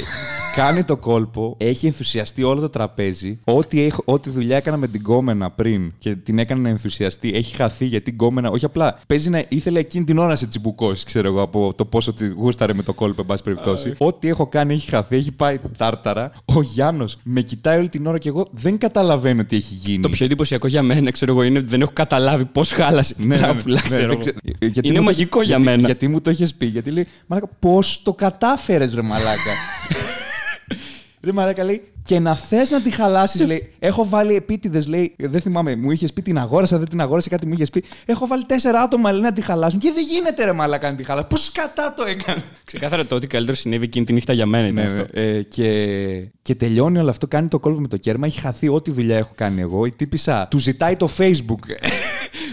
κάνει 0.56 0.84
το 0.84 0.96
κόλπο, 0.96 1.54
έχει 1.58 1.86
ενθουσιαστεί 1.86 2.42
όλο 2.42 2.60
το 2.60 2.68
τραπέζι. 2.68 3.38
Ό,τι, 3.44 3.82
έχ- 3.82 3.98
ό,τι 4.08 4.30
δουλειά 4.30 4.56
έκανα 4.56 4.76
με 4.76 4.88
την 4.88 5.02
κόμενα 5.02 5.50
πριν 5.50 5.92
και 5.98 6.14
την 6.16 6.38
έκανε 6.38 6.60
να 6.60 6.68
ενθουσιαστεί, 6.68 7.32
έχει 7.34 7.54
χαθεί 7.54 7.84
γιατί 7.84 8.04
την 8.04 8.16
κόμενα. 8.16 8.50
Όχι 8.50 8.64
απλά 8.64 8.98
παίζει 9.06 9.30
να 9.30 9.44
ήθελε 9.48 9.78
εκείνη 9.78 10.04
την 10.04 10.18
ώρα 10.18 10.28
να 10.28 10.36
σε 10.36 10.46
τσιμπουκώσει, 10.46 11.04
ξέρω 11.04 11.28
εγώ, 11.28 11.42
από 11.42 11.72
το 11.76 11.84
πόσο 11.84 12.12
τη 12.12 12.28
γούσταρε 12.28 12.74
με 12.74 12.82
το 12.82 12.92
κόλπο, 12.92 13.20
εν 13.20 13.26
πάση 13.26 13.42
περιπτώσει. 13.42 13.94
Ό,τι 13.98 14.28
έχω 14.28 14.46
κάνει 14.46 14.74
έχει 14.74 14.88
χαθεί, 14.90 15.16
έχει 15.16 15.32
πάει 15.32 15.58
τάρταρα. 15.76 16.32
Ο 16.44 16.62
Γιάννος 16.62 17.16
με 17.22 17.40
κοιτάει 17.40 17.78
όλη 17.78 17.88
την 17.88 18.06
ώρα 18.06 18.18
και 18.18 18.28
εγώ 18.28 18.46
δεν 18.50 18.78
καταλαβαίνω 18.78 19.44
τι 19.44 19.56
έχει 19.56 19.74
γίνει. 19.74 20.00
Το 20.02 20.08
πιο 20.08 20.24
εντυπωσιακό 20.24 20.66
για 20.66 20.82
μένα, 20.82 21.10
ξέρω 21.10 21.32
εγώ, 21.32 21.42
είναι 21.42 21.58
ότι 21.58 21.68
δεν 21.68 21.80
έχω 21.80 21.92
καταλάβει 21.92 22.44
πώς 22.44 22.70
χάλασε 22.72 23.14
την 23.14 23.26
Ναι, 23.28 23.34
ναι, 23.34 23.40
ναι, 23.40 23.46
τράπουλα, 23.52 23.80
ναι, 23.88 23.96
ξέρω 24.92 25.04
δεν 25.04 25.04
εγώ. 25.04 25.10
ξε- 25.10 25.26
ε, 25.28 25.32
γιατί 25.32 25.38
Είναι 25.38 25.38
μου 25.38 25.38
το- 25.38 25.38
μαγικό 25.38 25.42
για 25.42 25.56
γιατί- 25.56 25.62
μένα. 25.64 25.86
Γιατί 25.86 26.08
μου 26.08 26.20
το 26.20 26.30
έχεις 26.30 26.54
πει. 26.54 26.66
Γιατί 26.66 26.90
λέει, 26.90 27.06
Μαλάκα, 27.26 27.48
πώς 27.58 28.02
το 28.02 28.12
κατάφερες, 28.14 28.94
ρε 28.94 29.02
Μαλάκα; 29.02 29.52
ρε 31.24 31.32
Μαλάκα 31.32 31.64
λέει, 31.64 31.92
και 32.04 32.18
να 32.18 32.36
θες 32.36 32.70
να 32.70 32.80
τη 32.80 32.90
χαλάσεις, 32.90 33.46
λέει. 33.46 33.68
Έχω 33.78 34.08
βάλει 34.08 34.34
επίτηδες, 34.34 34.86
λέει. 34.86 35.14
Δεν 35.18 35.40
θυμάμαι, 35.40 35.76
μου 35.76 35.90
είχες 35.90 36.12
πει 36.12 36.22
την 36.22 36.38
αγόρασα, 36.38 36.78
δεν 36.78 36.88
την 36.88 37.00
αγόρασα, 37.00 37.28
κάτι 37.28 37.46
μου 37.46 37.52
είχες 37.52 37.70
πει. 37.70 37.84
Έχω 38.06 38.26
βάλει 38.26 38.44
τέσσερα 38.44 38.80
άτομα, 38.80 39.12
λέει, 39.12 39.20
να 39.20 39.32
τη 39.32 39.40
χαλάσουν. 39.40 39.78
Και 39.80 39.92
δεν 39.94 40.04
γίνεται, 40.10 40.44
ρε 40.44 40.52
Μαλάκα, 40.52 40.90
να 40.90 40.96
τη 40.96 41.02
χαλάσουν. 41.04 41.28
Πώς 41.28 41.52
κατά 41.52 41.94
το 41.96 42.04
έκανε. 42.08 42.42
Ξεκάθαρα 42.64 43.06
το 43.06 43.14
ότι 43.14 43.26
καλύτερο 43.26 43.56
συνέβη 43.56 43.84
εκείνη 43.84 44.04
τη 44.04 44.12
νύχτα 44.12 44.32
για 44.32 44.46
μένα 44.46 44.66
ήταν 44.66 44.74
Ναι, 44.74 44.90
αυτό. 45.00 45.06
ναι. 45.14 45.20
Ε, 45.22 45.42
και, 45.42 46.28
και 46.42 46.54
τελειώνει 46.54 46.98
όλο 46.98 47.10
αυτό, 47.10 47.26
κάνει 47.28 47.48
το 47.48 47.58
κόλπο 47.60 47.80
με 47.80 47.88
το 47.88 47.96
κέρμα. 47.96 48.26
Έχει 48.26 48.40
χαθεί 48.40 48.68
ό,τι 48.68 48.90
δουλειά 48.90 49.16
έχω 49.16 49.32
κάνει 49.34 49.60
εγώ. 49.60 49.86
Η 49.86 49.90
τύπησα 49.96 50.46
του 50.50 50.58
ζητάει 50.58 50.96
το 50.96 51.08
Facebook. 51.18 51.60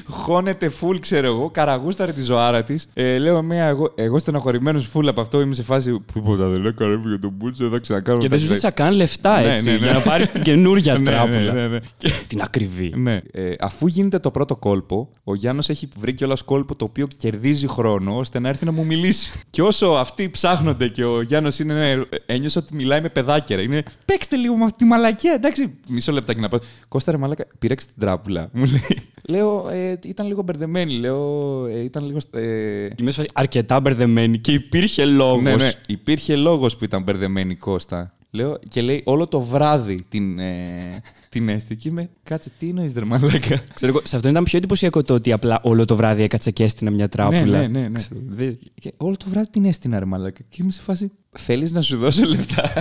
Χώνεται 0.05 0.71
full, 0.81 0.99
ξέρω 0.99 1.27
εγώ, 1.27 1.49
καραγούσταρε 1.49 2.11
τη 2.11 2.21
ζωάρα 2.21 2.63
της. 2.63 2.87
Ε, 2.93 3.17
λέω 3.17 3.41
μία, 3.41 3.65
εγώ, 3.65 3.93
εγώ 3.95 4.19
στενοχωρημένος 4.19 4.89
full 4.93 5.05
από 5.07 5.21
αυτό 5.21 5.41
είμαι 5.41 5.53
σε 5.53 5.63
φάση. 5.63 6.01
Τίποτα 6.13 6.47
δεν 6.47 6.65
έκανα 6.65 6.99
για 7.05 7.19
τον 7.19 7.33
Μπούτσο, 7.37 7.69
θα 7.69 7.77
ξανακάνω. 7.77 8.17
Και 8.17 8.23
τα 8.23 8.29
δεν 8.29 8.39
σου 8.39 8.43
ζητάει». 8.45 8.57
ζήτησα 8.59 8.83
καν 8.83 8.93
λεφτά, 8.95 9.38
Ναι, 9.38 9.38
έτσι. 9.41 9.63
ναι, 9.65 9.71
ναι. 9.71 9.77
Για 9.77 9.91
να 9.93 9.99
πάρεις 10.01 10.31
την 10.31 10.43
καινούργια 10.43 10.97
Ναι, 10.97 11.03
τράπουλα. 11.03 11.39
ναι, 11.53 11.61
ναι, 11.61 11.67
ναι. 11.67 11.79
Την 12.27 12.41
ακριβή. 12.41 12.93
Ναι. 12.95 13.21
Ε, 13.31 13.53
αφού 13.59 13.87
γίνεται 13.87 14.19
το 14.19 14.31
πρώτο 14.31 14.55
κόλπο, 14.55 15.09
ο 15.23 15.35
Γιάννος 15.35 15.69
έχει 15.69 15.87
βρει 15.97 16.13
κιόλας 16.13 16.43
κόλπο 16.43 16.75
το 16.75 16.85
οποίο 16.85 17.07
κερδίζει 17.17 17.67
χρόνο 17.67 18.17
ώστε 18.17 18.39
να 18.39 18.49
έρθει 18.49 18.65
να 18.65 18.71
μου 18.71 18.85
μιλήσει. 18.85 19.31
Και 19.49 19.61
όσο 19.61 19.87
αυτοί 19.87 20.29
ψάχνονται 20.29 20.87
και 20.87 21.03
ο 21.05 21.21
Γιάννος 21.21 21.59
είναι. 21.59 21.73
Ναι, 21.73 22.03
ένιωσα 22.25 22.59
ότι 22.63 22.75
μιλάει 22.75 23.01
με 23.01 23.09
παιδάκια. 23.09 23.55
ρε. 23.55 23.61
Είναι. 23.61 23.83
Παίξτε 24.05 24.35
λίγο 24.35 24.55
με 24.55 24.63
αυτή 24.63 24.77
τη 24.77 24.85
μαλακία, 24.85 25.33
εντάξει. 25.33 25.77
Μισό 25.89 26.11
λεπτάκι 26.11 26.39
να 26.39 26.49
πω. 26.49 26.59
Κώστα 26.87 27.11
ρε 27.11 27.17
μαλάκα, 27.17 27.45
πήρεξε 27.59 27.87
την 27.87 27.95
τράπουλα. 27.99 28.49
Μου 28.53 28.65
λέει. 28.65 29.09
Λέω, 29.29 29.69
ε, 29.69 29.99
ήταν 30.05 30.27
λίγο 30.27 30.41
μπερδεμένη. 30.41 30.93
Λέω, 30.93 31.65
ε, 31.65 31.79
ήταν 31.79 32.05
λίγο. 32.05 32.17
Ε, 32.31 32.87
Είμαι 32.99 33.11
σε 33.11 33.15
φάση 33.21 33.29
αρκετά 33.33 33.79
μπερδεμένη 33.79 34.37
και 34.37 34.51
υπήρχε 34.51 35.05
λόγος. 35.05 35.43
ναι, 35.43 35.55
ναι. 35.55 35.71
Υπήρχε 35.87 36.35
λόγος 36.35 36.75
που 36.77 36.83
ήταν 36.83 37.03
μπερδεμένη 37.03 37.51
η 37.51 37.55
Κώστα. 37.55 38.13
Λέω, 38.31 38.59
και 38.69 38.81
λέει 38.81 39.01
όλο 39.05 39.27
το 39.27 39.41
βράδυ 39.41 39.99
την, 40.09 40.39
ε, 40.39 41.01
την 41.29 41.49
έστηκε. 41.49 41.87
Είμαι, 41.89 42.09
κάτσε, 42.23 42.51
τι 42.59 42.69
εννοείς, 42.69 42.93
ρε 42.93 43.05
μαλάκα; 43.05 43.61
Ξέρω 43.73 43.91
εγώ, 43.91 44.01
σε 44.05 44.15
αυτό 44.15 44.29
ήταν 44.29 44.43
πιο 44.43 44.57
εντυπωσιακό 44.57 45.01
το 45.01 45.13
ότι 45.13 45.31
απλά 45.31 45.59
όλο 45.63 45.85
το 45.85 45.95
βράδυ 45.95 46.21
έκατσε 46.23 46.51
και 46.51 46.63
έστεινα 46.63 46.91
μια 46.91 47.09
τράπουλα. 47.09 47.43
Ναι, 47.45 47.67
ναι, 47.67 47.79
ναι. 47.79 47.87
ναι. 47.87 47.99
Δε- 48.27 48.53
και 48.81 48.93
όλο 48.97 49.17
το 49.17 49.25
βράδυ 49.29 49.49
την 49.49 49.65
έστεινα, 49.65 49.99
ρε 49.99 50.05
μαλάκα. 50.05 50.41
Και 50.49 50.57
είμαι 50.61 50.71
σε 50.71 50.81
φάση. 50.81 51.11
Θέλεις 51.37 51.71
να 51.71 51.81
σου 51.81 51.97
δώσω 51.97 52.25
λεφτά; 52.25 52.71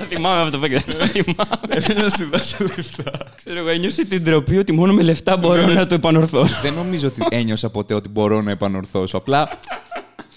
Τα 0.00 0.06
θυμάμαι 0.06 0.42
αυτό, 0.42 0.58
παιδιά. 0.58 0.82
Τα 0.98 1.06
θυμάμαι. 1.06 1.80
Θέλει 1.80 2.00
να 2.00 2.08
σου 2.08 2.28
δώσω 2.32 2.56
λεφτά. 2.76 3.12
Ξέρω 3.36 3.58
εγώ, 3.58 3.68
ένιωσε 3.68 4.04
την 4.04 4.24
τροπή 4.24 4.58
ότι 4.58 4.72
μόνο 4.72 4.92
με 4.92 5.02
λεφτά 5.02 5.36
μπορώ 5.36 5.66
να 5.66 5.86
το 5.86 5.94
επανορθώσω. 5.94 6.58
Δεν 6.62 6.72
νομίζω 6.72 7.06
ότι 7.06 7.26
ένιωσα 7.30 7.70
ποτέ 7.70 7.94
ότι 7.94 8.08
μπορώ 8.08 8.42
να 8.42 8.50
επανορθώσω. 8.50 9.16
Απλά. 9.16 9.58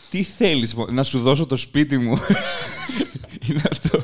Τι 0.09 0.23
θέλεις, 0.23 0.75
να 0.89 1.03
σου 1.03 1.19
δώσω 1.19 1.45
το 1.45 1.55
σπίτι 1.55 1.97
μου; 1.97 2.19
Είναι 3.49 3.61
αυτό. 3.71 3.99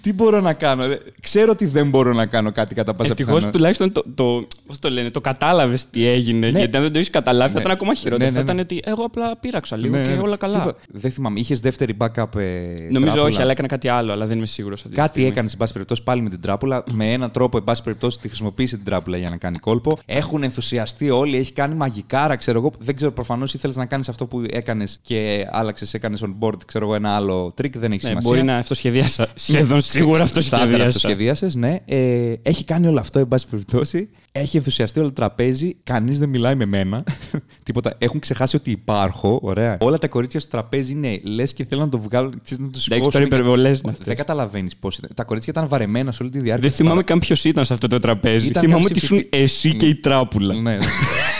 Τι 0.00 0.12
μπορώ 0.12 0.40
να 0.40 0.52
κάνω; 0.52 0.86
Δε- 0.86 0.96
Ξέρω 1.20 1.50
ότι 1.52 1.66
δεν 1.66 1.88
μπορώ 1.88 2.12
να 2.12 2.26
κάνω 2.26 2.52
κάτι 2.52 2.74
κατά 2.74 2.94
πάσα 2.94 3.10
Ευτυχώς 3.10 3.34
πιθανότητα. 3.34 3.58
τουλάχιστον 3.58 3.92
το, 3.92 4.04
το, 4.14 4.46
πώς 4.66 4.78
το 4.78 4.90
λένε, 4.90 5.10
το 5.10 5.20
κατάλαβες 5.20 5.90
τι 5.90 6.06
έγινε. 6.06 6.50
Ναι. 6.50 6.58
Γιατί 6.58 6.76
αν 6.76 6.82
δεν 6.82 6.92
το 6.92 6.98
έχεις 6.98 7.10
καταλάβει, 7.10 7.48
θα 7.52 7.54
Ναι. 7.54 7.60
ήταν 7.60 7.72
ακόμα 7.72 7.94
χειρότερο. 7.94 8.18
Ναι, 8.24 8.30
ναι, 8.30 8.36
Θα 8.36 8.40
ήταν 8.40 8.54
ναι. 8.56 8.60
ότι 8.62 8.80
εγώ 8.84 9.04
απλά 9.04 9.36
πείραξα 9.36 9.76
λίγο 9.76 9.96
Ναι, 9.96 10.02
και 10.02 10.08
ναι. 10.10 10.18
όλα 10.18 10.36
καλά. 10.36 10.58
Τίποτα. 10.58 10.78
Δεν 10.92 11.10
θυμάμαι. 11.10 11.40
Είχες 11.40 11.60
δεύτερη 11.60 11.96
backup. 11.98 12.36
Ε, 12.36 12.74
Νομίζω 12.90 13.04
τράπουλα; 13.04 13.22
όχι, 13.22 13.40
αλλά 13.42 13.50
έκανα 13.50 13.68
κάτι 13.68 13.88
άλλο, 13.88 14.12
αλλά 14.12 14.26
δεν 14.26 14.36
είμαι 14.36 14.46
σίγουρος. 14.46 14.84
Κάτι 14.94 15.24
έκανες, 15.24 15.52
εν 15.52 15.58
πάση 15.58 15.72
περιπτώσει, 15.72 16.02
πάλι 16.02 16.22
με 16.22 16.28
την 16.28 16.40
τράπουλα. 16.40 16.84
Με 16.90 17.12
έναν 17.12 17.30
τρόπο, 17.30 17.56
εν 17.56 17.64
πάση 17.64 17.82
περιπτώσει, 17.82 18.20
τη 18.20 18.28
χρησιμοποίησε 18.28 18.76
την 18.76 18.84
τράπουλα 18.84 19.16
για 19.16 19.30
να 19.30 19.36
κάνει 19.36 19.58
κόλπο. 19.58 19.98
Έχουν 20.06 20.42
ενθουσιαστεί 20.42 21.10
όλοι, 21.10 21.36
έχει 21.36 21.52
κάνει 21.52 21.74
μαγικάρα, 21.74 22.36
ξέρω 22.36 22.58
εγώ. 22.58 22.72
Δεν 22.78 22.94
ξέρω, 22.96 23.12
προφανώς 23.12 23.54
ήθελες 23.54 23.76
να 23.76 23.86
κάνεις 23.86 24.08
αυτό 24.08 24.26
που 24.26 24.42
έκανες 24.50 24.98
και 25.02 25.46
άλλαξες, 25.50 25.94
έκανες 25.94 26.22
on 26.24 26.34
board, 26.40 26.64
ξέρω 26.66 26.84
εγώ, 26.84 26.94
ένα 26.94 27.14
άλλο 27.14 27.52
τρίκ. 27.56 27.78
Δεν 27.78 27.92
έχει 27.92 28.02
Ναι, 28.04 28.08
σημασία. 28.08 28.30
μπορεί 28.30 28.42
να 28.42 28.62
αυτοσχεδίασα. 28.70 29.26
Σχεδόν 29.46 29.80
σίγουρα 29.80 30.22
αυτοσχεδίασα. 30.22 30.84
αυτοσχεδίασε, 30.84 31.48
ναι. 31.54 31.78
Ε, 31.84 32.32
έχει 32.42 32.64
κάνει 32.64 32.86
όλο 32.86 33.00
αυτό, 33.00 33.18
εν 33.18 33.28
πάση 33.28 33.46
περιπτώσει. 33.46 34.08
Έχει 34.32 34.56
ενθουσιαστεί 34.56 34.98
όλο 34.98 35.08
το 35.08 35.14
τραπέζι. 35.14 35.76
Κανείς 35.82 36.18
δεν 36.18 36.28
μιλάει 36.28 36.54
με 36.54 36.64
μένα. 36.66 37.04
Τίποτα. 37.64 37.94
Έχουν 37.98 38.20
ξεχάσει 38.20 38.56
ότι 38.56 38.70
υπάρχω. 38.70 39.38
Ωραία. 39.42 39.76
Όλα 39.80 39.98
τα 39.98 40.08
κορίτσια 40.08 40.40
στο 40.40 40.50
τραπέζι 40.50 40.92
είναι 40.92 41.20
λες 41.24 41.52
και 41.52 41.64
θέλουν 41.64 41.84
να 41.84 41.90
το 41.90 41.98
βγάλουν. 41.98 42.40
ξέρεις, 42.44 42.64
να 42.64 42.70
το 42.70 42.78
Εντάξει, 42.78 42.80
σηκώσουν. 42.82 43.10
τώρα 43.12 43.24
και- 43.24 43.34
υπερβολές. 43.34 43.70
Δεν 44.04 44.16
καταλαβαίνεις 44.16 44.76
πώς 44.76 44.96
ήταν. 44.98 45.10
Τα 45.14 45.24
κορίτσια 45.24 45.52
ήταν 45.56 45.68
βαρεμένα 45.68 46.12
σε 46.12 46.22
όλη 46.22 46.30
τη 46.30 46.36
διάρκεια. 46.38 46.60
Δεν 46.60 46.68
της 46.68 46.76
θυμάμαι 46.78 46.94
παρα- 46.94 47.06
καν 47.06 47.18
ποιος 47.18 47.44
ήταν 47.44 47.64
σε 47.64 47.72
αυτό 47.72 47.86
το 47.86 47.98
τραπέζι. 47.98 48.46
Ήταν 48.46 48.62
θυμάμαι 48.62 48.82
κάποιος 48.82 48.96
ότι 49.02 49.04
ήσουν 49.14 49.16
ψηφι- 49.30 49.34
εσύ 49.42 49.74
και 49.76 49.86
η 49.86 49.94
τράπουλα. 49.94 50.54
Ναι, 50.54 50.76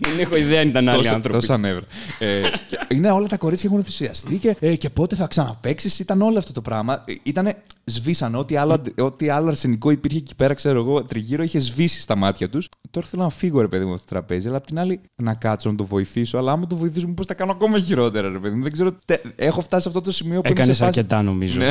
Δεν 0.00 0.18
έχω 0.18 0.36
ιδέα 0.36 0.60
αν 0.60 0.68
ήταν 0.68 0.88
άλλοι 0.88 0.98
τόσα, 0.98 1.14
άνθρωποι. 1.14 1.38
τόσα 1.40 1.58
νεύρα. 1.58 1.84
ε, 2.18 2.40
και 2.66 2.78
είναι 2.88 3.10
όλα 3.10 3.26
τα 3.26 3.36
κορίτσια 3.36 3.68
έχουν 3.68 3.80
ενθουσιαστεί 3.80 4.36
και, 4.36 4.56
ε, 4.60 4.76
και 4.76 4.90
πότε 4.90 5.16
θα 5.16 5.26
ξαναπαίξει. 5.26 6.02
Ήταν 6.02 6.22
όλο 6.22 6.38
αυτό 6.38 6.52
το 6.52 6.60
πράγμα. 6.60 7.04
Ήταν 7.22 7.54
σβήσανε 7.84 8.36
ό,τι 8.36 8.56
άλλο, 8.56 8.72
αντι- 8.72 9.00
ό,τι 9.00 9.28
άλλο 9.28 9.48
αρσενικό 9.48 9.90
υπήρχε 9.90 10.18
εκεί 10.18 10.34
πέρα, 10.34 10.54
ξέρω 10.54 10.78
εγώ, 10.80 11.04
τριγύρω 11.04 11.42
είχε 11.42 11.58
σβήσει 11.58 12.00
στα 12.00 12.16
μάτια 12.16 12.48
τους. 12.48 12.68
Τώρα 12.90 13.06
θέλω 13.06 13.22
να 13.22 13.30
φύγω, 13.30 13.60
ρε 13.60 13.68
παιδί 13.68 13.84
μου, 13.84 13.90
από 13.90 14.00
το 14.00 14.06
τραπέζι, 14.08 14.48
αλλά 14.48 14.56
απ' 14.56 14.66
την 14.66 14.78
άλλη 14.78 15.00
να 15.22 15.34
κάτσω 15.34 15.70
να 15.70 15.76
το 15.76 15.84
βοηθήσω. 15.84 16.38
Αλλά 16.38 16.52
άμα 16.52 16.66
το 16.66 16.76
βοηθήσω, 16.76 17.08
πώς 17.08 17.26
τα 17.26 17.34
κάνω 17.34 17.52
ακόμα 17.52 17.78
χειρότερα, 17.78 18.28
ρε 18.28 18.38
παιδί 18.38 18.54
μου. 18.56 18.62
Δεν 18.62 18.72
ξέρω. 18.72 18.92
τε- 19.04 19.24
έχω 19.36 19.60
φτάσει 19.60 19.82
σε 19.82 19.88
αυτό 19.88 20.00
το 20.00 20.12
σημείο 20.12 20.40
που 20.40 20.46
είμαι 20.48 20.60
Έκανε 20.60 20.72
σε 20.72 20.84
φάση- 20.84 20.98
αρκετά, 20.98 21.22
νομίζω. 21.22 21.60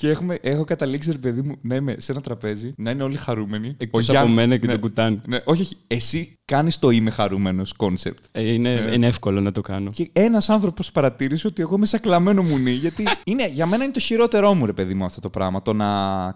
Ναι. 0.00 0.08
Και 0.08 0.16
έχουμε, 0.16 0.38
έχω 0.42 0.64
καταλήξει, 0.64 1.12
ρε 1.12 1.18
παιδί 1.18 1.42
μου, 1.42 1.54
να 1.62 1.74
είμαι 1.74 1.94
σε 1.98 2.12
ένα 2.12 2.20
τραπέζι, 2.20 2.72
να 2.76 2.90
είναι 2.90 3.02
όλοι 3.02 3.16
χαρούμενοι. 3.16 3.74
Εκτός 3.78 4.08
Ο 4.08 4.12
από 4.12 4.12
Γιάννη- 4.12 4.34
μένα 4.36 4.56
και 4.56 4.66
ναι, 4.66 4.72
τον 4.72 4.80
κουτάνι. 4.80 5.20
Ναι, 5.26 5.38
όχι, 5.44 5.62
όχι. 5.62 5.76
Εσύ 5.86 6.38
κάνεις 6.44 6.78
το 6.78 6.90
είμαι 6.90 7.10
χαρούμενος 7.10 7.72
concept. 7.72 8.24
Ε, 8.32 8.52
είναι, 8.52 8.90
είναι 8.94 9.06
εύκολο 9.06 9.40
να 9.40 9.52
το 9.52 9.60
κάνω. 9.60 9.90
Και 9.90 10.10
ένας 10.12 10.48
άνθρωπος 10.50 10.92
παρατήρησε 10.92 11.46
ότι 11.46 11.62
εγώ 11.62 11.74
είμαι 11.74 11.86
σαν 11.86 12.00
κλαμένο 12.00 12.42
μουνί. 12.42 12.70
Γιατί 12.70 13.04
είναι, 13.24 13.48
για 13.48 13.66
μένα 13.66 13.84
είναι 13.84 13.92
το 13.92 14.00
χειρότερό 14.00 14.54
μου, 14.54 14.66
ρε 14.66 14.72
παιδί 14.72 14.94
μου, 14.94 15.04
αυτό 15.04 15.20
το 15.20 15.30
πράγμα. 15.30 15.62
Το 15.62 15.72
να 15.72 15.86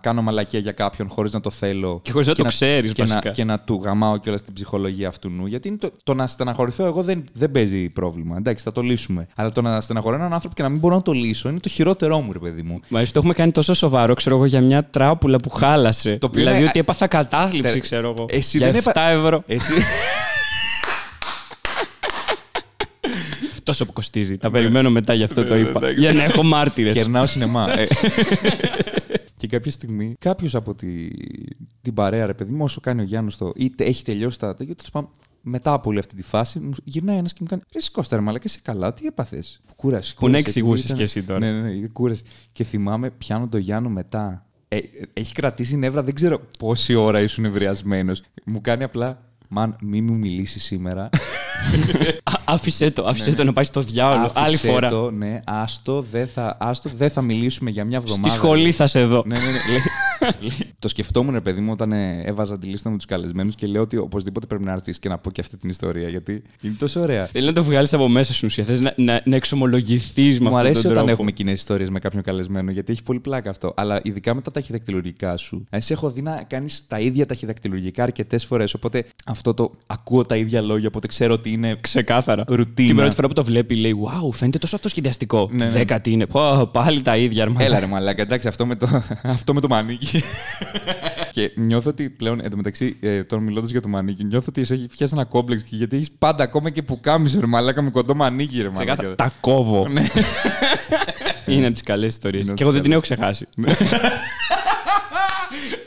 κάνω 0.00 0.22
μαλακία 0.22 0.60
για 0.60 0.72
κάποιον 0.72 1.08
χωρίς 1.08 1.32
να 1.32 1.40
το 1.40 1.50
θέλω. 1.50 2.00
Και 2.02 2.10
χωρίς 2.12 2.26
να 2.26 2.34
το 2.34 2.44
ξέρεις, 2.44 2.92
και 2.92 3.02
να, 3.02 3.08
βασικά. 3.08 3.30
και 3.30 3.44
να 3.44 3.60
του 3.60 3.80
γαμάω 3.84 4.16
κιόλας 4.16 4.42
την 4.42 4.54
ψυχολογία 4.54 5.08
αυτού 5.08 5.28
νου. 5.30 5.46
Γιατί 5.46 5.68
είναι 5.68 5.76
το, 5.76 5.90
το 6.02 6.14
να 6.14 6.26
στεναχωρηθώ 6.26 6.84
εγώ 6.84 7.02
δεν, 7.02 7.24
δεν 7.32 7.50
παίζει 7.50 7.88
πρόβλημα. 7.88 8.36
Εντάξει, 8.36 8.64
θα 8.64 8.72
το 8.72 8.80
λύσουμε. 8.80 9.26
Αλλά 9.36 9.52
το 9.52 9.62
να 9.62 9.80
στεναχωρώ 9.80 10.14
έναν 10.16 10.32
άνθρωπο 10.32 10.54
και 10.54 10.62
να 10.62 10.68
μην 10.68 10.78
μπορώ 10.78 10.94
να 10.94 11.02
το 11.02 11.12
λύσω 11.12 11.48
είναι 11.48 11.60
το 11.60 11.68
χειρότερό 11.68 12.20
μου, 12.20 12.32
ρε 12.32 12.38
παιδί 12.38 12.62
μου. 12.62 12.80
Μα 12.88 13.02
το 13.02 13.10
έχουμε 13.14 13.34
κάνει 13.34 13.51
τόσο 13.52 13.74
σοβαρό, 13.74 14.14
ξέρω 14.14 14.36
εγώ, 14.36 14.44
για 14.44 14.60
μια 14.60 14.84
τράπουλα 14.84 15.36
που 15.36 15.50
χάλασε. 15.50 16.16
Το 16.16 16.26
οποίο 16.26 16.40
δηλαδή 16.40 16.58
είναι- 16.58 16.68
ότι 16.68 16.78
έπαθα 16.78 17.06
κατάθλιψη, 17.06 17.72
Τε- 17.72 17.82
ξέρω 17.82 18.14
εγώ. 18.18 18.26
Εσύ 18.28 18.56
για 18.58 18.70
δεν 18.70 18.80
7 18.84 18.90
έπα- 18.90 19.08
ευρώ. 19.08 19.42
Εσύ. 19.46 19.72
Τόσο 23.62 23.86
που 23.86 23.92
κοστίζει. 23.92 24.38
Τα 24.38 24.50
περιμένω 24.50 24.90
μετά, 24.90 25.14
γι' 25.14 25.22
αυτό 25.22 25.44
το 25.44 25.56
είπα. 25.56 25.70
εντάξει. 25.76 26.00
Για 26.00 26.12
να 26.12 26.22
έχω 26.22 26.42
μάρτυρες. 26.42 26.94
Κερνάω 26.94 27.26
σινεμά. 27.26 27.78
Ε. 27.80 27.86
και 29.38 29.46
κάποια 29.46 29.70
στιγμή 29.70 30.14
κάποιος 30.18 30.54
από 30.54 30.74
τη, 30.74 31.08
την 31.82 31.94
παρέα, 31.94 32.26
ρε 32.26 32.34
παιδί 32.34 32.52
μου, 32.52 32.64
όσο 32.64 32.80
κάνει 32.80 33.00
ο 33.00 33.04
Γιάννη 33.04 33.32
το. 33.38 33.52
είτε 33.56 33.84
έχει 33.84 34.04
τελειώσει 34.04 34.38
τα 34.38 34.56
τέτοια, 34.56 34.74
τέλος 34.74 34.90
πάντων, 34.90 35.10
μετά 35.42 35.72
από 35.72 35.90
όλη 35.90 35.98
αυτή 35.98 36.16
τη 36.16 36.22
φάση, 36.22 36.58
μου 36.58 36.70
γυρνάει 36.84 37.16
ένας 37.16 37.32
και 37.32 37.38
μου 37.42 37.48
κάνει. 37.48 37.62
Ρε 37.72 37.80
Κώστα, 37.92 38.16
ρε 38.16 38.22
Μαλάκα, 38.22 38.44
είσαι 38.46 38.58
καλά, 38.62 38.94
τι 38.94 39.06
έπαθες; 39.06 39.60
Κούρασε. 39.76 40.14
Που 40.14 40.20
να 40.20 40.26
κούρασε, 40.28 40.48
εξηγούσες 40.48 40.84
ήταν- 40.84 40.96
κι 40.96 41.02
εσύ 41.02 41.22
τώρα. 41.22 41.38
Ναι, 41.38 41.52
ναι, 41.52 41.60
ναι, 41.60 41.86
κούρασε. 41.86 42.22
Και 42.52 42.64
θυμάμαι, 42.64 43.10
πιάνω 43.10 43.48
τον 43.48 43.60
Γιάννο 43.60 43.88
μετά. 43.88 44.46
Ε, 44.68 44.76
ε, 44.76 44.82
έχει 45.12 45.34
κρατήσει 45.34 45.76
νεύρα, 45.76 46.02
δεν 46.02 46.14
ξέρω 46.14 46.40
πόση 46.58 46.94
ώρα 46.94 47.20
ήσουν 47.20 47.44
ευριασμένος. 47.44 48.22
Μου 48.44 48.60
κάνει 48.60 48.82
απλά. 48.82 49.26
Μαν, 49.54 49.76
μη 49.80 50.00
μου 50.00 50.14
μιλήσεις 50.14 50.64
σήμερα. 50.64 51.08
Α, 52.22 52.32
Άφησε 52.44 52.90
το, 52.90 53.04
άφησε 53.06 53.34
το 53.34 53.44
να 53.44 53.52
πάει 53.52 53.64
στο 53.64 53.80
διάολο. 53.80 54.18
Ναι. 54.18 54.24
Άφησέ 54.24 54.40
Άλλη 54.44 54.56
φορά. 54.56 54.88
Το, 54.88 55.10
ναι, 55.10 55.40
άστο, 55.46 56.02
δεν 56.10 56.26
θα, 56.26 56.56
άστο, 56.60 56.90
δεν 56.94 57.10
θα 57.10 57.22
μιλήσουμε 57.22 57.70
για 57.70 57.84
μια 57.84 57.96
εβδομάδα. 57.96 58.28
Στη 58.28 58.38
σχολή 58.38 58.72
θα 58.72 58.86
σε 58.86 59.04
δω. 59.04 59.22
Ναι, 59.26 59.38
ναι, 59.38 59.44
ναι. 59.44 59.50
Λέει- 60.40 60.52
το 60.78 60.88
σκεφτόμουν, 60.88 61.32
ρε 61.34 61.40
παιδί 61.40 61.60
μου, 61.60 61.72
όταν 61.72 61.92
ε, 61.92 62.22
έβαζα 62.24 62.58
τη 62.58 62.66
λίστα 62.66 62.90
με 62.90 62.96
τους 62.96 63.06
καλεσμένους 63.06 63.54
και 63.54 63.66
λέω 63.66 63.82
ότι 63.82 63.96
οπωσδήποτε 63.96 64.46
πρέπει 64.46 64.64
να 64.64 64.72
έρθει 64.72 64.98
και 64.98 65.08
να 65.08 65.18
πω 65.18 65.30
και 65.30 65.40
αυτή 65.40 65.56
την 65.56 65.68
ιστορία. 65.70 66.08
Γιατί 66.08 66.42
είναι 66.60 66.74
τόσο 66.78 67.00
ωραία. 67.00 67.26
Θέλει 67.26 67.46
να 67.46 67.52
το 67.52 67.64
βγάλεις 67.64 67.92
από 67.92 68.08
μέσα 68.08 68.32
σου 68.32 68.40
ουσία. 68.46 68.64
Θες 68.64 68.80
να, 68.80 68.94
να, 68.96 69.20
να 69.24 69.36
εξομολογηθείς 69.36 70.38
με 70.40 70.42
Μου 70.44 70.46
αυτόν 70.48 70.60
αρέσει 70.66 70.82
τον 70.82 70.90
όταν 70.90 70.96
τρόπο. 71.04 71.10
έχουμε 71.12 71.30
κοινές 71.30 71.58
ιστορίες 71.58 71.90
με 71.90 71.98
κάποιον 71.98 72.22
καλεσμένο, 72.22 72.70
γιατί 72.70 72.92
έχει 72.92 73.02
πολύ 73.02 73.20
πλάκα 73.20 73.50
αυτό. 73.50 73.72
Αλλά 73.76 74.00
ειδικά 74.02 74.34
με 74.34 74.40
τα 74.40 74.50
ταχυδακτηλουργικά 74.50 75.36
σου. 75.36 75.64
Εσύ 75.70 75.92
έχω 75.92 76.10
δει 76.10 76.22
να 76.22 76.42
κάνεις 76.48 76.86
τα 76.86 76.98
ίδια 77.00 77.26
ταχυδακτηλουργικά 77.26 78.02
αρκετές 78.02 78.44
φορές. 78.44 78.74
Οπότε 78.74 79.04
αυτό 79.26 79.54
το 79.54 79.72
ακούω 79.86 80.22
τα 80.26 80.36
ίδια 80.36 80.60
λόγια, 80.62 80.88
οπότε 80.88 81.06
ξέρω 81.06 81.34
ότι 81.34 81.50
είναι 81.52 81.76
Ξεκάθαρα. 81.80 82.44
ρουτίνα. 82.48 82.86
Την 82.88 82.96
πρώτη 82.96 83.14
φορά 83.14 83.28
που 83.28 83.34
το 83.34 83.44
βλέπει, 83.44 83.76
λέει: 83.76 83.94
Wow, 84.04 84.32
φαίνεται 84.32 84.58
τόσο 84.58 84.76
αυτοσχεδιαστικό. 84.76 85.48
Ναι, 85.52 85.56
Τη 85.58 85.64
ναι. 85.64 85.70
δέκατη 85.70 86.10
είναι. 86.10 86.26
Πω, 86.26 86.70
πάλι 86.72 87.02
τα 87.02 87.16
ίδια, 87.16 87.42
αρμά. 87.42 87.62
Έλα 87.62 87.78
ρε 87.80 87.86
μαλάκα, 87.86 88.22
εντάξει, 88.22 88.48
αυτό 88.48 88.66
με 88.66 88.74
το, 88.76 89.02
αυτό 89.22 89.54
με 89.54 89.60
το 89.60 89.68
μανίκι. 89.68 90.11
και 91.34 91.52
νιώθω 91.54 91.90
ότι 91.90 92.10
πλέον, 92.10 92.40
εντωμεταξύ, 92.40 92.96
ε, 93.00 93.24
τώρα 93.24 93.42
μιλώντας 93.42 93.70
για 93.70 93.80
το 93.80 93.88
μανίκι, 93.88 94.24
νιώθω 94.24 94.46
ότι 94.48 94.64
σε 94.64 94.74
έχεις 94.74 94.86
πιάσει 94.86 95.12
ένα 95.16 95.24
κόμπλεξ 95.24 95.62
και 95.62 95.76
γιατί 95.76 95.96
έχεις 95.96 96.10
πάντα 96.10 96.44
ακόμα 96.44 96.70
και 96.70 96.82
που 96.82 97.00
κάμισε 97.00 97.40
ρε 97.40 97.46
μαλάκα 97.46 97.82
με 97.82 97.90
κοντό 97.90 98.14
μανίκι, 98.14 98.62
ρε 98.62 98.68
μαλάκα. 98.68 98.84
Ξεκάθαρα. 98.84 99.14
Τα 99.14 99.32
κόβω. 99.40 99.88
Ναι. 99.88 100.06
Είναι 101.46 101.64
από 101.64 101.72
τις 101.72 101.82
καλές 101.82 102.12
ιστορίες. 102.12 102.42
Είναι 102.42 102.52
από 102.52 102.56
Και 102.56 102.62
εγώ 102.62 102.72
τις 102.72 102.80
δεν 102.80 102.82
την 102.82 102.92
έχω 102.92 103.00
ξεχάσει. 103.00 103.46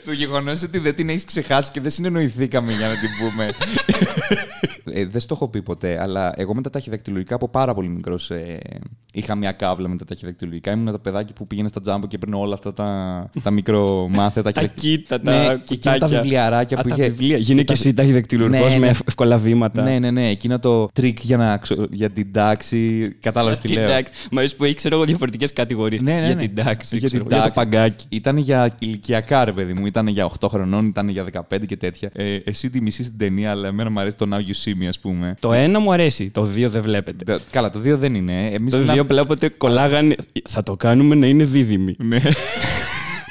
Το 0.04 0.12
γεγονός 0.12 0.62
ότι 0.62 0.78
δεν 0.78 0.94
την 0.94 1.08
έχεις 1.08 1.24
ξεχάσει 1.24 1.70
και 1.70 1.80
δεν 1.80 1.90
συνεννοηθήκαμε 1.90 2.72
για 2.72 2.86
να 2.88 2.92
την 2.94 3.08
πούμε. 3.20 3.50
ε, 4.84 5.06
δεν 5.06 5.20
στο 5.20 5.34
έχω 5.34 5.48
πει 5.48 5.62
ποτέ, 5.62 6.02
αλλά 6.02 6.32
εγώ 6.36 6.54
με 6.54 6.62
τα 6.62 6.70
ταχυδακτυλουργικά 6.70 7.34
από 7.34 7.48
πάρα 7.48 7.74
πολύ 7.74 7.88
μικρός 7.88 8.30
ε, 8.30 8.58
είχα 9.12 9.34
μια 9.34 9.52
κάβλα 9.52 9.88
με 9.88 9.96
τα 9.96 10.04
ταχυδακτυλουργικά. 10.04 10.70
Ήμουν 10.72 10.92
το 10.92 10.98
παιδάκι 10.98 11.32
που 11.32 11.46
πήγαινε 11.46 11.68
στα 11.68 11.80
τζάμπο 11.80 12.06
και 12.06 12.16
έπαιρνε 12.16 12.36
όλα 12.36 12.54
αυτά 12.54 12.72
τα, 12.72 13.30
τα 13.42 13.50
μικρομάθια. 13.50 14.42
τα 14.42 14.52
ταχυδακ- 14.52 14.80
κοίτα, 14.80 15.20
τα 15.20 15.30
ναι, 15.48 15.54
και 15.64 15.74
εκείνα 15.74 15.92
τα 15.92 15.98
κουτάκια. 15.98 16.20
βιβλιαράκια 16.20 16.78
Α, 16.78 16.82
που 16.82 16.88
τα 16.88 16.94
είχε. 16.98 17.08
βιβλία. 17.08 17.36
Γίνε 17.36 17.62
και 17.62 17.72
εσύ 17.72 17.94
ταχυδακτυλουργός 17.94 18.72
Ναι, 18.72 18.78
με 18.78 18.86
ναι. 18.86 18.92
εύκολα 19.06 19.36
βήματα. 19.38 19.82
Ναι, 19.82 19.98
ναι, 19.98 20.10
ναι. 20.10 20.28
Εκείνο 20.28 20.58
το 20.58 20.88
τρίκ 20.92 21.18
για, 21.22 21.36
να, 21.36 21.56
ξο- 21.56 21.86
για 21.90 22.10
την 22.10 22.32
τάξη. 22.32 23.10
Κατάλαβες 23.20 23.58
τι 23.58 23.68
λέω. 23.68 23.82
Εντάξει, 23.84 24.12
Μ' 24.30 24.38
αρέσει 24.38 24.56
που 24.56 24.64
έχει 24.64 24.74
ξέρω 24.74 24.94
εγώ 24.96 25.04
διαφορετικές 25.04 25.52
κατηγορίες. 25.52 26.02
Ναι, 26.02 26.12
ναι, 26.14 26.26
Για 26.26 26.34
ναι. 26.34 26.40
την 26.48 26.54
τάξη, 26.64 26.96
Για 26.96 27.06
ξέρω 27.08 27.22
την 27.24 27.32
εγώ, 27.32 27.42
για 27.42 27.50
το 27.52 27.54
τάξη. 27.60 27.60
παγκάκι. 27.78 28.04
Ήταν 28.08 28.36
για 28.36 28.74
ηλικιακά, 28.78 29.44
ρε 29.44 29.52
παιδί 29.66 29.78
μου. 29.78 29.86
Ήταν 29.86 30.06
για 30.06 30.30
8 30.40 30.48
χρονών, 30.48 30.86
ήταν 30.86 31.08
για 31.08 31.24
15 31.50 31.66
και 31.66 31.76
τέτοια. 31.76 32.10
Ε, 32.12 32.34
εσύ 32.44 32.70
τη 32.70 32.80
μισή 32.80 33.02
στην 33.04 33.18
ταινία, 33.18 33.50
αλλά 33.50 33.68
εμένα 33.68 33.90
μου 33.90 34.00
αρέσει 34.00 34.16
το 34.16 34.26
Now 34.30 34.36
You 34.38 34.64
See 34.64 34.82
Me, 34.82 34.86
ας 34.88 34.98
πούμε. 34.98 35.36
Το 35.40 35.52
ένα 35.52 35.78
μου 35.78 35.92
αρέσει, 35.92 36.30
το 36.30 36.42
δύο 36.44 36.68
δεν 36.70 36.82
βλέπετε. 36.82 37.38
Καλά, 37.50 37.70
το 37.70 37.78
δύο 37.78 37.96
δεν 37.96 38.14
είναι. 38.14 38.46
Εμείς 38.46 38.72
το 38.72 38.78
μιλάμε- 38.78 38.92
δύο 38.94 39.04
βλέπετε 39.04 39.48
κολλάγανε. 39.48 40.14
Θα 40.48 40.62
το 40.62 40.76
κάνουμε 40.76 41.14
να 41.14 41.26
είναι 41.26 41.44
δίδυμοι. 41.44 41.94
Ναι. 41.98 42.20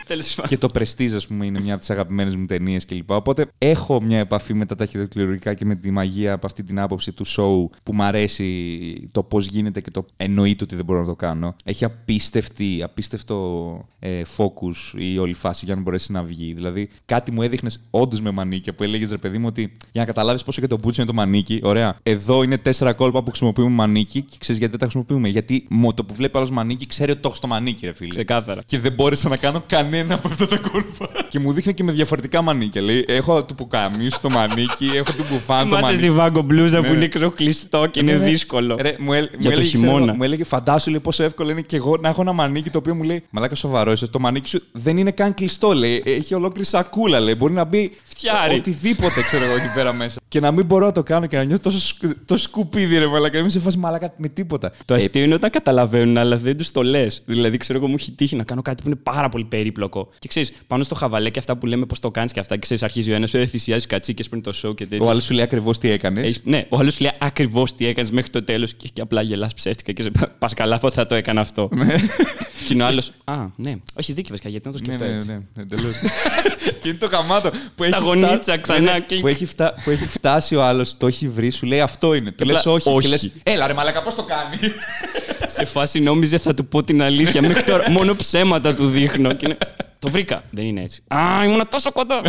Τέλος 0.05 0.35
πάντων. 0.35 0.49
και 0.49 0.57
το 0.57 0.67
Prestige, 0.73 1.15
ας 1.15 1.27
πούμε, 1.27 1.45
είναι 1.45 1.61
μια 1.61 1.71
από 1.71 1.79
τις 1.79 1.89
αγαπημένες 1.89 2.35
μου 2.35 2.45
ταινίες 2.45 2.85
κλπ. 2.85 3.11
Οπότε 3.11 3.47
έχω 3.57 4.01
μια 4.01 4.19
επαφή 4.19 4.53
με 4.53 4.65
τα 4.65 4.75
ταχυδακτηλουργικά 4.75 5.53
και 5.53 5.65
με 5.65 5.75
τη 5.75 5.91
μαγεία 5.91 6.33
από 6.33 6.45
αυτή 6.45 6.63
την 6.63 6.79
άποψη 6.79 7.11
του 7.11 7.25
show 7.25 7.77
που 7.83 7.93
μου 7.93 8.03
αρέσει 8.03 9.09
το 9.11 9.23
πώς 9.23 9.45
γίνεται 9.45 9.81
και 9.81 9.91
το 9.91 10.05
εννοείται 10.17 10.63
ότι 10.63 10.75
δεν 10.75 10.85
μπορώ 10.85 10.99
να 10.99 11.05
το 11.05 11.15
κάνω. 11.15 11.55
Έχει 11.63 11.85
απίστευτη, 11.85 12.83
απίστευτο 12.83 13.87
ε, 13.99 14.21
focus 14.37 14.97
η 14.97 15.17
όλη 15.17 15.33
φάση 15.33 15.65
για 15.65 15.75
να 15.75 15.81
μπορέσει 15.81 16.11
να 16.11 16.23
βγει. 16.23 16.53
Δηλαδή, 16.53 16.89
κάτι 17.05 17.31
μου 17.31 17.41
έδειχνες 17.41 17.87
όντως 17.89 18.21
με 18.21 18.31
μανίκια 18.31 18.73
που 18.73 18.83
έλεγες 18.83 19.09
ρε 19.09 19.17
παιδί 19.17 19.37
μου 19.37 19.45
ότι 19.47 19.71
για 19.91 20.01
να 20.01 20.05
καταλάβεις 20.05 20.43
πόσο 20.43 20.61
και 20.61 20.67
το 20.67 20.77
μπούτσο 20.81 21.01
είναι 21.01 21.11
το 21.11 21.15
μανίκι. 21.17 21.59
Ωραία. 21.63 21.97
Εδώ 22.03 22.43
είναι 22.43 22.57
τέσσερα 22.57 22.93
κόλπα 22.93 23.23
που 23.23 23.29
χρησιμοποιούμε 23.29 23.69
μανίκι 23.69 24.21
και 24.21 24.35
ξέρεις 24.39 24.59
γιατί 24.59 24.77
δεν 24.77 24.79
τα 24.79 24.85
χρησιμοποιούμε. 24.85 25.27
Γιατί 25.27 25.65
με 25.69 25.93
το 25.93 26.05
που 26.05 26.13
βλέπει 26.13 26.37
άλλος 26.37 26.51
μανίκι 26.51 26.85
ξέρει 26.85 27.11
ότι 27.11 27.21
το 27.21 27.27
έχω 27.27 27.37
στο 27.37 27.47
μανίκι, 27.47 27.85
ρε 27.85 27.93
φίλε. 27.93 28.09
Ξεκάθαρα. 28.09 28.61
Και 28.65 28.79
δεν 28.79 28.93
μπόρεσα 28.93 29.29
να 29.29 29.37
κάνω 29.37 29.63
κανένα 29.67 29.94
από 30.10 30.27
αυτά 30.27 30.47
τα 30.47 30.58
κόλπα. 30.71 31.10
και 31.29 31.39
μου 31.39 31.51
δείχνει 31.53 31.73
και 31.73 31.84
με 31.84 31.91
διαφορετικά 31.91 32.41
μανίκια. 32.41 32.81
Λέει: 32.81 33.05
Έχω 33.08 33.43
του 33.45 33.55
πουκαμίσου 33.55 34.19
το 34.21 34.29
μανίκι, 34.29 34.91
έχω 34.95 35.12
του 35.12 35.23
μπουφάν 35.31 35.60
το 35.62 35.65
Είμαστε 35.67 35.81
μανίκι. 35.81 36.01
στη 36.01 36.12
βάγκο 36.12 36.41
μπλούζα 36.41 36.77
που 36.81 36.89
Ναι. 36.89 36.95
είναι 36.95 37.08
ξέρω, 37.08 37.31
κλειστό 37.31 37.86
και 37.91 37.99
είναι 37.99 38.12
Ναι, 38.13 38.17
ναι. 38.19 38.25
δύσκολο. 38.25 38.77
Ρε, 38.81 38.95
μου, 38.99 39.13
έλ- 39.13 39.29
μου 39.36 39.41
το 39.43 39.49
έλεγε, 39.51 39.67
ξέρω, 39.73 39.84
χειμώνα. 39.91 40.13
μου 40.15 40.23
έλεγε, 40.23 40.43
φαντάσου 40.43 40.89
λέει, 40.89 40.99
πόσο 40.99 41.23
εύκολο 41.23 41.51
είναι 41.51 41.62
και 41.62 41.75
εγώ 41.75 41.97
να 42.01 42.10
έχω 42.10 42.21
ένα 42.21 42.31
μανίκι 42.34 42.69
το 42.69 42.77
οποίο 42.77 42.95
μου 42.95 43.03
λέει 43.03 43.23
Μαλάκα 43.29 43.55
σοβαρό, 43.55 43.91
είσαι, 43.91 44.08
το 44.08 44.19
μανίκι 44.19 44.49
σου 44.49 44.62
δεν 44.71 44.97
είναι 44.97 45.12
καν 45.12 45.34
κλειστό. 45.34 45.71
Λέει. 45.73 46.03
Έχει 46.05 46.34
ολόκληρη 46.34 46.67
σακούλα. 46.67 47.19
Λέει. 47.19 47.36
Μπορεί 47.38 47.53
να 47.53 47.63
μπει 47.63 47.95
Φτιάρι. 48.03 48.55
οτιδήποτε 48.55 49.21
ξέρω 49.21 49.43
εγώ 49.43 49.53
εκεί 49.55 49.71
πέρα 49.75 49.93
μέσα. 49.93 50.19
και 50.27 50.39
να 50.39 50.51
μην 50.51 50.65
μπορώ 50.65 50.86
να 50.86 50.91
το 50.91 51.03
κάνω 51.03 51.25
και 51.25 51.38
να 51.38 51.43
νιώθω 51.43 51.62
τόσο, 51.62 51.79
σκου- 51.79 52.17
τόσο 52.25 52.43
σκουπίδι, 52.43 52.97
ρε 52.97 53.08
Μαλάκα. 53.08 53.38
Είμαι 53.38 53.49
σε 53.49 53.60
φάση 53.60 53.77
μαλάκα 53.77 54.13
με 54.17 54.27
τίποτα. 54.27 54.71
Το 54.86 54.93
Ε, 54.93 54.97
αστείο 54.97 55.23
είναι 55.23 55.34
όταν 55.34 55.49
καταλαβαίνουν, 55.49 56.17
αλλά 56.17 56.38
δεν 56.38 56.58
τους 56.58 56.71
το 56.71 56.84
λες. 56.84 57.23
Δηλαδή, 57.25 57.58
ξέρω 57.58 57.77
εγώ, 57.77 57.88
μου 57.88 57.95
έχει 57.97 58.12
τύχει 58.12 58.36
να 58.36 58.43
κάνω 58.43 58.62
κάτι 58.62 58.81
που 58.84 58.88
είναι 58.89 58.97
πάρα 59.03 59.29
πολύ 59.29 59.43
περίπλοκο. 59.43 59.84
Και 60.19 60.27
ξέρεις, 60.27 60.51
πάνω 60.67 60.83
στο 60.83 60.95
χαβαλέ 60.95 61.29
και 61.29 61.39
αυτά 61.39 61.57
που 61.57 61.65
λέμε 61.65 61.85
πώς 61.85 61.99
το 61.99 62.11
κάνεις 62.11 62.31
και 62.31 62.39
αυτά. 62.39 62.53
Και 62.55 62.61
ξέρεις, 62.61 62.83
αρχίζει 62.83 63.11
ο 63.11 63.15
ένας, 63.15 63.33
ε, 63.33 63.45
θυσιάζει 63.45 63.87
κατσίκες 63.87 64.29
πριν 64.29 64.41
το 64.41 64.51
show 64.63 64.75
και 64.75 64.85
τέτοια. 64.85 65.05
ο 65.05 65.09
άλλος 65.09 65.23
σου 65.23 65.33
λέει 65.33 65.43
ακριβώς 65.43 65.77
τι 65.79 65.89
έκανες. 65.89 66.23
Έχεις- 66.23 66.41
ναι, 66.43 66.65
ο 66.69 66.77
άλλος 66.77 66.93
σου 66.93 67.01
λέει 67.01 67.11
ακριβώς 67.19 67.75
τι 67.75 67.87
έκανες 67.87 68.11
μέχρι 68.11 68.29
το 68.29 68.43
τέλος 68.43 68.73
και, 68.73 68.87
και 68.93 69.01
απλά 69.01 69.21
γελάς 69.21 69.53
ψεύτικα 69.53 69.91
και 69.91 70.01
σε 70.01 70.11
πα 70.39 70.47
καλά 70.55 70.79
πότε 70.79 70.93
θα 70.95 71.05
το 71.05 71.15
έκανα 71.15 71.41
αυτό. 71.41 71.69
και 72.67 72.73
είναι 72.73 72.83
ο 72.83 72.85
άλλος. 72.85 73.11
Α, 73.23 73.35
ναι, 73.55 73.75
όχι 73.99 74.13
δίκιο 74.13 74.29
βασικά, 74.29 74.49
γιατί 74.49 74.67
να 74.67 74.73
το 74.73 74.79
Ναι, 74.79 74.85
σκεφτώ 74.85 75.05
ναι, 75.05 75.15
έτσι. 75.15 75.27
ναι, 75.55 75.61
εντελώς. 75.61 75.93
και 76.81 76.87
είναι 76.87 76.97
το 76.97 77.05
γαμάτο. 77.05 77.49
Που 77.75 77.83
Στα 77.83 77.95
έχει 77.95 78.03
γονίτσα 78.05 78.35
φτάσει- 78.41 78.61
ξανά, 78.61 78.79
ναι, 78.79 78.91
ναι, 78.91 78.99
κλικ. 78.99 79.19
Που 79.21 79.27
έχει, 79.27 79.45
φτα- 79.45 79.73
που 79.83 79.89
έχει 79.89 80.05
φτάσει 80.07 80.55
ο 80.55 80.63
άλλος, 80.63 80.97
το 80.97 81.07
έχει 81.07 81.27
βρει, 81.29 81.49
σου 81.49 81.65
λέει 81.65 81.81
αυτό 81.81 82.13
είναι. 82.13 82.31
Του 82.31 82.45
λες 82.45 82.57
απλά, 82.59 82.71
όχι. 82.71 82.89
όχι. 82.89 83.01
Και 83.01 83.07
λες, 83.07 83.29
Έλα 83.43 83.67
ρε 83.67 83.73
Μαλάκα, 83.73 84.01
πώς 84.01 84.15
το 84.15 84.23
κάνει; 84.23 84.57
σε 85.47 85.65
φάση 85.65 85.99
νόμιζε 85.99 86.38
θα 86.38 86.53
του 86.53 86.65
πω 86.65 86.84
την 86.84 87.01
αλήθεια. 87.01 87.41
Μέχρι 87.41 87.63
τώρα 87.63 87.91
μόνο 87.91 88.15
ψέματα 88.15 88.73
του 88.73 88.88
δείχνω. 88.88 89.34
Και 89.34 89.45
είναι, 89.45 89.58
το 89.99 90.10
βρήκα. 90.10 90.43
Δεν 90.49 90.65
είναι 90.65 90.81
έτσι. 90.81 91.03
Α, 91.08 91.43
ήμουν 91.45 91.67
τόσο 91.69 91.91
κοντά. 91.91 92.21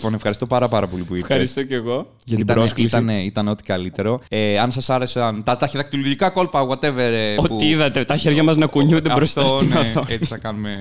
Λοιπόν, 0.00 0.14
ευχαριστώ 0.14 0.46
πάρα, 0.46 0.68
πάρα 0.68 0.86
πολύ 0.86 1.02
που 1.02 1.14
ήρθατε. 1.14 1.32
Ευχαριστώ 1.32 1.62
και 1.62 1.74
εγώ 1.74 1.94
για 2.24 2.36
την 2.36 2.44
Ήταν, 2.44 2.56
πρόσκληση. 2.56 2.96
ήταν, 2.96 3.08
ήταν 3.08 3.48
ό,τι 3.48 3.62
καλύτερο. 3.62 4.20
Ε, 4.28 4.58
αν 4.58 4.72
σας 4.72 4.90
άρεσαν 4.90 5.42
τα 5.42 5.56
ταχυδακτηλουργικά 5.56 6.30
κόλπα, 6.30 6.66
whatever. 6.68 6.98
ε, 6.98 7.34
που- 7.36 7.46
Ό,τι 7.50 7.68
είδατε, 7.68 8.04
τα 8.04 8.16
χέρια 8.16 8.42
μας 8.42 8.56
να 8.56 8.66
κουνιούνται 8.66 9.12
μπροστά 9.14 9.40
Αυτό, 9.42 9.56
στην 9.56 9.68
ναι, 9.68 9.78
οθόνη. 9.78 10.06
Έτσι 10.08 10.26
θα 10.26 10.36
κάνουμε. 10.38 10.76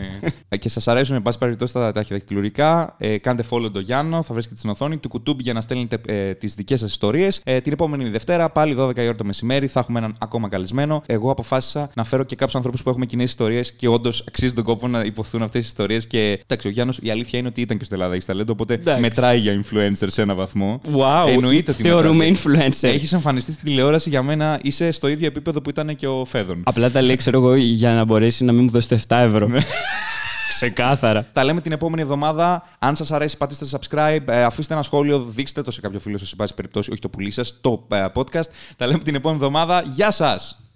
Ε, 0.49 0.57
και 0.57 0.69
σας 0.69 0.87
αρέσουν, 0.87 1.15
εν 1.15 1.21
πάση 1.21 1.37
περιπτώσει, 1.37 1.73
τα 1.73 1.91
ταχυδακτηλουργικά. 1.91 2.95
Ε, 2.97 3.17
κάντε 3.17 3.43
follow 3.49 3.69
τον 3.73 3.81
Γιάννο, 3.81 4.21
θα 4.23 4.33
βρίσκετε 4.33 4.57
στην 4.59 4.69
οθόνη 4.69 4.97
του 4.97 5.09
κουτούμπι 5.09 5.43
για 5.43 5.53
να 5.53 5.61
στέλνετε 5.61 5.97
ε, 6.07 6.33
τις 6.33 6.53
δικές 6.55 6.79
σας 6.79 6.91
ιστορίες. 6.91 7.41
Ε, 7.43 7.61
την 7.61 7.71
επόμενη 7.71 8.09
Δευτέρα, 8.09 8.49
πάλι 8.49 8.73
12 8.79 8.97
η 9.01 9.05
ώρα 9.07 9.15
το 9.15 9.23
μεσημέρι, 9.23 9.67
θα 9.67 9.79
έχουμε 9.79 9.99
έναν 9.99 10.15
ακόμα 10.19 10.47
καλεσμένο. 10.47 11.03
Εγώ 11.05 11.31
αποφάσισα 11.31 11.89
να 11.95 12.03
φέρω 12.03 12.23
και 12.23 12.35
κάποιους 12.35 12.55
ανθρώπους 12.55 12.83
που 12.83 12.89
έχουμε 12.89 13.05
κοινές 13.05 13.29
ιστορίες 13.29 13.71
και 13.73 13.87
όντως 13.87 14.23
αξίζει 14.27 14.53
τον 14.53 14.63
κόπο 14.63 14.87
να 14.87 15.01
υποθούν 15.01 15.41
αυτές 15.41 15.59
τις 15.61 15.69
ιστορίες. 15.69 16.07
Και 16.07 16.39
εντάξει, 16.43 16.67
ο 16.67 16.69
Γιάννος 16.69 16.99
η 17.01 17.09
αλήθεια 17.09 17.39
είναι 17.39 17.47
ότι 17.47 17.61
ήταν 17.61 17.77
και 17.77 17.83
στο 17.83 17.93
Ελλάδα 17.93 18.13
έχεις 18.13 18.25
ταλέντο, 18.25 18.51
οπότε 18.51 18.73
Εντάξει. 18.73 19.01
Μετράει 19.09 19.39
για 19.39 19.61
influencer 19.63 20.07
σε 20.07 20.21
έναν 20.21 20.35
βαθμό. 20.35 20.81
Wow, 20.95 21.27
Εννοείται 21.27 21.71
ότι 21.71 21.81
θεωρούμε 21.81 22.25
μετράς. 22.25 22.43
influencer. 22.43 22.87
Έχεις 22.87 23.13
εμφανιστεί 23.13 23.51
στην 23.51 23.63
τηλεόραση 23.65 24.09
για 24.09 24.23
μένα, 24.23 24.59
είσαι 24.63 24.91
στο 24.91 25.07
ίδιο 25.07 25.27
επίπεδο 25.27 25.61
που 25.61 25.69
ήταν 25.69 25.95
και 25.95 26.07
ο 26.07 26.25
Φέδων. 26.25 26.61
Απλά 26.65 26.91
τα 26.91 27.01
λέει, 27.01 27.15
ξέρω 27.15 27.37
εγώ, 27.37 27.55
για 27.55 27.93
να 27.93 28.05
μπορέσει 28.05 28.43
να 28.43 28.51
μην 28.51 28.63
μου 28.63 28.69
δώσετε 28.69 29.01
7 29.07 29.17
ευρώ. 29.17 29.47
Ναι. 29.47 29.59
Ξεκάθαρα. 30.49 31.27
Τα 31.33 31.43
λέμε 31.43 31.61
την 31.61 31.71
επόμενη 31.71 32.01
εβδομάδα. 32.01 32.63
Αν 32.79 32.95
σας 32.95 33.11
αρέσει, 33.11 33.37
πατήστε 33.37 33.65
subscribe, 33.71 34.27
ε, 34.27 34.43
αφήστε 34.43 34.73
ένα 34.73 34.83
σχόλιο, 34.83 35.19
δείξτε 35.19 35.61
το 35.61 35.71
σε 35.71 35.81
κάποιο 35.81 35.99
φίλο 35.99 36.17
σας, 36.17 36.29
σε 36.29 36.35
πάση 36.35 36.53
περιπτώσει, 36.53 36.91
όχι 36.91 36.99
το 36.99 37.09
πουλί 37.09 37.31
σα, 37.31 37.43
το 37.43 37.85
ε, 37.91 38.05
podcast. 38.13 38.49
Τα 38.77 38.87
λέμε 38.87 38.99
την 38.99 39.15
επόμενη 39.15 39.39
εβδομάδα. 39.41 39.83
Γεια 39.87 40.11
σας! 40.11 40.68